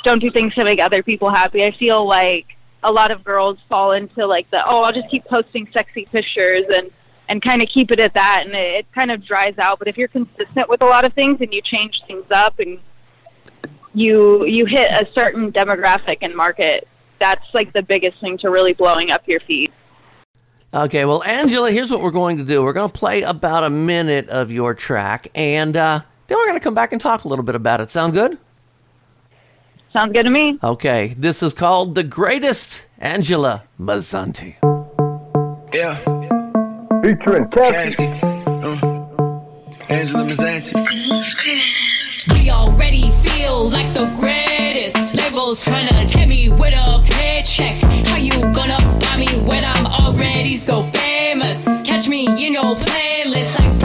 don't 0.04 0.20
do 0.20 0.30
things 0.30 0.54
to 0.56 0.64
make 0.64 0.80
other 0.80 1.02
people 1.02 1.30
happy. 1.30 1.64
I 1.66 1.72
feel 1.72 2.06
like 2.06 2.46
a 2.84 2.92
lot 2.92 3.10
of 3.10 3.24
girls 3.24 3.58
fall 3.68 3.94
into 3.94 4.28
like 4.28 4.50
the 4.52 4.64
oh 4.68 4.84
I'll 4.84 4.94
just 4.94 5.10
keep 5.10 5.26
posting 5.26 5.68
sexy 5.74 6.06
pictures 6.12 6.66
and 6.76 6.92
and 7.28 7.42
kind 7.42 7.64
of 7.64 7.68
keep 7.68 7.90
it 7.90 8.00
at 8.00 8.14
that 8.14 8.44
and 8.46 8.54
it, 8.54 8.76
it 8.76 8.92
kind 8.94 9.10
of 9.10 9.26
dries 9.26 9.58
out. 9.58 9.80
But 9.80 9.88
if 9.88 9.98
you're 9.98 10.08
consistent 10.08 10.70
with 10.70 10.84
a 10.84 10.86
lot 10.86 11.06
of 11.06 11.14
things 11.14 11.42
and 11.42 11.52
you 11.52 11.62
change 11.64 12.04
things 12.06 12.26
up 12.30 12.60
and 12.60 12.80
you 13.96 14.46
you 14.46 14.66
hit 14.66 14.92
a 14.92 15.08
certain 15.16 15.52
demographic 15.52 16.20
and 16.22 16.36
market, 16.36 16.88
that's 17.26 17.54
like 17.54 17.74
the 17.74 17.82
biggest 17.82 18.20
thing 18.22 18.38
to 18.38 18.52
really 18.52 18.74
blowing 18.74 19.10
up 19.10 19.28
your 19.28 19.40
feed. 19.40 19.72
Okay, 20.74 21.06
well, 21.06 21.24
Angela, 21.24 21.72
here's 21.72 21.90
what 21.90 22.02
we're 22.02 22.12
going 22.12 22.38
to 22.38 22.44
do. 22.44 22.62
We're 22.62 22.74
going 22.74 22.92
to 22.92 22.98
play 22.98 23.24
about 23.24 23.64
a 23.64 23.70
minute 23.70 24.30
of 24.30 24.52
your 24.52 24.74
track, 24.76 25.30
and 25.34 25.76
uh, 25.76 26.02
then 26.28 26.38
we're 26.38 26.46
going 26.46 26.60
to 26.60 26.64
come 26.64 26.76
back 26.76 26.92
and 26.92 27.02
talk 27.02 27.24
a 27.24 27.28
little 27.28 27.46
bit 27.46 27.56
about 27.56 27.82
it. 27.82 27.90
Sound 27.90 28.14
good? 28.14 28.38
Sounds 29.92 30.12
good 30.14 30.26
to 30.26 30.32
me. 30.32 30.60
Okay, 30.62 31.16
this 31.18 31.42
is 31.42 31.54
called 31.54 31.96
The 31.96 32.04
Greatest 32.04 32.84
Angela 33.00 33.64
Mazzanti. 33.80 34.56
Yeah. 35.74 35.96
Featuring 37.02 37.46
Casky. 37.46 38.08
Uh, 38.46 38.76
Angela 39.90 40.24
Mazzanti. 40.26 40.76
We 42.34 42.50
already 42.50 43.10
feel 43.24 43.70
like 43.70 43.92
the 43.94 44.06
greatest. 44.20 45.05
Labels 45.36 45.66
trying 45.66 45.86
to 45.88 46.06
tempt 46.08 46.30
me 46.30 46.48
with 46.48 46.74
a 46.74 47.04
paycheck. 47.10 47.76
How 48.08 48.16
you 48.16 48.40
gonna 48.54 48.80
buy 49.02 49.18
me 49.18 49.28
when 49.44 49.66
I'm 49.66 49.86
already 49.86 50.56
so 50.56 50.90
famous? 50.94 51.66
Catch 51.84 52.08
me 52.08 52.26
in 52.26 52.54
your 52.54 52.74
playlist, 52.76 53.60
like 53.60 53.78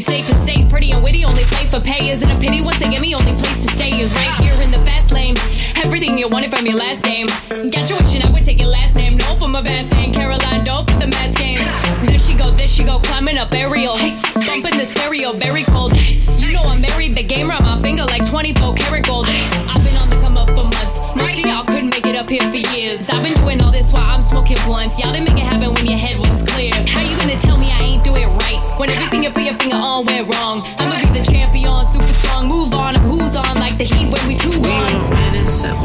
city, 0.00 0.24
state 0.24 0.26
to 0.26 0.38
state, 0.40 0.68
pretty 0.70 0.92
and 0.92 1.02
witty, 1.02 1.24
only 1.24 1.44
play 1.44 1.66
for 1.66 1.80
pay. 1.80 2.10
Isn't 2.10 2.30
a 2.30 2.36
pity 2.36 2.62
once 2.62 2.78
they 2.78 2.88
get 2.88 3.00
me, 3.00 3.14
only 3.14 3.32
place 3.32 3.64
to 3.66 3.72
stay 3.72 3.90
is 4.00 4.14
right 4.14 4.34
here 4.40 4.54
in 4.62 4.70
the 4.70 4.78
fast 4.78 5.10
lane. 5.10 5.36
Everything 5.84 6.16
you 6.16 6.28
wanted 6.28 6.50
from 6.50 6.64
your 6.64 6.76
last 6.76 7.04
name. 7.04 7.26
Got 7.48 7.90
you 7.90 7.96
wishing 7.98 8.22
I 8.22 8.30
would 8.30 8.44
take 8.44 8.58
your 8.58 8.70
last 8.70 8.94
name. 8.94 9.18
Nope, 9.18 9.42
I'm 9.42 9.54
a 9.54 9.62
bad 9.62 9.90
thing. 9.90 10.12
Caroline 10.12 10.64
Dope 10.64 10.88
at 10.88 10.98
the 10.98 11.08
Mets 11.08 11.36
game. 11.36 11.60
There 12.06 12.18
she 12.18 12.34
go, 12.34 12.50
there 12.50 12.68
she 12.68 12.84
go, 12.84 13.00
climbing 13.00 13.36
up 13.36 13.52
aerial. 13.52 13.96
Bumping 13.96 14.78
the 14.78 14.86
stereo, 14.86 15.32
very 15.32 15.64
cold. 15.64 15.92
You 15.92 16.52
know 16.54 16.62
I'm 16.64 16.80
married, 16.80 17.14
the 17.14 17.22
game 17.22 17.50
around 17.50 17.64
my 17.64 17.78
finger 17.80 18.04
like 18.04 18.24
24 18.24 18.74
karat 18.74 19.04
gold. 19.04 19.26
I've 19.28 19.84
been 19.84 19.96
on 20.00 20.08
the 20.08 20.18
come 20.22 20.36
up 20.38 20.48
for 20.48 20.64
months. 20.64 20.96
Most 21.14 21.38
of 21.38 21.44
y'all 21.44 21.64
couldn't 21.64 21.91
it 22.14 22.18
up 22.18 22.28
here 22.28 22.48
for 22.50 22.56
years. 22.76 23.08
I've 23.08 23.22
been 23.22 23.34
doing 23.40 23.60
all 23.60 23.70
this 23.70 23.92
while 23.92 24.04
I'm 24.04 24.22
smoking 24.22 24.56
blunts. 24.66 25.00
Y'all 25.00 25.12
didn't 25.12 25.28
make 25.28 25.42
it 25.42 25.46
happen 25.46 25.72
when 25.74 25.86
your 25.86 25.98
head 25.98 26.18
was 26.18 26.44
clear. 26.44 26.72
How 26.86 27.00
you 27.00 27.16
gonna 27.16 27.38
tell 27.38 27.56
me 27.56 27.70
I 27.70 27.80
ain't 27.80 28.04
do 28.04 28.14
it 28.16 28.26
right? 28.26 28.60
When 28.78 28.90
everything 28.90 29.22
you 29.22 29.30
put 29.30 29.42
your 29.42 29.56
finger 29.56 29.76
on 29.76 30.04
went 30.04 30.32
wrong. 30.34 30.62
I'ma 30.78 31.00
be 31.00 31.18
the 31.18 31.24
champion, 31.24 31.86
super 31.86 32.12
strong. 32.12 32.48
Move 32.48 32.74
on, 32.74 32.96
who's 32.96 33.34
on 33.36 33.56
like 33.56 33.78
the 33.78 33.84
heat 33.84 34.10
when 34.10 34.26
we 34.28 34.36
two 34.36 34.50
on. 34.50 34.91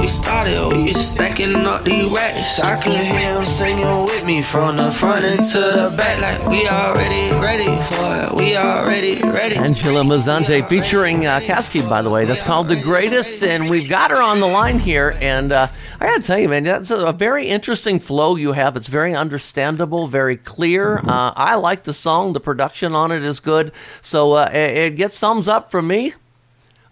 Winning 0.07 0.15
since 0.15 0.19
we 0.19 0.23
started, 0.23 0.67
we 0.77 0.93
just 0.93 1.11
stacking 1.11 1.55
up 1.55 1.83
these 1.83 2.05
racks. 2.05 2.59
I 2.59 2.79
can 2.79 3.03
hear 3.03 3.33
them 3.33 3.45
singing 3.45 4.03
with 4.03 4.25
me 4.25 4.41
from 4.41 4.77
the 4.77 4.91
front 4.91 5.25
into 5.25 5.59
the 5.59 5.93
back, 5.97 6.21
like 6.21 6.49
we 6.49 6.67
already 6.67 7.31
ready 7.41 7.65
for 7.65 8.15
it. 8.15 8.33
We 8.33 8.55
already 8.55 9.21
ready. 9.21 9.57
Angela 9.57 10.03
Mazzanti 10.03 10.67
featuring 10.67 11.25
uh, 11.25 11.39
Kasky, 11.39 11.87
by 11.87 12.01
the 12.01 12.09
way. 12.09 12.25
That's 12.25 12.43
called 12.43 12.67
The 12.69 12.81
Greatest, 12.81 13.43
and 13.43 13.69
we've 13.69 13.89
got 13.89 14.11
her 14.11 14.21
on 14.21 14.39
the 14.39 14.47
line 14.47 14.79
here. 14.79 15.17
And 15.21 15.51
uh, 15.51 15.67
I 15.99 16.05
got 16.05 16.21
to 16.21 16.23
tell 16.23 16.39
you, 16.39 16.49
man, 16.49 16.63
that's 16.63 16.89
a, 16.89 17.07
a 17.07 17.13
very 17.13 17.47
interesting 17.47 17.99
flow 17.99 18.35
you 18.35 18.53
have. 18.53 18.77
It's 18.77 18.87
very 18.87 19.13
understandable, 19.13 20.07
very 20.07 20.37
clear. 20.37 20.99
Uh, 20.99 21.33
I 21.35 21.55
like 21.55 21.83
the 21.83 21.93
song. 21.93 22.33
The 22.33 22.39
production 22.39 22.95
on 22.95 23.11
it 23.11 23.23
is 23.23 23.39
good. 23.39 23.71
So 24.01 24.33
uh, 24.33 24.49
it, 24.53 24.77
it 24.77 24.95
gets 24.95 25.19
thumbs 25.19 25.47
up 25.47 25.71
from 25.71 25.87
me. 25.87 26.13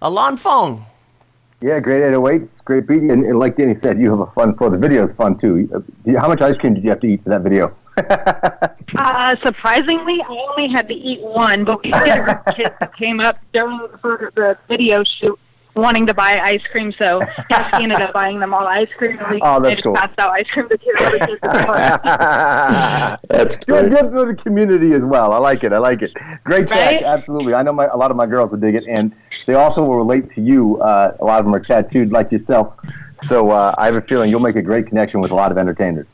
Ilan 0.02 0.38
Fong. 0.38 0.86
Yeah, 1.62 1.80
great 1.80 2.04
808. 2.04 2.50
A 2.66 2.72
great 2.72 2.88
beat. 2.88 3.04
And, 3.04 3.24
and 3.24 3.38
like 3.38 3.58
Danny 3.58 3.76
said, 3.84 4.00
you 4.00 4.10
have 4.10 4.20
a 4.20 4.32
fun 4.32 4.56
flow. 4.58 4.70
The 4.70 4.78
video 4.78 5.08
is 5.08 5.16
fun 5.16 5.38
too. 5.38 5.70
Uh, 5.74 6.20
How 6.20 6.28
much 6.28 6.42
ice 6.42 6.58
cream 6.58 6.74
did 6.74 6.84
you 6.84 6.90
have 6.90 7.00
to 7.02 7.08
eat 7.08 7.24
for 7.24 7.30
that 7.30 7.42
video? 7.42 7.76
Uh, 8.98 9.36
surprisingly, 9.44 10.22
I 10.22 10.46
only 10.50 10.68
had 10.68 10.88
to 10.90 10.94
eat 10.94 11.22
one, 11.22 11.64
but 11.66 11.84
we 11.84 11.92
did 11.92 12.08
have 12.08 12.44
kids 12.56 12.76
that 12.80 12.96
came 12.96 13.20
up 13.20 13.38
during 13.52 13.88
for 14.02 14.32
the 14.36 14.58
video 14.68 15.04
shoot 15.04 15.40
wanting 15.76 16.08
to 16.08 16.14
buy 16.14 16.40
ice 16.40 16.62
cream, 16.72 16.94
so 16.98 17.22
Cassie 17.50 17.84
ended 17.84 18.02
up 18.02 18.14
buying 18.14 18.40
them 18.40 18.54
all 18.54 18.66
ice 18.66 18.88
cream. 18.98 19.18
And 19.20 19.30
we 19.32 19.42
Oh, 19.44 19.60
that's 19.60 19.76
just 19.76 19.84
cool. 19.84 19.94
passed 19.96 20.18
out 20.20 20.30
ice 20.30 20.48
cream 20.48 20.70
to 20.70 20.78
kids. 20.78 20.98
the 21.00 21.26
kids 21.28 21.40
at 21.44 21.54
the 21.54 21.66
party. 21.66 23.28
That's 23.30 23.56
good. 23.58 23.90
Good 23.92 24.12
for 24.12 24.26
the 24.26 24.36
community 24.36 24.94
as 24.94 25.02
well. 25.04 25.34
I 25.34 25.38
like 25.38 25.64
it. 25.64 25.74
I 25.74 25.78
like 25.78 26.02
it. 26.02 26.14
Great 26.44 26.68
track. 26.68 26.96
Right? 26.96 27.04
Absolutely. 27.04 27.54
I 27.54 27.62
know 27.64 27.74
my, 27.74 27.86
a 27.88 27.98
lot 27.98 28.12
of 28.12 28.18
my 28.18 28.26
girls 28.26 28.52
will 28.52 28.58
dig 28.58 28.76
it, 28.76 28.86
and 28.88 29.12
they 29.48 29.54
also 29.54 29.84
will 29.84 29.98
relate 29.98 30.34
to 30.36 30.42
you. 30.42 30.82
Uh, 30.82 31.16
a 31.20 31.26
lot 31.26 31.40
of 31.40 31.46
them 31.46 31.54
are 31.54 31.60
tattooed 31.60 32.12
like 32.12 32.32
yourself. 32.32 32.74
So 33.28 33.50
uh, 33.50 33.76
I 33.78 33.86
have 33.86 33.96
a 33.96 34.02
feeling 34.02 34.30
you'll 34.30 34.40
make 34.40 34.56
a 34.56 34.62
great 34.62 34.88
connection 34.88 35.20
with 35.20 35.32
a 35.32 35.36
lot 35.36 35.52
of 35.52 35.58
entertainers. 35.58 36.06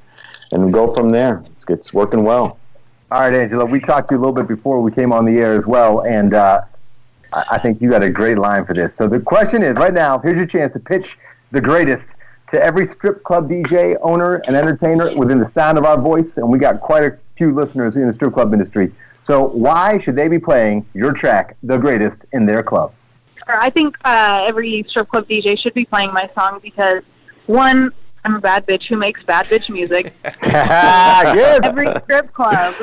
and 0.52 0.72
go 0.72 0.92
from 0.92 1.12
there. 1.12 1.44
It's, 1.52 1.64
it's 1.68 1.94
working 1.94 2.24
well. 2.24 2.58
All 3.12 3.20
right, 3.20 3.32
Angela. 3.32 3.64
We 3.64 3.78
talked 3.80 4.08
to 4.08 4.16
you 4.16 4.18
a 4.18 4.22
little 4.22 4.34
bit 4.34 4.48
before 4.48 4.80
we 4.80 4.90
came 4.90 5.12
on 5.12 5.24
the 5.24 5.38
air 5.38 5.56
as 5.58 5.66
well, 5.66 6.00
and 6.00 6.34
uh, 6.34 6.62
I 7.32 7.44
I 7.52 7.58
think 7.58 7.80
you 7.80 7.90
got 7.90 8.02
a 8.02 8.11
great 8.11 8.38
line 8.38 8.66
for 8.66 8.74
this. 8.74 8.90
So 8.98 9.06
the 9.06 9.20
question 9.20 9.62
is, 9.62 9.74
right 9.74 9.94
now, 9.94 10.18
here's 10.18 10.37
your 10.37 10.46
chance 10.46 10.72
to 10.72 10.80
pitch 10.80 11.16
the 11.52 11.61
greatest 11.61 12.04
to 12.52 12.61
every 12.62 12.92
strip 12.94 13.22
club 13.22 13.48
DJ, 13.48 13.96
owner, 14.02 14.37
and 14.46 14.56
entertainer 14.56 15.16
within 15.16 15.38
the 15.38 15.50
sound 15.52 15.78
of 15.78 15.84
our 15.84 16.00
voice, 16.00 16.30
and 16.37 16.50
we 16.50 16.58
got 16.58 16.80
quite 16.80 17.04
a 17.04 17.18
few 17.37 17.54
listeners 17.54 17.94
in 17.94 18.06
the 18.06 18.14
strip 18.14 18.34
club 18.34 18.52
industry. 18.52 18.92
So 19.28 19.44
why 19.44 20.00
should 20.02 20.16
they 20.16 20.26
be 20.26 20.38
playing 20.38 20.86
your 20.94 21.12
track, 21.12 21.58
the 21.62 21.76
greatest, 21.76 22.16
in 22.32 22.46
their 22.46 22.62
club? 22.62 22.94
Or 23.46 23.56
I 23.60 23.68
think 23.68 23.94
uh, 24.02 24.46
every 24.48 24.84
strip 24.88 25.10
club 25.10 25.28
DJ 25.28 25.58
should 25.58 25.74
be 25.74 25.84
playing 25.84 26.14
my 26.14 26.30
song 26.34 26.60
because 26.62 27.02
one, 27.46 27.92
I'm 28.24 28.36
a 28.36 28.40
bad 28.40 28.66
bitch 28.66 28.88
who 28.88 28.96
makes 28.96 29.22
bad 29.24 29.46
bitch 29.46 29.68
music. 29.68 30.14
Every 30.42 31.94
strip 32.04 32.32
club 32.32 32.74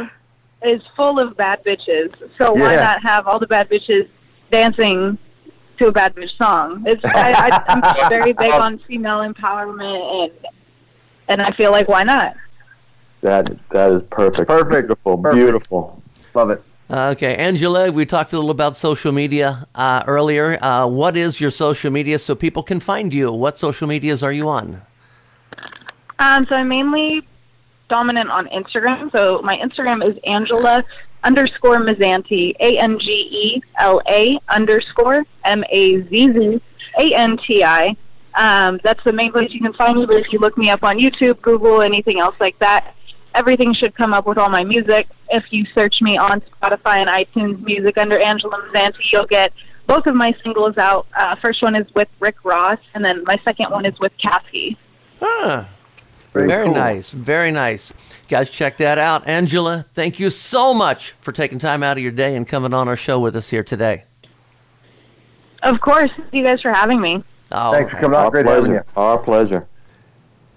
is 0.63 0.83
full 0.95 1.19
of 1.19 1.35
bad 1.35 1.63
bitches, 1.63 2.13
so 2.37 2.53
why 2.53 2.73
Yeah. 2.73 2.81
not 2.81 3.01
have 3.01 3.27
all 3.27 3.39
the 3.39 3.47
bad 3.47 3.67
bitches 3.67 4.07
dancing 4.51 5.17
to 5.77 5.87
a 5.87 5.91
bad 5.91 6.15
bitch 6.15 6.37
song? 6.37 6.83
It's 6.85 7.03
I, 7.03 7.49
I, 7.49 7.63
I'm 7.73 8.09
very 8.09 8.33
big 8.33 8.51
on 8.53 8.77
female 8.79 9.19
empowerment, 9.19 10.23
and 10.23 10.31
and 11.27 11.41
I 11.41 11.49
feel 11.51 11.71
like 11.71 11.87
why 11.87 12.03
not? 12.03 12.35
That 13.21 13.47
that 13.69 13.91
is 13.91 14.03
perfect. 14.03 14.47
Perfect. 14.47 14.87
Beautiful. 14.87 15.17
Beautiful. 15.17 16.03
Love 16.35 16.49
it. 16.51 16.63
Okay, 16.91 17.35
Angela, 17.35 17.91
we 17.91 18.05
talked 18.05 18.31
a 18.33 18.35
little 18.35 18.51
about 18.51 18.77
social 18.77 19.11
media 19.11 19.65
uh, 19.73 20.03
earlier. 20.05 20.63
Uh, 20.63 20.85
what 20.85 21.17
is 21.17 21.41
your 21.41 21.49
social 21.49 21.89
media 21.89 22.19
so 22.19 22.35
people 22.35 22.61
can 22.61 22.79
find 22.79 23.11
you? 23.11 23.31
What 23.31 23.57
social 23.57 23.87
medias 23.87 24.21
are 24.21 24.31
you 24.31 24.47
on? 24.49 24.81
Um, 26.19 26.45
so 26.45 26.55
I'm 26.55 26.67
mainly 26.67 27.27
dominant 27.87 28.29
on 28.29 28.47
Instagram. 28.49 29.11
So 29.11 29.41
my 29.41 29.57
Instagram 29.57 30.07
is 30.07 30.19
Angela 30.27 30.83
underscore 31.23 31.79
Mazzanti, 31.79 32.55
A 32.59 32.77
N 32.77 32.99
G 32.99 33.11
E 33.11 33.63
L 33.79 34.01
A 34.07 34.37
underscore 34.49 35.25
M 35.43 35.63
A 35.69 36.01
Z 36.03 36.33
Z 36.33 36.61
A 36.99 37.15
N 37.15 37.37
T 37.37 37.63
I. 37.63 37.95
Um, 38.35 38.79
that's 38.83 39.03
the 39.03 39.13
main 39.13 39.31
place 39.31 39.53
you 39.53 39.61
can 39.61 39.73
find 39.73 39.97
me. 39.97 40.05
But 40.05 40.17
if 40.17 40.31
you 40.31 40.39
look 40.39 40.55
me 40.57 40.69
up 40.69 40.83
on 40.83 40.99
YouTube, 40.99 41.41
Google, 41.41 41.81
anything 41.81 42.19
else 42.19 42.35
like 42.39 42.59
that, 42.59 42.93
everything 43.35 43.73
should 43.73 43.93
come 43.95 44.13
up 44.13 44.25
with 44.25 44.37
all 44.37 44.49
my 44.49 44.63
music. 44.63 45.07
If 45.29 45.51
you 45.51 45.61
search 45.73 46.01
me 46.01 46.17
on 46.17 46.41
Spotify 46.41 46.95
and 46.97 47.09
iTunes 47.09 47.61
Music 47.63 47.97
under 47.97 48.17
Angela 48.17 48.57
Mazzanti, 48.73 49.11
you'll 49.11 49.25
get 49.27 49.53
both 49.87 50.07
of 50.07 50.15
my 50.15 50.35
singles 50.43 50.77
out. 50.77 51.05
Uh, 51.15 51.35
first 51.35 51.61
one 51.61 51.75
is 51.75 51.85
with 51.93 52.07
Rick 52.19 52.37
Ross, 52.43 52.79
and 52.93 53.03
then 53.05 53.23
my 53.25 53.39
second 53.43 53.69
one 53.71 53.85
is 53.85 53.99
with 53.99 54.17
Cassie. 54.17 54.77
Huh. 55.19 55.65
Very 56.33 56.47
Very, 56.47 56.65
cool. 56.65 56.75
nice. 56.75 57.11
Very 57.11 57.51
nice. 57.51 57.93
Guys, 58.27 58.49
check 58.49 58.77
that 58.77 58.97
out. 58.97 59.25
Angela, 59.27 59.85
thank 59.93 60.19
you 60.19 60.29
so 60.29 60.73
much 60.73 61.13
for 61.21 61.31
taking 61.31 61.59
time 61.59 61.83
out 61.83 61.97
of 61.97 62.03
your 62.03 62.11
day 62.11 62.35
and 62.35 62.47
coming 62.47 62.73
on 62.73 62.87
our 62.87 62.97
show 62.97 63.19
with 63.19 63.35
us 63.35 63.49
here 63.49 63.63
today. 63.63 64.03
Of 65.63 65.79
course. 65.81 66.11
Thank 66.17 66.33
you 66.33 66.43
guys 66.43 66.61
for 66.61 66.73
having 66.73 66.99
me. 66.99 67.23
Oh, 67.51 67.71
Thanks 67.71 67.91
for 67.91 67.97
coming 67.99 68.17
on. 68.17 68.25
Our 68.25 68.31
Great 68.31 68.45
having 68.47 68.63
pleasure. 68.65 68.85
Our 68.97 69.17
pleasure. 69.17 69.67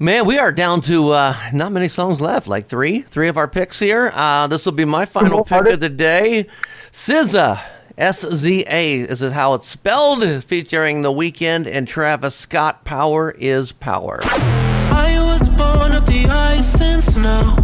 Man, 0.00 0.26
we 0.26 0.38
are 0.38 0.52
down 0.52 0.80
to 0.82 1.10
uh, 1.10 1.36
not 1.52 1.72
many 1.72 1.88
songs 1.88 2.20
left, 2.20 2.46
like 2.46 2.68
three, 2.68 3.02
three 3.02 3.26
of 3.26 3.36
our 3.36 3.48
picks 3.48 3.80
here. 3.80 4.12
Uh, 4.14 4.46
this 4.46 4.64
will 4.64 4.72
be 4.72 4.84
my 4.84 5.04
final 5.04 5.42
pick 5.42 5.66
of 5.66 5.80
the 5.80 5.88
day. 5.88 6.46
SZA, 6.92 7.60
S 7.96 8.20
Z 8.20 8.64
A, 8.68 9.00
is 9.00 9.22
it 9.22 9.32
how 9.32 9.54
it's 9.54 9.66
spelled? 9.66 10.44
Featuring 10.44 11.02
The 11.02 11.10
Weeknd 11.10 11.66
and 11.66 11.88
Travis 11.88 12.36
Scott. 12.36 12.84
Power 12.84 13.32
is 13.32 13.72
power. 13.72 14.20
I 14.22 15.20
was 15.20 15.48
born 15.48 15.92
of 15.92 16.06
the 16.06 16.26
ice 16.30 16.80
and 16.80 17.02
snow. 17.02 17.57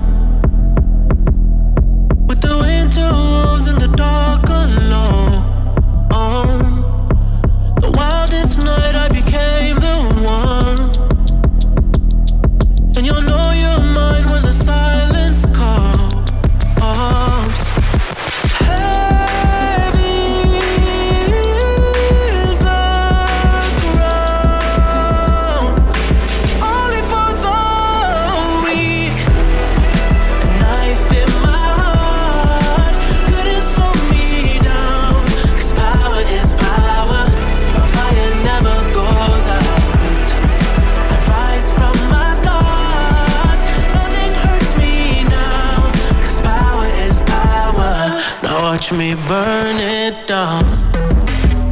Watch 48.85 48.99
me 48.99 49.15
burn 49.15 49.77
it 49.77 50.27
down. 50.27 50.63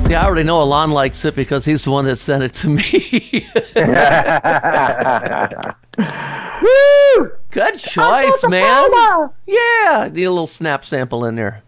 See, 0.05 0.15
I 0.15 0.25
already 0.25 0.45
know 0.45 0.65
Ilan 0.65 0.93
likes 0.93 1.27
it 1.27 1.37
because 1.37 1.67
he's 1.67 1.85
the 1.85 1.91
one 1.91 2.07
that 2.07 2.17
sent 2.17 2.43
it 2.43 2.55
to 2.55 2.71
me. 2.71 2.81
Woo! 6.63 7.33
Good 7.51 7.79
choice, 7.79 8.45
man. 8.49 8.89
Yeah, 9.47 10.09
need 10.11 10.25
a 10.25 10.31
little 10.31 10.47
snap 10.47 10.87
sample 10.87 11.27
in 11.27 11.35
there. 11.35 11.63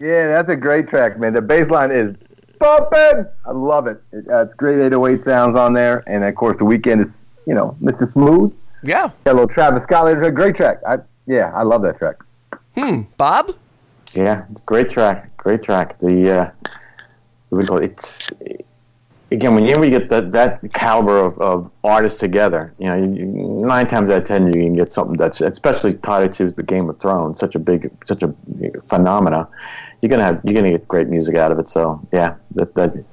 Yeah, 0.00 0.26
that's 0.26 0.48
a 0.48 0.56
great 0.56 0.88
track, 0.88 1.16
man. 1.16 1.34
The 1.34 1.42
bass 1.42 1.70
line 1.70 1.92
is 1.92 2.16
bumping. 2.58 3.26
I 3.46 3.52
love 3.52 3.86
it. 3.86 4.02
it 4.10 4.28
uh, 4.28 4.46
it's 4.46 4.54
great 4.54 4.84
808 4.84 5.22
sounds 5.22 5.56
on 5.56 5.74
there, 5.74 6.02
and 6.08 6.24
of 6.24 6.34
course 6.34 6.58
the 6.58 6.64
Weeknd 6.64 7.06
is, 7.06 7.12
you 7.46 7.54
know, 7.54 7.76
Mr. 7.80 8.10
Smooth. 8.10 8.52
Yeah. 8.82 9.10
Got 9.22 9.30
a 9.30 9.34
little 9.34 9.48
Travis 9.48 9.84
Scott. 9.84 10.08
It's 10.08 10.26
a 10.26 10.32
great 10.32 10.56
track. 10.56 10.78
I 10.84 10.96
yeah, 11.28 11.52
I 11.54 11.62
love 11.62 11.82
that 11.82 11.98
track. 11.98 12.16
Hmm. 12.74 13.02
Bob? 13.16 13.54
Yeah, 14.14 14.44
great 14.66 14.90
track. 14.90 15.34
Great 15.36 15.62
track. 15.62 15.98
The 15.98 16.30
uh, 16.30 16.50
what 17.48 17.60
we 17.60 17.66
call 17.66 17.78
it? 17.78 17.84
it's 17.84 18.30
again 19.30 19.54
when 19.54 19.64
you 19.64 19.72
ever 19.72 19.88
get 19.88 20.08
that 20.10 20.32
that 20.32 20.60
caliber 20.74 21.18
of, 21.18 21.38
of 21.40 21.70
artists 21.82 22.18
together, 22.20 22.74
you 22.78 22.86
know, 22.86 22.96
you, 22.96 23.10
you, 23.14 23.24
nine 23.66 23.86
times 23.86 24.10
out 24.10 24.22
of 24.22 24.28
ten 24.28 24.46
you 24.46 24.52
can 24.52 24.74
get 24.76 24.92
something 24.92 25.16
that's 25.16 25.40
especially 25.40 25.94
tied 25.94 26.32
to 26.34 26.50
the 26.50 26.62
Game 26.62 26.88
of 26.90 26.98
Thrones, 27.00 27.38
such 27.40 27.54
a 27.54 27.58
big, 27.58 27.90
such 28.04 28.22
a 28.22 28.34
phenomena. 28.88 29.48
You're 30.00 30.10
gonna 30.10 30.24
have 30.24 30.40
you're 30.44 30.54
gonna 30.54 30.72
get 30.72 30.86
great 30.88 31.08
music 31.08 31.36
out 31.36 31.52
of 31.52 31.58
it. 31.58 31.70
So 31.70 32.00
yeah, 32.12 32.34
that, 32.56 32.74
that 32.74 33.04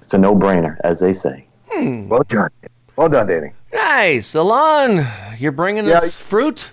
it's 0.00 0.14
a 0.14 0.18
no 0.18 0.34
brainer, 0.34 0.78
as 0.84 1.00
they 1.00 1.12
say. 1.12 1.44
Hmm. 1.68 2.08
Well 2.08 2.22
done. 2.28 2.50
Well 2.96 3.08
done, 3.08 3.26
Danny. 3.26 3.50
Nice. 3.74 4.32
Ilan, 4.32 5.38
you're 5.38 5.52
bringing 5.52 5.86
Yeah. 5.86 5.98
us 5.98 6.14
fruit? 6.14 6.70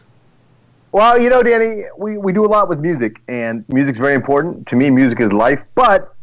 Well, 0.93 1.19
you 1.19 1.31
know, 1.31 1.41
Danny, 1.41 1.85
we, 1.97 2.19
we 2.19 2.33
do 2.33 2.45
a 2.45 2.47
lot 2.47 2.69
with 2.69 2.79
music, 2.79 3.15
and 3.27 3.65
music's 3.67 3.97
very 3.97 4.13
important. 4.13 4.67
To 4.67 4.75
me, 4.75 4.91
music 4.91 5.19
is 5.21 5.31
life, 5.31 5.59
but 5.73 6.15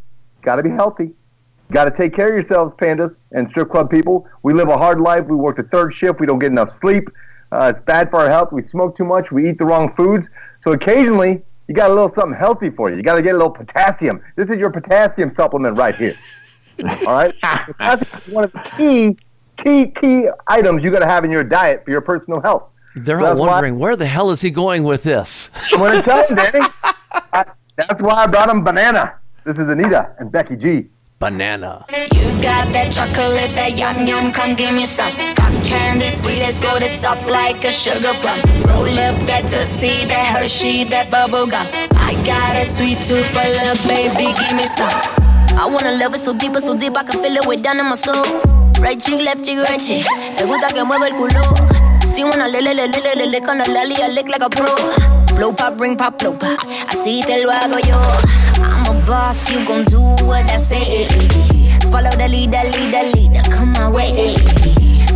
got 0.43 0.55
to 0.55 0.63
be 0.63 0.69
healthy. 0.69 1.11
Got 1.73 1.85
to 1.85 1.91
take 1.91 2.15
care 2.15 2.29
of 2.29 2.35
yourselves, 2.35 2.73
pandas 2.81 3.13
and 3.33 3.49
strip 3.49 3.69
club 3.69 3.89
people. 3.89 4.25
We 4.43 4.53
live 4.53 4.69
a 4.69 4.77
hard 4.77 5.01
life. 5.01 5.25
We 5.25 5.35
work 5.35 5.57
the 5.57 5.63
third 5.63 5.93
shift. 5.95 6.21
We 6.21 6.25
don't 6.25 6.39
get 6.39 6.51
enough 6.51 6.69
sleep. 6.79 7.09
Uh, 7.51 7.73
it's 7.75 7.85
bad 7.85 8.09
for 8.09 8.21
our 8.21 8.29
health. 8.29 8.53
We 8.53 8.65
smoke 8.65 8.95
too 8.95 9.03
much. 9.03 9.29
We 9.29 9.49
eat 9.49 9.57
the 9.57 9.65
wrong 9.65 9.93
foods. 9.93 10.25
So 10.63 10.71
occasionally, 10.71 11.41
you 11.67 11.75
got 11.75 11.91
a 11.91 11.93
little 11.93 12.13
something 12.15 12.39
healthy 12.39 12.69
for 12.69 12.89
you. 12.89 12.95
You 12.95 13.03
got 13.03 13.15
to 13.15 13.21
get 13.21 13.33
a 13.35 13.37
little 13.37 13.51
potassium. 13.51 14.21
This 14.37 14.47
is 14.47 14.57
your 14.57 14.69
potassium 14.69 15.33
supplement 15.35 15.77
right 15.77 15.95
here. 15.95 16.15
All 17.05 17.13
right? 17.13 17.35
Potassium 17.41 18.21
is 18.25 18.33
one 18.33 18.45
of 18.45 18.53
the 18.53 18.71
key, 18.77 19.17
key, 19.61 19.91
key 19.99 20.29
items 20.47 20.81
you 20.81 20.91
got 20.91 20.99
to 20.99 21.09
have 21.09 21.25
in 21.25 21.31
your 21.31 21.43
diet 21.43 21.83
for 21.83 21.91
your 21.91 22.01
personal 22.01 22.39
health. 22.39 22.69
They're 22.95 23.19
So 23.19 23.25
all 23.25 23.31
that's 23.35 23.39
why- 23.39 23.47
wondering 23.51 23.79
where 23.79 23.95
the 23.95 24.05
hell 24.07 24.31
is 24.31 24.41
he 24.41 24.49
going 24.51 24.83
with 24.83 25.03
this? 25.03 25.49
I'm 25.73 25.79
going 25.79 25.93
to 25.93 26.01
tell 26.01 26.27
you, 26.29 26.35
Danny. 26.35 26.59
I, 27.33 27.45
that's 27.77 28.01
why 28.01 28.23
I 28.23 28.27
brought 28.27 28.49
him 28.49 28.63
banana. 28.63 29.13
This 29.45 29.53
is 29.57 29.65
Anitta 29.65 30.19
and 30.19 30.31
Becky 30.31 30.55
G. 30.55 30.87
Banana. 31.19 31.85
You 31.89 32.29
got 32.41 32.65
that 32.73 32.89
chocolate, 32.91 33.53
that 33.53 33.77
yum 33.77 34.07
yum, 34.07 34.31
come 34.33 34.55
give 34.55 34.73
me 34.73 34.85
some. 34.85 35.11
Cotton 35.35 35.61
candy, 35.63 36.09
sweet 36.09 36.41
as 36.41 36.57
gold, 36.59 36.81
it's 36.81 36.93
soft 36.93 37.27
like 37.29 37.63
a 37.63 37.71
sugar 37.71 38.11
plum. 38.25 38.39
Roll 38.65 38.97
up 38.99 39.15
that 39.29 39.45
tootsie, 39.45 40.05
that 40.09 40.35
Hershey, 40.35 40.83
that 40.85 41.11
bubble 41.11 41.45
gum. 41.45 41.65
I 41.93 42.17
got 42.25 42.57
a 42.57 42.65
sweet 42.65 42.97
tooth 43.05 43.27
for 43.29 43.45
love, 43.61 43.77
baby, 43.87 44.33
give 44.33 44.57
me 44.57 44.63
some. 44.63 44.89
I 45.57 45.69
wanna 45.69 45.91
love 45.97 46.15
it 46.15 46.21
so 46.21 46.33
deep, 46.35 46.55
so 46.57 46.75
deep, 46.75 46.97
I 46.97 47.03
can 47.03 47.21
feel 47.21 47.33
it 47.37 47.45
way 47.45 47.57
down 47.57 47.79
in 47.79 47.85
my 47.85 47.95
soul. 47.95 48.25
Right 48.81 48.99
cheek, 48.99 49.21
left 49.21 49.45
cheek, 49.45 49.59
right 49.69 49.79
cheek. 49.79 50.05
Te 50.35 50.45
gusta 50.45 50.73
que 50.73 50.83
mueva 50.83 51.05
el 51.07 51.13
culo. 51.13 51.41
Wanna 52.19 52.47
le 52.47 52.61
le 52.61 52.73
le 52.73 52.87
le 52.87 53.01
le 53.01 53.15
le 53.15 53.25
le 53.31 53.39
con 53.41 53.57
la 53.57 53.65
lali, 53.65 53.95
I 53.95 54.09
lick 54.13 54.29
like 54.29 54.43
a 54.43 54.49
pro. 54.49 54.67
Blow 55.35 55.51
pop, 55.53 55.79
ring 55.79 55.97
pop, 55.97 56.19
blow 56.19 56.33
pop. 56.33 56.59
Así 56.87 57.23
te 57.25 57.41
lo 57.41 57.49
hago 57.49 57.79
yo. 57.87 57.97
I'm 58.61 58.85
a 58.85 59.05
boss, 59.07 59.49
you 59.49 59.65
gon' 59.65 59.85
do 59.85 60.01
what 60.25 60.45
I 60.51 60.57
say. 60.57 61.07
Follow 61.89 62.11
the 62.11 62.27
leader, 62.27 62.61
leader, 62.63 63.03
leader, 63.15 63.41
come 63.49 63.71
my 63.73 63.89
way. 63.89 64.35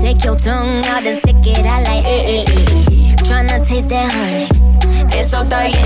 Take 0.01 0.23
your 0.23 0.35
tongue 0.37 0.85
out 0.87 1.05
and 1.05 1.17
stick 1.19 1.45
it 1.45 1.65
out 1.65 1.83
like 1.83 2.05
eh, 2.05 2.25
eh, 2.27 2.45
eh. 2.47 3.15
Tryna 3.21 3.67
taste 3.67 3.89
that 3.89 4.11
honey. 4.11 4.47
It's 5.13 5.29
so 5.29 5.43
thirsty. 5.43 5.77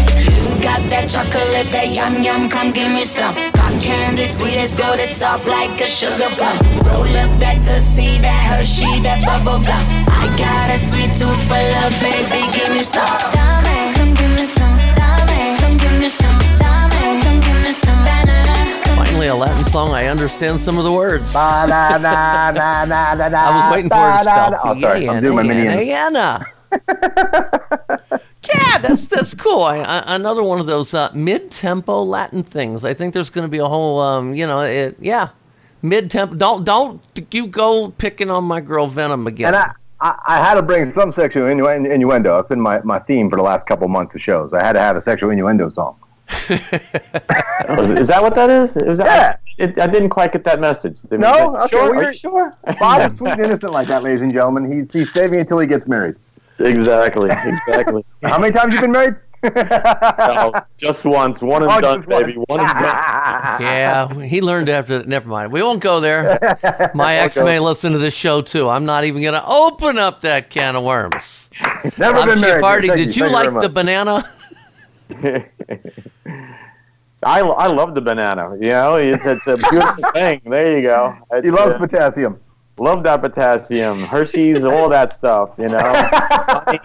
You 0.50 0.64
got 0.64 0.82
that 0.90 1.10
chocolate, 1.10 1.70
that 1.72 1.90
yum 1.92 2.24
yum, 2.24 2.50
come 2.50 2.72
give 2.72 2.90
me 2.92 3.04
some. 3.04 3.36
Cotton 3.54 3.80
candy, 3.82 4.26
sweet 4.26 4.56
as 4.58 4.74
gold, 4.74 5.00
it's 5.00 5.12
soft 5.12 5.48
like 5.48 5.80
a 5.82 5.88
sugar 5.88 6.30
plum. 6.38 6.58
Roll 6.86 7.18
up 7.18 7.32
that 7.40 7.58
tootsie, 7.62 8.18
that 8.22 8.42
Hershey, 8.50 9.02
that 9.02 9.22
bubble 9.26 9.60
gum. 9.64 9.84
I 10.40 10.42
got 10.42 10.70
a 10.70 10.78
sweet 10.80 11.12
tooth 11.20 11.44
for 11.48 11.60
love, 11.60 11.92
baby, 12.00 12.48
give 12.56 12.70
me 12.72 12.80
some. 12.80 13.04
Dame, 13.04 13.94
come 13.96 14.14
give 14.14 14.32
me 14.32 14.44
some. 14.44 14.78
Dame, 14.96 15.58
come 15.60 15.78
give 15.78 16.00
me 16.00 16.08
some. 16.08 16.40
Dame, 16.60 17.22
come 17.22 17.40
give 17.42 17.60
me 17.64 17.72
some. 17.74 18.06
Finally, 18.96 19.28
a 19.28 19.36
Latin 19.36 19.66
song. 19.66 19.92
I 19.92 20.06
understand 20.08 20.62
some 20.62 20.78
of 20.78 20.86
the 20.86 20.94
words. 20.94 21.34
Ba, 21.34 21.66
da, 21.68 21.98
da, 21.98 22.52
da, 22.52 22.86
da, 22.86 23.16
da, 23.16 23.30
da, 23.30 23.38
I 23.38 23.68
was 23.68 23.74
waiting 23.74 23.90
for 23.90 23.96
it 23.96 24.18
to 24.20 24.24
da, 24.24 24.50
da, 24.50 24.60
spell. 24.60 24.78
Oh, 24.78 24.82
sorry. 24.82 25.10
I'm 25.10 25.22
doing 25.22 25.36
my 25.36 25.44
mini. 25.44 25.66
Diana. 25.68 26.48
yeah, 26.88 28.78
that's 28.78 29.08
that's 29.08 29.34
cool. 29.34 29.64
I, 29.64 29.80
I, 29.80 30.16
another 30.16 30.44
one 30.44 30.62
of 30.62 30.68
those 30.68 30.94
uh, 30.94 31.12
mid-tempo 31.14 32.04
Latin 32.04 32.44
things. 32.44 32.86
I 32.86 32.94
think 32.94 33.14
there's 33.14 33.30
going 33.30 33.46
to 33.46 33.50
be 33.50 33.58
a 33.58 33.68
whole, 33.68 34.00
um, 34.00 34.34
you 34.36 34.48
know, 34.48 34.62
it, 34.62 34.96
yeah, 35.02 35.30
mid-tempo. 35.82 36.36
Don't 36.36 36.64
don't 36.64 37.02
you 37.32 37.48
go 37.48 37.90
picking 37.98 38.32
on 38.32 38.46
my 38.46 38.62
girl 38.62 38.88
Venom 38.88 39.28
again. 39.28 39.48
And 39.48 39.56
I, 39.58 39.72
I, 40.02 40.16
I 40.28 40.38
had 40.38 40.54
to 40.56 40.62
bring 40.62 40.94
some 40.94 41.12
sexual 41.14 41.44
innu- 41.48 41.92
innuendo. 41.92 42.38
It's 42.40 42.48
been 42.50 42.62
my, 42.62 42.82
my 42.84 43.00
theme 43.00 43.30
for 43.30 43.36
the 43.36 43.42
last 43.44 43.66
couple 43.68 43.88
months 43.88 44.16
of 44.16 44.22
shows. 44.22 44.54
I 44.54 44.64
had 44.64 44.74
to 44.74 44.80
have 44.80 44.96
a 44.96 45.02
sexual 45.02 45.30
innuendo 45.32 45.70
song. 45.70 45.96
Is, 46.50 48.08
that 48.08 48.20
what 48.22 48.36
that 48.36 48.50
is? 48.50 48.78
It 48.78 48.88
was, 48.88 49.00
Yeah. 49.00 49.36
I, 49.60 49.64
it, 49.64 49.78
I 49.80 49.88
didn't 49.88 50.10
quite 50.10 50.32
get 50.32 50.44
that 50.46 50.60
message. 50.60 51.02
They- 51.04 51.18
No? 51.18 51.56
Okay, 51.58 51.68
sure? 51.70 51.92
well, 51.92 52.00
Are 52.00 52.04
you 52.12 52.14
sure? 52.14 52.54
Bob 52.80 53.12
is 53.12 53.18
sweet 53.18 53.32
and 53.34 53.46
innocent 53.46 53.74
like 53.74 53.88
that, 53.88 54.04
ladies 54.04 54.22
and 54.22 54.32
gentlemen. 54.32 54.72
He's, 54.72 54.92
he's 54.94 55.12
saving 55.14 55.40
until 55.42 55.60
he 55.60 55.68
gets 55.68 55.88
married. 55.88 56.16
Exactly. 56.60 57.30
Exactly. 57.32 58.04
How 58.24 58.38
many 58.40 58.54
times 58.54 58.74
you 58.74 58.82
been 58.82 58.92
married? 58.92 59.16
No, 59.44 60.54
just 60.78 61.06
once. 61.06 61.42
One 61.42 61.64
and 61.64 61.72
Oh, 61.72 61.80
done, 61.82 62.00
just 62.00 62.10
once. 62.10 62.26
baby. 62.26 62.38
One 62.48 62.60
and 62.60 62.70
done. 62.70 62.82
yeah, 63.62 64.14
he 64.24 64.42
learned 64.42 64.70
after. 64.70 65.04
Never 65.04 65.28
mind. 65.28 65.52
We 65.52 65.62
won't 65.64 65.82
go 65.82 66.00
there. 66.00 66.92
My 66.96 67.16
ex 67.16 67.38
Okay. 67.38 67.46
may 67.46 67.60
listen 67.60 67.92
to 67.94 67.98
this 68.00 68.14
show 68.14 68.42
too. 68.42 68.68
I'm 68.70 68.86
not 68.86 69.04
even 69.06 69.22
going 69.22 69.34
to 69.34 69.46
open 69.48 69.98
up 69.98 70.22
that 70.22 70.50
can 70.50 70.76
of 70.76 70.84
worms. 70.84 71.50
Never 71.98 72.18
I'm 72.20 72.28
been 72.28 72.42
married. 72.42 72.62
Party, 72.62 72.88
Thank 72.88 72.98
did 72.98 73.16
you. 73.16 73.26
you 73.26 73.30
Thank 73.32 73.46
you 73.46 73.52
like 73.52 73.62
the 73.62 73.70
banana? 73.70 74.30
I, 77.24 77.42
I 77.42 77.68
love 77.68 77.96
the 77.96 78.02
banana. 78.02 78.56
You 78.60 78.70
know, 78.70 78.96
it's, 78.96 79.26
it's 79.26 79.48
a 79.48 79.58
beautiful 79.58 80.10
thing. 80.14 80.42
There 80.46 80.78
you 80.80 80.88
go. 80.88 81.18
It's, 81.32 81.46
He 81.46 81.52
loves 81.52 81.76
uh, 81.76 81.80
potassium. 81.80 82.40
Love 82.78 83.04
that 83.04 83.20
potassium, 83.22 84.04
Hershey's, 84.04 84.64
all 84.64 84.88
that 84.88 85.12
stuff. 85.12 85.50
You 85.58 85.68
know, 85.68 85.80
honey, 85.82 86.80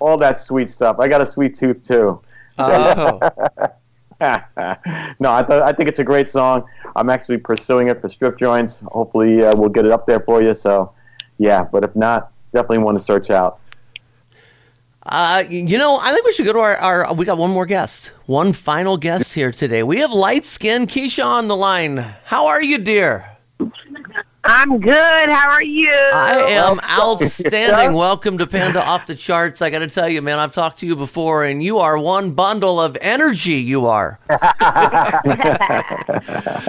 all 0.00 0.16
that 0.18 0.38
sweet 0.38 0.68
stuff. 0.70 0.98
I 0.98 1.08
got 1.08 1.20
a 1.20 1.26
sweet 1.26 1.54
tooth 1.54 1.82
too. 1.82 2.20
Oh. 2.58 3.20
no, 4.20 5.32
I, 5.32 5.42
th- 5.42 5.62
I 5.62 5.72
think 5.72 5.88
it's 5.88 5.98
a 5.98 6.04
great 6.04 6.28
song. 6.28 6.64
I'm 6.96 7.08
actually 7.08 7.38
pursuing 7.38 7.88
it 7.88 8.00
for 8.00 8.08
strip 8.08 8.38
joints. 8.38 8.80
Hopefully, 8.86 9.44
uh, 9.44 9.56
we'll 9.56 9.70
get 9.70 9.86
it 9.86 9.92
up 9.92 10.06
there 10.06 10.20
for 10.20 10.42
you. 10.42 10.54
So, 10.54 10.92
yeah, 11.38 11.64
but 11.64 11.84
if 11.84 11.94
not, 11.96 12.32
definitely 12.52 12.78
want 12.78 12.98
to 12.98 13.04
search 13.04 13.30
out. 13.30 13.60
Uh, 15.04 15.44
you 15.48 15.78
know, 15.78 15.98
I 15.98 16.12
think 16.12 16.26
we 16.26 16.32
should 16.32 16.44
go 16.44 16.52
to 16.52 16.58
our, 16.58 16.76
our. 16.76 17.14
We 17.14 17.24
got 17.24 17.38
one 17.38 17.50
more 17.50 17.64
guest, 17.64 18.12
one 18.26 18.52
final 18.52 18.98
guest 18.98 19.32
here 19.32 19.50
today. 19.50 19.82
We 19.82 19.98
have 20.00 20.12
light 20.12 20.44
skin 20.44 20.86
Keisha 20.86 21.24
on 21.24 21.48
the 21.48 21.56
line. 21.56 21.96
How 22.24 22.48
are 22.48 22.62
you, 22.62 22.76
dear? 22.76 23.24
I'm 24.42 24.80
good. 24.80 25.28
How 25.28 25.50
are 25.50 25.62
you? 25.62 25.92
I 25.92 26.36
am 26.52 26.80
outstanding. 26.80 27.92
Welcome 27.96 28.38
to 28.38 28.46
Panda 28.46 28.82
Off 28.82 29.06
the 29.06 29.14
Charts. 29.14 29.60
I 29.60 29.68
got 29.68 29.80
to 29.80 29.86
tell 29.86 30.08
you, 30.08 30.22
man, 30.22 30.38
I've 30.38 30.54
talked 30.54 30.78
to 30.80 30.86
you 30.86 30.96
before, 30.96 31.44
and 31.44 31.62
you 31.62 31.78
are 31.78 31.98
one 31.98 32.30
bundle 32.30 32.80
of 32.80 32.96
energy. 33.02 33.56
You 33.56 33.84
are. 33.86 34.18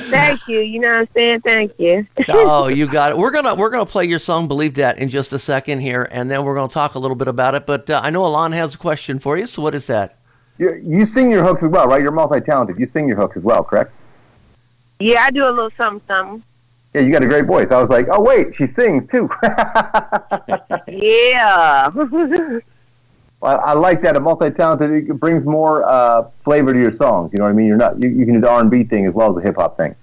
Thank 0.09 0.47
you. 0.49 0.59
You 0.59 0.79
know 0.81 0.89
what 0.89 1.01
I'm 1.01 1.07
saying? 1.13 1.41
Thank 1.41 1.79
you. 1.79 2.05
oh, 2.29 2.67
you 2.67 2.87
got 2.87 3.13
it. 3.13 3.17
We're 3.17 3.31
gonna 3.31 3.55
we're 3.55 3.69
gonna 3.69 3.85
play 3.85 4.03
your 4.03 4.19
song 4.19 4.49
"Believe 4.49 4.75
That" 4.75 4.99
in 4.99 5.07
just 5.07 5.31
a 5.31 5.39
second 5.39 5.79
here, 5.79 6.09
and 6.11 6.29
then 6.29 6.43
we're 6.43 6.55
gonna 6.55 6.67
talk 6.67 6.95
a 6.95 6.99
little 6.99 7.15
bit 7.15 7.29
about 7.29 7.55
it. 7.55 7.65
But 7.65 7.89
uh, 7.89 8.01
I 8.03 8.09
know 8.09 8.23
Ilan 8.23 8.53
has 8.53 8.75
a 8.75 8.77
question 8.77 9.17
for 9.17 9.37
you. 9.37 9.45
So 9.45 9.61
what 9.61 9.75
is 9.75 9.87
that? 9.87 10.17
You, 10.57 10.75
you 10.83 11.05
sing 11.05 11.31
your 11.31 11.45
hooks 11.45 11.63
as 11.63 11.69
well, 11.69 11.87
right? 11.87 12.01
You're 12.01 12.11
multi-talented. 12.11 12.77
You 12.77 12.87
sing 12.87 13.07
your 13.07 13.15
hooks 13.15 13.37
as 13.37 13.43
well, 13.43 13.63
correct? 13.63 13.93
Yeah, 14.99 15.23
I 15.23 15.31
do 15.31 15.45
a 15.45 15.49
little 15.49 15.71
something, 15.79 16.01
something. 16.07 16.43
Yeah, 16.93 17.01
you 17.01 17.11
got 17.11 17.23
a 17.23 17.27
great 17.27 17.45
voice. 17.45 17.67
I 17.71 17.81
was 17.81 17.89
like, 17.89 18.07
oh 18.11 18.21
wait, 18.21 18.55
she 18.55 18.67
sings 18.77 19.09
too. 19.09 19.29
Yeah. 20.87 21.89
I, 23.43 23.53
I 23.53 23.73
like 23.73 24.01
that. 24.03 24.17
A 24.17 24.19
multi-talented 24.19 25.09
it 25.09 25.19
brings 25.19 25.45
more 25.45 25.83
uh, 25.83 26.29
flavor 26.43 26.73
to 26.73 26.79
your 26.79 26.93
songs. 26.93 27.31
You 27.33 27.39
know 27.39 27.45
what 27.45 27.51
I 27.51 27.53
mean? 27.53 27.67
You're 27.67 27.77
not 27.77 28.01
you, 28.01 28.09
you 28.09 28.25
can 28.25 28.35
do 28.35 28.41
the 28.41 28.49
R 28.49 28.59
and 28.59 28.69
B 28.69 28.83
thing 28.83 29.07
as 29.07 29.13
well 29.13 29.29
as 29.29 29.35
the 29.35 29.41
hip 29.41 29.55
hop 29.55 29.77
thing. 29.77 29.95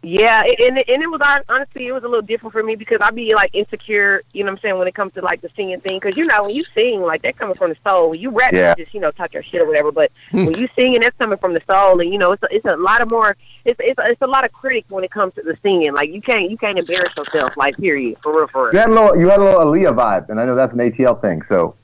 Yeah, 0.00 0.44
and 0.44 0.78
and 0.88 1.02
it 1.02 1.10
was 1.10 1.20
hon- 1.20 1.42
honestly 1.48 1.88
it 1.88 1.92
was 1.92 2.04
a 2.04 2.06
little 2.06 2.22
different 2.22 2.52
for 2.52 2.62
me 2.62 2.76
because 2.76 2.98
I'd 3.00 3.16
be 3.16 3.34
like 3.34 3.50
insecure, 3.52 4.22
you 4.32 4.44
know 4.44 4.52
what 4.52 4.58
I'm 4.58 4.62
saying, 4.62 4.78
when 4.78 4.86
it 4.86 4.94
comes 4.94 5.12
to 5.14 5.22
like 5.22 5.40
the 5.40 5.50
singing 5.56 5.80
thing. 5.80 5.98
Because 5.98 6.16
you 6.16 6.24
know 6.24 6.38
when 6.42 6.54
you 6.54 6.62
sing 6.62 7.02
like 7.02 7.22
that 7.22 7.36
coming 7.36 7.56
from 7.56 7.70
the 7.70 7.76
soul. 7.84 8.10
When 8.10 8.20
you 8.20 8.30
rap, 8.30 8.52
Yeah. 8.52 8.74
you 8.78 8.84
just 8.84 8.94
you 8.94 9.00
know 9.00 9.10
talk 9.10 9.34
your 9.34 9.42
shit 9.42 9.60
or 9.60 9.66
whatever. 9.66 9.90
But 9.90 10.12
when 10.30 10.54
you 10.56 10.68
singing, 10.76 11.00
that's 11.00 11.16
coming 11.18 11.36
from 11.38 11.52
the 11.52 11.62
soul, 11.68 12.00
and 12.00 12.12
you 12.12 12.18
know 12.18 12.30
it's 12.30 12.42
a, 12.44 12.48
it's 12.52 12.64
a 12.64 12.76
lot 12.76 13.00
of 13.00 13.10
more. 13.10 13.36
It's 13.64 13.80
it's 13.82 13.98
a, 13.98 14.08
it's 14.10 14.22
a 14.22 14.26
lot 14.28 14.44
of 14.44 14.52
critics 14.52 14.88
when 14.88 15.02
it 15.02 15.10
comes 15.10 15.34
to 15.34 15.42
the 15.42 15.58
singing. 15.62 15.92
Like 15.92 16.10
you 16.10 16.20
can't 16.22 16.48
you 16.48 16.56
can't 16.56 16.78
embarrass 16.78 17.12
yourself. 17.18 17.56
Like 17.56 17.76
period, 17.76 18.18
for 18.22 18.32
real, 18.36 18.46
for 18.46 18.66
You 18.72 18.78
real. 18.78 18.80
had 18.82 18.90
a 18.90 18.92
little, 18.92 19.16
you 19.18 19.28
had 19.28 19.40
a 19.40 19.44
little 19.44 19.60
Aaliyah 19.64 19.96
vibe, 19.96 20.28
and 20.30 20.40
I 20.40 20.44
know 20.44 20.54
that's 20.54 20.72
an 20.72 20.78
ATL 20.78 21.20
thing. 21.20 21.42
So 21.48 21.74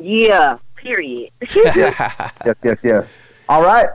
Yeah, 0.00 0.58
period. 0.76 1.30
yes, 1.54 2.54
yes, 2.62 2.78
yes. 2.84 3.06
All 3.48 3.62
right. 3.64 3.88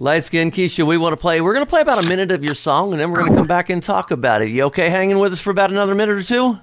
Light 0.00 0.24
skin 0.24 0.50
Keisha, 0.50 0.86
we 0.86 0.96
want 0.96 1.12
to 1.12 1.18
play. 1.18 1.42
We're 1.42 1.52
going 1.52 1.66
to 1.66 1.68
play 1.68 1.82
about 1.82 2.02
a 2.02 2.08
minute 2.08 2.32
of 2.32 2.42
your 2.42 2.54
song, 2.54 2.92
and 2.92 3.00
then 3.00 3.10
we're 3.10 3.18
going 3.18 3.32
to 3.32 3.36
come 3.36 3.46
back 3.46 3.68
and 3.68 3.82
talk 3.82 4.10
about 4.10 4.40
it. 4.40 4.48
You 4.48 4.62
okay 4.64 4.88
hanging 4.88 5.18
with 5.18 5.30
us 5.34 5.40
for 5.40 5.50
about 5.50 5.70
another 5.70 5.94
minute 5.94 6.16
or 6.16 6.22
two? 6.22 6.58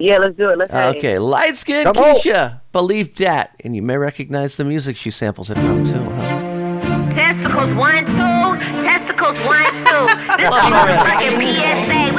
yeah, 0.00 0.18
let's 0.18 0.36
do 0.36 0.48
it. 0.50 0.58
Let's 0.58 0.72
hang. 0.72 0.96
Okay, 0.96 1.20
light 1.20 1.56
skin 1.56 1.84
Come 1.84 1.96
on. 1.98 2.16
Keisha, 2.16 2.62
believe 2.72 3.14
that, 3.18 3.54
and 3.60 3.76
you 3.76 3.82
may 3.82 3.96
recognize 3.96 4.56
the 4.56 4.64
music 4.64 4.96
she 4.96 5.12
samples 5.12 5.50
it 5.50 5.54
from 5.54 5.84
too. 5.84 5.92
Huh? 6.02 7.14
Testicles 7.14 7.74
one, 7.76 8.04
two. 8.06 8.82
Testicles 8.82 9.38
one, 9.46 9.64
two. 9.86 10.06
This 10.40 10.48
is 10.48 10.50
Love 10.50 10.64
it 10.64 10.72
already. 10.72 11.36
motherfucking 11.36 11.86
PSA. 11.86 12.09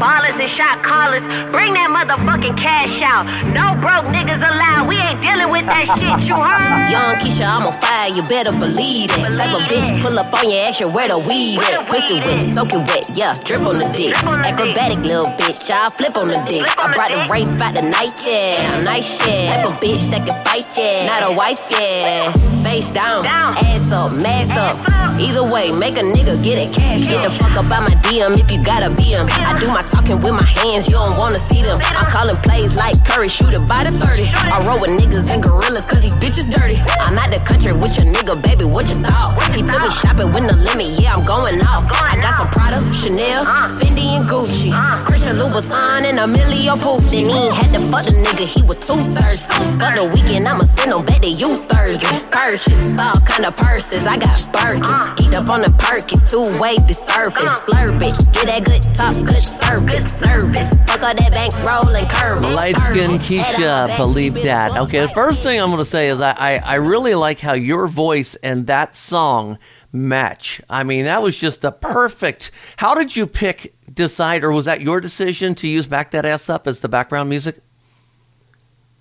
Ballers 0.00 0.40
and 0.40 0.48
shot 0.56 0.80
callers. 0.80 1.20
Bring 1.52 1.76
that 1.76 1.92
motherfucking 1.92 2.56
cash 2.56 2.96
out. 3.04 3.28
No 3.52 3.76
broke 3.84 4.08
niggas 4.08 4.40
allowed. 4.40 4.88
We 4.88 4.96
ain't 4.96 5.20
dealing 5.20 5.52
with 5.52 5.68
that 5.68 5.84
shit, 6.00 6.24
you 6.24 6.40
heard? 6.40 6.88
Young 6.88 7.20
Keisha, 7.20 7.44
I'm 7.44 7.68
on 7.68 7.76
fire, 7.76 8.08
you 8.08 8.24
better 8.24 8.56
believe 8.56 9.12
it. 9.12 9.28
Type 9.36 9.52
of 9.52 9.68
bitch, 9.68 9.92
pull 10.00 10.16
up 10.18 10.32
on 10.32 10.48
your 10.48 10.64
ass, 10.64 10.80
you 10.80 10.88
where 10.88 11.12
the 11.12 11.20
weed 11.20 11.60
at. 11.60 11.84
Pussy 11.86 12.16
wet, 12.24 12.40
soak 12.56 12.72
it 12.72 12.80
wet, 12.88 13.04
yeah, 13.12 13.36
drip 13.44 13.68
on 13.68 13.76
the 13.76 13.92
dick. 13.92 14.16
Acrobatic 14.16 15.04
little 15.04 15.28
bitch, 15.36 15.68
I'll 15.68 15.92
flip 15.92 16.16
on 16.16 16.32
the 16.32 16.40
dick. 16.48 16.64
I 16.80 16.96
brought 16.96 17.12
the 17.12 17.28
rape 17.28 17.52
out 17.60 17.76
the 17.76 17.84
night, 17.84 18.16
yeah, 18.24 18.80
nice 18.80 19.04
shit. 19.04 19.52
Type 19.52 19.68
of 19.68 19.76
bitch 19.84 20.08
that 20.08 20.24
can 20.24 20.36
fight, 20.48 20.64
yeah, 20.80 21.04
not 21.04 21.28
a 21.28 21.32
wife, 21.36 21.60
yeah. 21.68 22.32
Face 22.64 22.88
down, 22.88 23.26
ass 23.26 23.92
up, 23.92 24.12
mask 24.12 24.56
up. 24.56 24.80
Either 25.20 25.44
way, 25.44 25.72
make 25.76 25.96
a 25.96 26.04
nigga 26.04 26.40
get 26.42 26.56
it 26.56 26.72
cash. 26.72 27.04
Get 27.04 27.20
the 27.20 27.30
fuck 27.36 27.52
up 27.60 27.68
out 27.68 27.84
my 27.84 27.94
DM 28.08 28.38
if 28.40 28.50
you 28.50 28.62
gotta 28.64 28.88
be 28.88 29.12
him. 29.12 29.28
I 29.44 29.58
do 29.58 29.68
my 29.68 29.82
talking 29.90 30.18
with 30.22 30.32
my 30.32 30.46
hands, 30.62 30.86
you 30.86 30.94
don't 30.94 31.16
wanna 31.18 31.38
see 31.38 31.62
them. 31.62 31.78
I'm 31.82 32.10
calling 32.10 32.36
plays 32.46 32.74
like 32.74 32.96
Curry, 33.04 33.28
shoot 33.28 33.52
it 33.52 33.66
by 33.68 33.84
the 33.84 33.92
30. 33.98 34.30
I 34.30 34.64
roll 34.64 34.80
with 34.80 34.94
niggas 34.94 35.28
and 35.30 35.42
gorillas 35.42 35.86
cause 35.86 36.02
these 36.02 36.14
bitches 36.14 36.46
dirty. 36.50 36.78
I'm 37.02 37.18
out 37.18 37.30
the 37.30 37.42
country 37.44 37.72
with 37.72 37.96
your 37.98 38.06
nigga, 38.06 38.40
baby, 38.40 38.64
what 38.64 38.88
you 38.88 38.96
thought? 39.02 39.36
He 39.54 39.62
took 39.62 39.82
me 39.82 39.90
shopping 39.90 40.30
with 40.32 40.44
no 40.46 40.54
limit, 40.54 40.86
yeah, 40.98 41.14
I'm 41.14 41.24
going 41.24 41.60
off. 41.66 41.84
I 41.90 42.16
got 42.16 42.38
some 42.38 42.50
Prada, 42.50 42.78
Chanel, 42.94 43.44
Fendi 43.78 44.16
and 44.16 44.26
Gucci. 44.28 44.70
Christian 45.04 45.36
Louboutin 45.36 46.06
and 46.08 46.18
Emilio 46.18 46.76
Pucci. 46.76 47.10
Then 47.10 47.26
he 47.26 47.36
ain't 47.50 47.54
had 47.54 47.70
to 47.74 47.80
fuck 47.90 48.04
the 48.06 48.14
nigga, 48.14 48.46
he 48.46 48.62
was 48.62 48.78
too 48.78 49.02
thirsty. 49.14 49.58
But 49.76 49.96
the 49.96 50.04
weekend, 50.06 50.46
I'ma 50.48 50.64
send 50.64 50.92
him 50.92 51.04
back 51.04 51.22
to 51.22 51.30
you 51.30 51.56
Thursday. 51.56 52.18
Purchase 52.30 52.86
all 52.98 53.20
kind 53.26 53.44
of 53.44 53.56
purses, 53.56 54.06
I 54.06 54.16
got 54.16 54.38
Birkins. 54.54 55.20
Eat 55.20 55.34
up 55.34 55.48
on 55.50 55.62
the 55.62 55.70
Perkins, 55.78 56.30
two 56.30 56.46
wavy 56.58 56.94
surface. 56.94 57.60
Slurp 57.66 58.00
it, 58.00 58.14
get 58.32 58.46
that 58.46 58.64
good 58.64 58.82
top, 58.94 59.14
good 59.14 59.44
service. 59.80 60.20
Nervous, 60.20 60.74
fuck 60.86 61.02
all 61.02 61.14
that 61.14 61.32
bank 61.32 61.54
roll 61.68 61.94
and 61.94 62.08
curve. 62.08 62.42
Light 62.50 62.76
skin 62.76 63.12
Keisha, 63.18 63.96
believe 63.96 64.34
that. 64.34 64.76
Okay, 64.76 65.00
the 65.00 65.08
first 65.08 65.42
thing 65.42 65.60
I'm 65.60 65.70
going 65.70 65.78
to 65.78 65.84
say 65.84 66.08
is 66.08 66.20
I, 66.20 66.32
I, 66.32 66.56
I 66.58 66.74
really 66.76 67.14
like 67.14 67.40
how 67.40 67.54
your 67.54 67.86
voice 67.86 68.34
and 68.36 68.66
that 68.66 68.96
song 68.96 69.58
match. 69.92 70.60
I 70.68 70.84
mean, 70.84 71.06
that 71.06 71.22
was 71.22 71.36
just 71.36 71.64
a 71.64 71.72
perfect. 71.72 72.50
How 72.76 72.94
did 72.94 73.16
you 73.16 73.26
pick, 73.26 73.74
decide, 73.92 74.44
or 74.44 74.52
was 74.52 74.66
that 74.66 74.80
your 74.80 75.00
decision 75.00 75.54
to 75.56 75.68
use 75.68 75.86
Back 75.86 76.10
That 76.12 76.26
Ass 76.26 76.48
Up 76.48 76.66
as 76.66 76.80
the 76.80 76.88
background 76.88 77.28
music? 77.28 77.60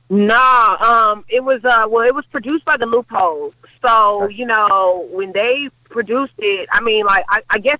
Nah, 0.10 0.78
um, 0.82 1.26
it 1.30 1.44
was 1.44 1.64
uh, 1.64 1.86
well, 1.88 2.08
it 2.08 2.16
was 2.16 2.26
produced 2.32 2.66
by 2.66 2.78
the 2.78 2.88
Loopholes. 2.88 3.54
So 3.86 4.28
you 4.28 4.46
know, 4.46 5.08
when 5.12 5.34
they 5.34 5.70
produced 5.90 6.34
it, 6.40 6.68
I 6.72 6.82
mean, 6.82 7.06
like, 7.06 7.26
I, 7.30 7.42
I 7.52 7.60
guess 7.60 7.78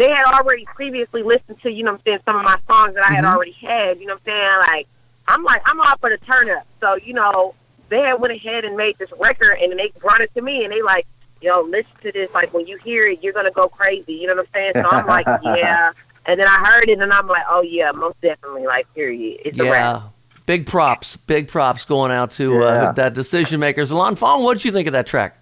they 0.00 0.08
had 0.10 0.24
already 0.24 0.64
previously 0.74 1.22
listened 1.22 1.60
to, 1.62 1.70
you 1.70 1.82
know, 1.84 1.92
what 1.92 2.00
I'm 2.00 2.04
saying 2.06 2.18
some 2.24 2.36
of 2.36 2.42
my 2.44 2.56
songs 2.70 2.94
that 2.94 3.04
I 3.08 3.14
had 3.14 3.24
Mhm. 3.24 3.34
already 3.34 3.52
had. 3.60 3.98
You 4.00 4.06
know, 4.06 4.14
what 4.14 4.22
I'm 4.32 4.38
saying 4.38 4.58
like, 4.72 4.86
I'm 5.28 5.44
like, 5.44 5.62
I'm 5.66 5.80
all 5.80 5.96
for 6.00 6.10
the 6.10 6.18
turn 6.18 6.50
up. 6.50 6.66
So 6.80 6.94
you 6.96 7.12
know, 7.14 7.54
they 7.88 8.00
had 8.00 8.14
went 8.14 8.32
ahead 8.32 8.64
and 8.64 8.76
made 8.76 8.96
this 8.98 9.10
record, 9.18 9.58
and 9.60 9.78
they 9.78 9.92
brought 10.00 10.20
it 10.20 10.32
to 10.34 10.42
me, 10.42 10.64
and 10.64 10.72
they 10.72 10.82
like, 10.82 11.06
yo, 11.42 11.60
listen 11.62 11.90
to 12.02 12.12
this. 12.12 12.30
Like 12.34 12.52
when 12.54 12.66
you 12.66 12.78
hear 12.84 13.04
it, 13.06 13.22
you're 13.22 13.32
gonna 13.32 13.50
go 13.50 13.68
crazy. 13.68 14.14
You 14.14 14.26
know 14.28 14.34
what 14.36 14.46
I'm 14.46 14.52
saying? 14.54 14.72
So 14.76 14.88
I'm 14.90 15.06
like, 15.06 15.26
yeah. 15.42 15.92
And 16.26 16.38
then 16.38 16.46
I 16.46 16.56
heard 16.68 16.88
it, 16.88 16.98
and 17.00 17.12
I'm 17.12 17.26
like, 17.26 17.44
oh 17.48 17.62
yeah, 17.62 17.90
most 17.92 18.20
definitely. 18.20 18.66
Like, 18.66 18.92
period. 18.94 19.40
It's 19.44 19.58
a 19.58 19.64
rap. 19.70 20.02
Big 20.46 20.66
props, 20.66 21.16
big 21.16 21.46
props 21.48 21.84
going 21.84 22.10
out 22.10 22.30
to 22.32 22.62
uh, 22.64 22.74
Yeah. 22.74 22.92
that 22.92 23.14
decision 23.14 23.60
makers. 23.60 23.90
Ilan 23.90 24.18
Fong, 24.18 24.42
what 24.42 24.54
did 24.54 24.64
you 24.64 24.72
think 24.72 24.86
of 24.88 24.92
that 24.94 25.06
track? 25.06 25.38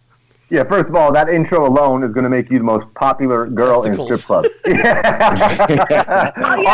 Yeah, 0.51 0.64
first 0.64 0.88
of 0.88 0.94
all, 0.94 1.12
that 1.12 1.28
intro 1.28 1.66
alone 1.68 2.03
is 2.03 2.12
going 2.12 2.24
to 2.24 2.30
make 2.30 2.51
you 2.51 2.57
the 2.57 2.64
most 2.64 2.86
popular 2.94 3.46
girl 3.46 3.82
in 3.82 3.94
strip 3.94 4.20
clubs. 4.20 4.49
all 4.66 4.72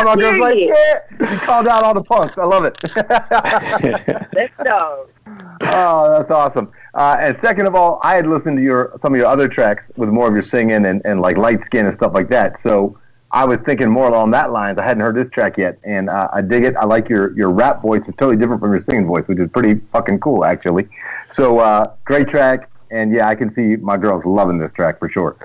my 0.04 0.14
girls 0.16 0.38
like, 0.38 0.58
yeah. 0.58 1.00
You 1.20 1.38
called 1.38 1.66
out 1.66 1.82
all 1.82 1.92
the 1.92 2.04
punks. 2.04 2.38
I 2.38 2.44
love 2.44 2.64
it. 2.64 2.78
Let's 4.34 4.54
go. 4.64 5.08
oh, 5.62 6.18
that's 6.18 6.30
awesome. 6.30 6.70
Uh, 6.94 7.16
and 7.18 7.36
second 7.42 7.66
of 7.66 7.74
all, 7.74 8.00
I 8.04 8.14
had 8.14 8.28
listened 8.28 8.58
to 8.58 8.62
your 8.62 8.96
some 9.02 9.12
of 9.12 9.18
your 9.18 9.26
other 9.26 9.48
tracks 9.48 9.82
with 9.96 10.08
more 10.08 10.28
of 10.28 10.34
your 10.34 10.44
singing 10.44 10.86
and, 10.86 11.02
and 11.04 11.20
like 11.20 11.36
light 11.36 11.64
skin 11.66 11.86
and 11.86 11.96
stuff 11.96 12.12
like 12.14 12.28
that. 12.28 12.60
So 12.62 12.96
I 13.32 13.44
was 13.44 13.58
thinking 13.66 13.90
more 13.90 14.06
along 14.06 14.30
that 14.30 14.52
lines. 14.52 14.78
I 14.78 14.84
hadn't 14.84 15.02
heard 15.02 15.16
this 15.16 15.28
track 15.32 15.58
yet, 15.58 15.80
and 15.82 16.08
uh, 16.08 16.28
I 16.32 16.40
dig 16.40 16.62
it. 16.64 16.76
I 16.76 16.84
like 16.84 17.08
your 17.08 17.36
your 17.36 17.50
rap 17.50 17.82
voice. 17.82 18.02
It's 18.06 18.16
totally 18.16 18.36
different 18.36 18.60
from 18.60 18.72
your 18.72 18.84
singing 18.88 19.08
voice, 19.08 19.24
which 19.26 19.40
is 19.40 19.50
pretty 19.50 19.80
fucking 19.90 20.20
cool, 20.20 20.44
actually. 20.44 20.88
So 21.32 21.58
uh, 21.58 21.94
great 22.04 22.28
track, 22.28 22.70
and 22.90 23.12
yeah, 23.12 23.28
I 23.28 23.34
can 23.34 23.54
see 23.54 23.76
my 23.76 23.96
girls 23.96 24.24
loving 24.24 24.58
this 24.58 24.72
track 24.74 24.98
for 24.98 25.08
sure. 25.08 25.36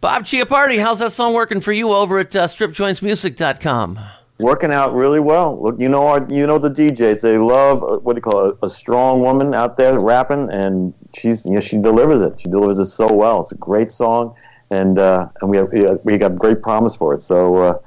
Bob 0.00 0.24
Chiappardi, 0.24 0.80
how's 0.80 0.98
that 0.98 1.12
song 1.12 1.32
working 1.32 1.60
for 1.60 1.72
you 1.72 1.92
over 1.92 2.18
at 2.18 2.34
uh, 2.34 2.46
stripjointsmusic.com? 2.48 4.00
working 4.42 4.72
out 4.72 4.92
really 4.92 5.20
well. 5.20 5.60
Look, 5.62 5.80
you 5.80 5.88
know 5.88 6.06
our, 6.08 6.26
you 6.28 6.46
know 6.46 6.58
the 6.58 6.70
DJs. 6.70 7.20
They 7.20 7.38
love 7.38 7.82
uh, 7.82 7.98
what 7.98 8.14
do 8.14 8.18
you 8.18 8.22
call 8.22 8.50
it, 8.50 8.58
a 8.62 8.68
strong 8.68 9.20
woman 9.20 9.54
out 9.54 9.76
there 9.76 9.98
rapping, 10.00 10.50
and 10.50 10.92
she's 11.14 11.46
you 11.46 11.52
know, 11.52 11.60
she 11.60 11.78
delivers 11.78 12.20
it. 12.20 12.40
She 12.40 12.48
delivers 12.48 12.78
it 12.78 12.86
so 12.86 13.10
well. 13.12 13.42
It's 13.42 13.52
a 13.52 13.56
great 13.56 13.92
song, 13.92 14.34
and 14.70 14.98
uh, 14.98 15.28
and 15.40 15.50
we 15.50 15.56
have 15.56 15.72
we 15.72 15.80
have- 15.84 16.00
we 16.04 16.18
got 16.18 16.34
great 16.36 16.62
promise 16.62 16.96
for 16.96 17.14
it. 17.14 17.22
So 17.22 17.56
uh, 17.56 17.78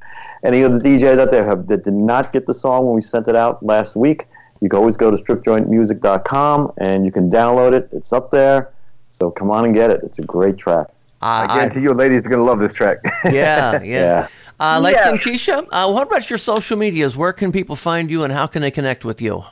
any 0.43 0.61
of 0.61 0.71
the 0.73 0.79
DJs 0.79 1.19
out 1.19 1.31
there 1.31 1.43
have, 1.43 1.67
that 1.67 1.83
did 1.83 1.93
not 1.93 2.31
get 2.31 2.45
the 2.45 2.53
song 2.53 2.85
when 2.85 2.95
we 2.95 3.01
sent 3.01 3.27
it 3.27 3.35
out 3.35 3.63
last 3.63 3.95
week, 3.95 4.25
you 4.65 4.69
can 4.69 4.79
always 4.79 4.97
go 4.97 5.11
to 5.11 5.17
stripjointmusic.com 5.23 6.73
and 6.79 7.05
you 7.05 7.11
can 7.11 7.29
download 7.29 7.73
it. 7.73 7.87
It's 7.91 8.11
up 8.11 8.31
there. 8.31 8.73
So 9.11 9.29
come 9.29 9.51
on 9.51 9.63
and 9.65 9.75
get 9.75 9.91
it. 9.91 10.01
It's 10.01 10.17
a 10.17 10.23
great 10.23 10.57
track. 10.57 10.87
I 11.21 11.45
guarantee 11.45 11.81
you, 11.81 11.93
ladies 11.93 12.25
are 12.25 12.29
going 12.29 12.39
to 12.39 12.43
love 12.43 12.57
this 12.57 12.73
track. 12.73 12.97
Yeah, 13.25 13.79
yeah. 13.83 13.83
Yeah. 13.83 14.27
Uh, 14.59 14.79
Light 14.81 14.95
Yeah. 14.95 15.15
Skin 15.15 15.33
Keisha, 15.33 15.67
uh, 15.71 15.91
what 15.91 16.07
about 16.07 16.31
your 16.31 16.39
social 16.39 16.79
medias? 16.79 17.15
Where 17.15 17.31
can 17.31 17.51
people 17.51 17.75
find 17.75 18.09
you 18.09 18.23
and 18.23 18.33
how 18.33 18.47
can 18.47 18.63
they 18.63 18.71
connect 18.71 19.05
with 19.05 19.21
you? 19.21 19.43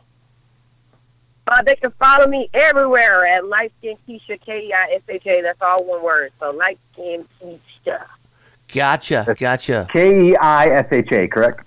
Uh, 1.45 1.61
they 1.61 1.75
can 1.75 1.91
follow 1.99 2.25
me 2.25 2.49
everywhere 2.55 3.27
at 3.27 3.45
Light 3.45 3.71
Skin 3.79 3.95
Keisha, 4.09 4.41
K 4.43 4.61
E 4.67 4.73
I 4.73 4.93
S 4.95 5.01
H 5.07 5.27
A. 5.27 5.41
That's 5.43 5.61
all 5.61 5.83
one 5.85 6.01
word. 6.03 6.31
So 6.39 6.49
Light 6.49 6.79
Skin 6.93 7.23
Keisha. 7.39 8.03
Gotcha, 8.73 9.35
gotcha. 9.37 9.87
K 9.93 10.29
E 10.31 10.35
I 10.37 10.65
S 10.69 10.87
H 10.91 11.11
A, 11.11 11.27
correct? 11.27 11.63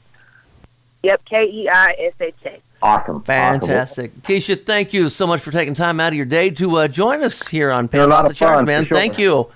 Yep, 1.04 1.24
K 1.26 1.44
E 1.44 1.68
I 1.68 1.94
S 2.00 2.14
H 2.18 2.34
A. 2.46 2.60
Awesome. 2.82 3.22
Fantastic. 3.22 4.14
Keisha, 4.22 4.64
thank 4.64 4.92
you 4.92 5.08
so 5.08 5.26
much 5.26 5.40
for 5.40 5.50
taking 5.50 5.74
time 5.74 5.98
out 5.98 6.08
of 6.08 6.14
your 6.14 6.26
day 6.26 6.50
to 6.50 6.76
uh, 6.76 6.88
join 6.88 7.22
us 7.24 7.48
here 7.48 7.70
on 7.72 7.86
Been 7.86 8.00
a 8.02 8.04
Pan 8.04 8.12
Off 8.12 8.24
the 8.24 8.30
of 8.30 8.36
fun, 8.38 8.48
Charts, 8.48 8.66
man. 8.66 8.86
sure. 8.86 8.96
Thank 8.96 9.18
you. 9.18 9.50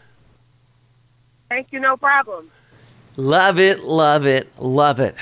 Thank 1.49 1.73
you, 1.73 1.81
no 1.81 1.97
problem. 1.97 2.51
Love 3.17 3.59
it, 3.59 3.81
love 3.85 4.25
it, 4.27 4.49
love 4.59 5.01
it. 5.01 5.15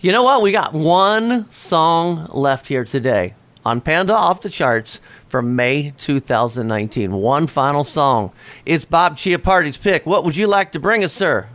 You 0.00 0.10
know 0.12 0.22
what? 0.22 0.42
We 0.42 0.52
got 0.52 0.72
one 0.72 1.50
song 1.50 2.26
left 2.32 2.66
here 2.66 2.84
today 2.84 3.34
on 3.64 3.80
Panda 3.80 4.14
Off 4.14 4.40
the 4.40 4.50
Charts 4.50 5.00
for 5.28 5.42
May 5.42 5.92
2019. 5.98 7.12
One 7.12 7.46
final 7.46 7.84
song. 7.84 8.32
It's 8.66 8.84
Bob 8.84 9.16
Chiappardi's 9.16 9.76
pick. 9.76 10.06
What 10.06 10.24
would 10.24 10.36
you 10.36 10.46
like 10.46 10.72
to 10.72 10.80
bring 10.80 11.04
us, 11.04 11.12
sir? 11.12 11.48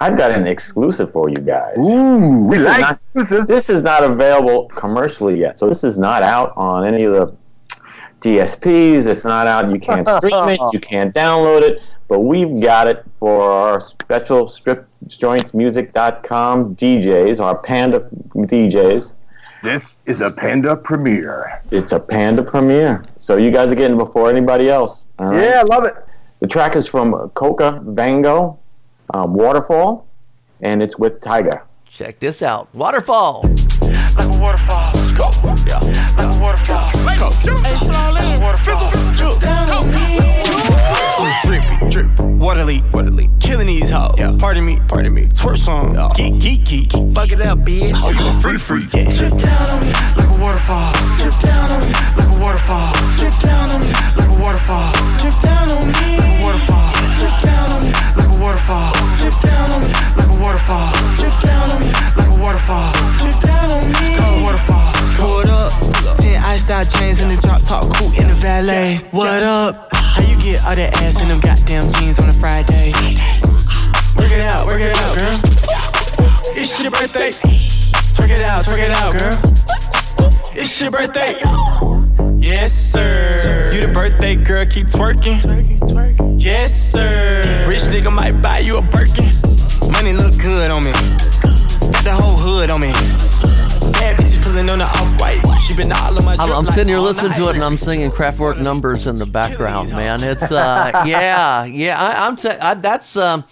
I've 0.00 0.16
got 0.16 0.32
an 0.32 0.46
exclusive 0.46 1.12
for 1.12 1.28
you 1.28 1.36
guys. 1.36 1.76
Ooh, 1.78 2.44
we 2.46 2.56
This 2.58 2.60
is 2.60 2.66
like 2.78 2.98
not- 3.14 3.46
This 3.46 3.70
is 3.70 3.82
not 3.82 4.02
available 4.04 4.66
commercially 4.68 5.38
yet, 5.38 5.58
so 5.58 5.68
this 5.68 5.84
is 5.84 5.98
not 5.98 6.22
out 6.22 6.52
on 6.56 6.84
any 6.84 7.04
of 7.04 7.12
the 7.12 7.32
DSPs. 8.20 9.06
It's 9.06 9.24
not 9.24 9.46
out. 9.46 9.70
You 9.70 9.78
can't 9.78 10.06
stream 10.18 10.48
it. 10.48 10.60
You 10.72 10.80
can't 10.80 11.14
download 11.14 11.62
it. 11.62 11.80
But 12.08 12.20
we've 12.20 12.60
got 12.60 12.86
it 12.86 13.04
for 13.18 13.50
our 13.50 13.80
special 13.80 14.46
strip 14.46 14.86
stripjointsmusic.com 15.08 16.76
DJs, 16.76 17.40
our 17.40 17.56
Panda 17.58 18.08
DJs. 18.34 19.14
This 19.62 19.82
is 20.06 20.20
a 20.20 20.30
Panda 20.30 20.76
premiere. 20.76 21.62
It's 21.70 21.92
a 21.92 22.00
Panda 22.00 22.42
premiere, 22.42 23.02
so 23.18 23.36
you 23.36 23.50
guys 23.50 23.72
are 23.72 23.74
getting 23.74 23.96
it 23.96 24.04
before 24.04 24.28
anybody 24.28 24.68
else. 24.68 25.04
Right? 25.18 25.42
Yeah, 25.42 25.60
I 25.60 25.62
love 25.62 25.84
it. 25.84 25.94
The 26.40 26.46
track 26.46 26.76
is 26.76 26.86
from 26.86 27.30
Coca 27.30 27.80
Vango, 27.84 28.58
um, 29.12 29.34
Waterfall, 29.34 30.06
and 30.60 30.82
it's 30.82 30.98
with 30.98 31.20
Tyga. 31.20 31.64
Check 31.86 32.18
this 32.18 32.42
out. 32.42 32.74
Waterfall. 32.74 33.42
Like 33.80 34.26
a 34.26 34.38
waterfall. 34.40 34.92
Let's 34.94 35.12
go. 35.12 35.30
Yeah. 35.66 35.80
Like 36.16 36.36
a 36.36 36.40
waterfall. 36.40 36.88
Let's 37.04 37.18
go. 37.18 37.30
Hey, 37.30 37.78
flawless. 37.78 38.60
Fizzle. 38.60 39.38
Down. 39.38 39.92
Drippy, 41.44 41.90
drip, 41.90 42.20
waterly, 42.20 42.82
waterly, 42.92 43.28
killing 43.38 43.66
these 43.66 43.90
hoes. 43.90 44.14
Yeah. 44.16 44.34
Pardon 44.38 44.64
me, 44.64 44.80
pardon 44.88 45.12
me, 45.12 45.26
twerk 45.26 45.58
song. 45.58 45.94
Yeah. 45.94 46.08
Geek, 46.14 46.38
geek, 46.38 46.64
geek, 46.64 46.90
fuck 47.14 47.30
it 47.30 47.40
up, 47.42 47.58
bitch. 47.58 47.92
Oh, 47.94 48.10
you 48.10 48.26
a 48.26 48.40
free, 48.40 48.56
free, 48.56 48.86
yeah. 48.94 49.10
Drip 49.10 49.38
down 49.38 49.70
on 49.70 49.80
me 49.80 49.92
like 50.16 50.28
a 50.28 50.38
waterfall. 50.42 50.92
Drip 51.18 51.38
down 51.40 51.70
on 51.70 51.80
me 51.80 51.92
like 52.16 52.28
a 52.28 52.38
waterfall. 52.40 52.92
Drip 53.18 53.38
down 53.40 53.70
on 53.70 53.80
me 53.80 54.13
10 66.84 67.00
chains 67.00 67.20
in 67.20 67.28
the 67.28 67.36
drop 67.36 67.62
top 67.62 67.94
coupe 67.94 68.18
in 68.18 68.28
the 68.28 68.34
valet. 68.34 68.96
What 69.10 69.42
up? 69.42 69.88
How 69.94 70.22
you 70.22 70.36
get 70.40 70.62
all 70.64 70.74
that 70.74 70.94
ass 71.02 71.20
in 71.22 71.28
them 71.28 71.40
goddamn 71.40 71.88
jeans 71.90 72.18
on 72.18 72.28
a 72.28 72.32
Friday? 72.34 72.92
Work 74.16 74.30
it 74.30 74.46
out, 74.46 74.66
work 74.66 74.80
it 74.80 74.94
out, 74.96 75.14
girl. 75.14 75.38
It's 76.56 76.80
your 76.82 76.90
birthday. 76.90 77.32
Twerk 78.12 78.30
it 78.30 78.46
out, 78.46 78.64
twerk 78.64 78.78
it 78.78 78.90
out, 78.90 79.12
girl. 79.12 79.38
It's 80.54 80.78
your 80.80 80.90
birthday. 80.90 81.36
Yes, 82.38 82.72
sir. 82.74 83.70
You 83.72 83.86
the 83.86 83.92
birthday 83.92 84.34
girl, 84.34 84.66
keep 84.66 84.88
twerking. 84.88 85.40
Yes, 86.38 86.92
sir. 86.92 87.64
Rich 87.66 87.82
nigga 87.84 88.12
might 88.12 88.42
buy 88.42 88.58
you 88.58 88.76
a 88.76 88.82
Birkin. 88.82 89.24
Money 89.90 90.12
look 90.12 90.36
good 90.38 90.70
on 90.70 90.84
me. 90.84 90.92
Got 90.92 92.04
the 92.04 92.12
whole 92.12 92.36
hood 92.36 92.70
on 92.70 92.80
me. 92.80 92.92
Bad 93.92 94.18
bitches 94.18 94.33
pulling 94.54 94.70
on 94.70 94.78
the 94.78 94.84
off 94.84 95.20
white. 95.20 95.40
She 95.62 95.74
been 95.74 95.90
all 95.90 96.16
of 96.16 96.24
my 96.24 96.36
I'm, 96.36 96.52
I'm 96.52 96.66
sitting 96.66 96.88
here 96.88 96.98
all 96.98 97.04
listening 97.04 97.32
to 97.32 97.48
it, 97.48 97.56
and 97.56 97.64
I'm 97.64 97.76
singing 97.76 98.10
Kraftwerk 98.10 98.60
numbers 98.60 99.06
in 99.06 99.18
the 99.18 99.26
background. 99.26 99.90
Man, 99.90 100.22
it's 100.22 100.50
uh, 100.50 101.04
yeah, 101.06 101.64
yeah. 101.64 102.00
I, 102.00 102.26
I'm 102.26 102.36
t- 102.36 102.48
I, 102.48 102.74
that's 102.74 103.16
um, 103.16 103.44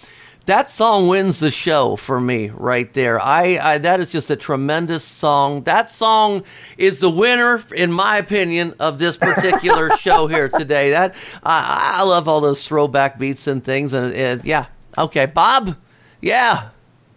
that 0.45 0.71
song 0.71 1.09
wins 1.09 1.39
the 1.39 1.51
show 1.51 1.97
for 1.97 2.21
me 2.21 2.49
right 2.49 2.93
there. 2.93 3.19
I, 3.19 3.57
I 3.57 3.77
that 3.79 3.99
is 3.99 4.11
just 4.11 4.29
a 4.31 4.37
tremendous 4.37 5.03
song. 5.03 5.63
That 5.63 5.91
song 5.91 6.43
is 6.77 6.99
the 6.99 7.09
winner, 7.09 7.61
in 7.75 7.91
my 7.91 8.17
opinion, 8.17 8.73
of 8.79 8.97
this 8.97 9.17
particular 9.17 9.97
show 9.97 10.27
here 10.27 10.47
today. 10.47 10.91
That 10.91 11.15
I, 11.43 11.97
I 11.99 12.03
love 12.03 12.29
all 12.29 12.39
those 12.39 12.65
throwback 12.65 13.19
beats 13.19 13.47
and 13.47 13.61
things, 13.61 13.91
and 13.91 14.13
it, 14.13 14.45
yeah, 14.45 14.67
okay, 14.97 15.25
Bob, 15.25 15.75
yeah, 16.21 16.69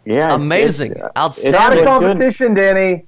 Yeah, 0.04 0.34
amazing, 0.34 0.92
it's, 0.92 1.00
uh, 1.00 1.10
outstanding. 1.16 1.60
it's 1.60 1.78
good. 1.78 1.86
Competition, 1.86 2.54
Danny. 2.54 3.04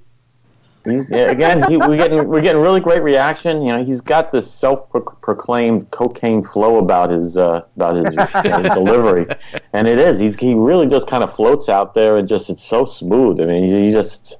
He's, 0.85 1.11
again, 1.11 1.63
he, 1.69 1.75
we're 1.77 1.97
getting 1.97 2.27
we're 2.27 2.41
getting 2.41 2.61
really 2.61 2.79
great 2.79 3.03
reaction. 3.03 3.61
You 3.61 3.73
know, 3.73 3.83
he's 3.83 3.99
got 3.99 4.31
this 4.31 4.49
self-proclaimed 4.49 5.91
cocaine 5.91 6.41
flow 6.43 6.77
about 6.77 7.09
his 7.09 7.37
uh, 7.37 7.63
about 7.75 7.97
his, 7.97 8.05
his 8.05 8.63
delivery, 8.73 9.27
and 9.73 9.87
it 9.87 9.99
is. 9.99 10.19
He's 10.19 10.35
he 10.35 10.55
really 10.55 10.87
just 10.87 11.07
kind 11.07 11.21
of 11.21 11.35
floats 11.35 11.67
out 11.67 11.93
there 11.93 12.15
and 12.15 12.27
just 12.27 12.49
it's 12.49 12.63
so 12.63 12.85
smooth. 12.85 13.41
I 13.41 13.45
mean, 13.45 13.67
he, 13.67 13.87
he 13.87 13.91
just 13.91 14.37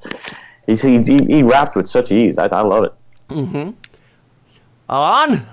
he's, 0.65 0.81
he 0.81 1.03
he 1.03 1.17
he 1.25 1.43
rapped 1.43 1.75
with 1.75 1.89
such 1.89 2.11
ease. 2.11 2.37
I, 2.37 2.45
I 2.47 2.61
love 2.61 2.85
it. 2.85 2.93
Mm-hmm. 3.29 3.71
On. 4.89 5.45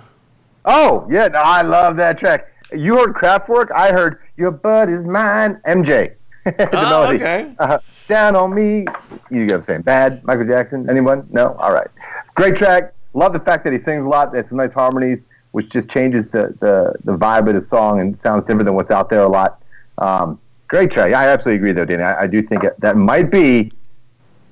Oh 0.65 1.07
yeah, 1.11 1.27
no, 1.29 1.41
I 1.41 1.63
love 1.63 1.97
that 1.97 2.21
track. 2.21 2.53
You 2.73 2.97
heard 2.97 3.15
Kraftwerk. 3.15 3.71
I 3.73 3.91
heard 3.91 4.21
Your 4.37 4.53
butt 4.53 4.89
Is 4.89 5.05
Mine. 5.05 5.61
MJ. 5.67 6.15
Oh, 6.47 6.67
melody. 6.71 7.17
okay. 7.17 7.55
Uh, 7.59 7.79
down 8.07 8.37
on 8.37 8.55
me. 8.55 8.87
You 9.31 9.47
get 9.47 9.53
what 9.53 9.55
I'm 9.55 9.63
saying? 9.65 9.83
Bad. 9.83 10.25
Michael 10.25 10.47
Jackson. 10.47 10.89
Anyone? 10.89 11.27
No. 11.31 11.55
All 11.55 11.73
right. 11.73 11.89
Great 12.35 12.57
track. 12.57 12.93
Love 13.15 13.33
the 13.33 13.41
fact 13.41 13.65
that 13.65 13.73
he 13.73 13.81
sings 13.81 14.05
a 14.05 14.09
lot. 14.09 14.35
It's 14.35 14.49
some 14.49 14.59
nice 14.59 14.73
harmonies, 14.73 15.19
which 15.53 15.71
just 15.71 15.89
changes 15.89 16.25
the, 16.33 16.55
the, 16.61 16.95
the 17.05 17.17
vibe 17.17 17.49
of 17.49 17.63
the 17.63 17.69
song 17.69 18.01
and 18.01 18.19
sounds 18.23 18.43
different 18.43 18.67
than 18.67 18.75
what's 18.75 18.91
out 18.91 19.09
there 19.09 19.23
a 19.23 19.29
lot. 19.29 19.63
Um, 19.99 20.39
great 20.69 20.91
track. 20.91 21.15
I 21.15 21.29
absolutely 21.29 21.57
agree, 21.57 21.73
though, 21.73 21.85
Danny. 21.85 22.03
I, 22.03 22.23
I 22.23 22.27
do 22.27 22.43
think 22.43 22.65
it, 22.65 22.79
that 22.81 22.97
might 22.97 23.31
be 23.31 23.73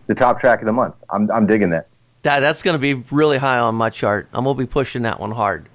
the 0.06 0.14
top 0.14 0.40
track 0.40 0.60
of 0.60 0.66
the 0.66 0.72
month. 0.72 0.94
I'm, 1.10 1.30
I'm 1.30 1.46
digging 1.46 1.70
that. 1.70 1.88
That 2.22 2.40
that's 2.40 2.62
going 2.62 2.74
to 2.74 2.78
be 2.78 2.94
really 3.14 3.36
high 3.36 3.58
on 3.58 3.74
my 3.74 3.90
chart. 3.90 4.28
I'm 4.32 4.44
going 4.44 4.56
to 4.56 4.62
be 4.62 4.66
pushing 4.66 5.02
that 5.02 5.20
one 5.20 5.30
hard. 5.30 5.68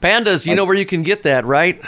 Pandas, 0.00 0.44
you 0.44 0.56
know 0.56 0.64
where 0.64 0.74
you 0.74 0.86
can 0.86 1.04
get 1.04 1.22
that, 1.22 1.44
right? 1.44 1.80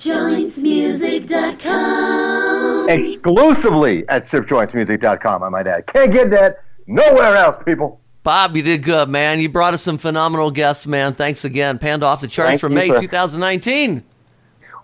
StripJointsMusic.com. 0.00 2.88
Exclusively 2.88 4.04
at 4.08 4.26
stripjointsmusic.com, 4.26 5.42
I 5.42 5.48
might 5.48 5.66
add. 5.66 5.86
Can't 5.86 6.12
get 6.12 6.30
that 6.30 6.62
nowhere 6.86 7.36
else, 7.36 7.62
people. 7.64 8.00
Bob, 8.22 8.56
you 8.56 8.62
did 8.62 8.82
good, 8.82 9.08
man. 9.08 9.40
You 9.40 9.48
brought 9.48 9.74
us 9.74 9.82
some 9.82 9.98
phenomenal 9.98 10.50
guests, 10.50 10.86
man. 10.86 11.14
Thanks 11.14 11.44
again. 11.44 11.78
Panda 11.78 12.06
off 12.06 12.20
the 12.20 12.28
charts 12.28 12.50
Thank 12.50 12.60
for 12.60 12.68
May 12.68 12.88
for- 12.88 13.00
2019. 13.00 14.04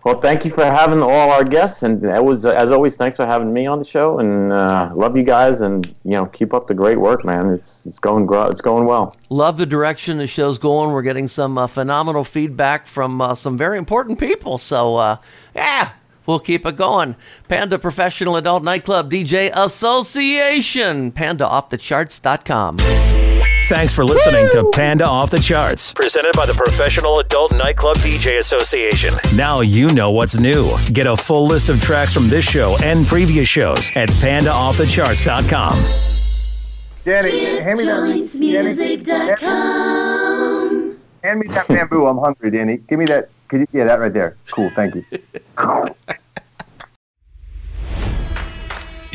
Well, 0.07 0.21
thank 0.21 0.45
you 0.45 0.53
for 0.53 0.65
having 0.65 1.03
all 1.03 1.33
our 1.33 1.43
guests, 1.43 1.83
and 1.83 2.05
it 2.05 2.25
was 2.25 2.47
as 2.47 2.71
always. 2.71 2.95
Thanks 2.95 3.17
for 3.17 3.27
having 3.27 3.53
me 3.53 3.67
on 3.67 3.81
the 3.81 3.85
show, 3.85 4.21
and 4.21 4.53
uh, 4.53 4.93
love 4.95 5.17
you 5.17 5.25
guys, 5.25 5.63
and 5.63 5.85
you 6.05 6.13
know, 6.13 6.27
keep 6.27 6.55
up 6.55 6.69
the 6.69 6.75
great 6.75 7.01
work, 7.01 7.25
man. 7.25 7.51
It's 7.51 7.85
it's 7.87 7.99
going 7.99 8.29
it's 8.49 8.61
going 8.61 8.85
well. 8.85 9.17
Love 9.31 9.57
the 9.57 9.67
direction 9.67 10.19
the 10.19 10.29
show's 10.29 10.59
going. 10.59 10.93
We're 10.93 11.03
getting 11.03 11.27
some 11.27 11.59
uh, 11.59 11.67
phenomenal 11.67 12.23
feedback 12.23 12.87
from 12.87 13.21
uh, 13.21 13.35
some 13.35 13.59
very 13.59 13.79
important 13.79 14.21
people. 14.21 14.59
So, 14.59 14.95
uh, 14.95 15.17
yeah, 15.57 15.91
we'll 16.25 16.39
keep 16.39 16.65
it 16.67 16.77
going. 16.77 17.17
Panda 17.49 17.77
Professional 17.77 18.37
Adult 18.37 18.63
Nightclub 18.63 19.11
DJ 19.11 19.51
Association. 19.57 21.11
PandaOffTheCharts.com. 21.11 23.36
Thanks 23.69 23.93
for 23.93 24.05
listening 24.05 24.49
to 24.51 24.71
Panda 24.73 25.05
Off 25.05 25.31
the 25.31 25.41
Charts, 25.41 25.93
presented 25.93 26.31
by 26.37 26.47
the 26.47 26.55
Professional 26.55 27.19
Adult 27.19 27.53
Nightclub 27.53 27.97
DJ 27.97 28.39
Association. 28.39 29.13
Now 29.35 29.61
you 29.61 29.89
know 29.89 30.13
what's 30.13 30.39
new. 30.39 30.71
Get 30.93 31.09
a 31.09 31.17
full 31.17 31.49
list 31.49 31.69
of 31.69 31.81
tracks 31.81 32.15
from 32.15 32.29
this 32.29 32.49
show 32.49 32.77
and 32.85 33.05
previous 33.05 33.49
shows 33.49 33.91
at 33.97 34.09
pandaoffthecharts.com. 34.09 35.83
Danny, 37.03 37.61
hand 37.61 37.79
me 37.81 37.85
that. 37.87 38.03
StripJointsMusic.com. 38.29 40.99
Hand 41.25 41.41
me 41.41 41.49
that 41.49 41.67
bamboo. 41.67 42.07
I'm 42.07 42.19
hungry, 42.19 42.53
Danny. 42.53 42.77
Give 42.77 43.01
me 43.01 43.07
that. 43.07 43.31
Could 43.49 43.63
you, 43.63 43.67
yeah, 43.73 43.87
that 43.87 43.99
right 43.99 44.13
there. 44.13 44.37
Cool. 44.53 44.71
Thank 44.77 44.95
you. 44.95 45.05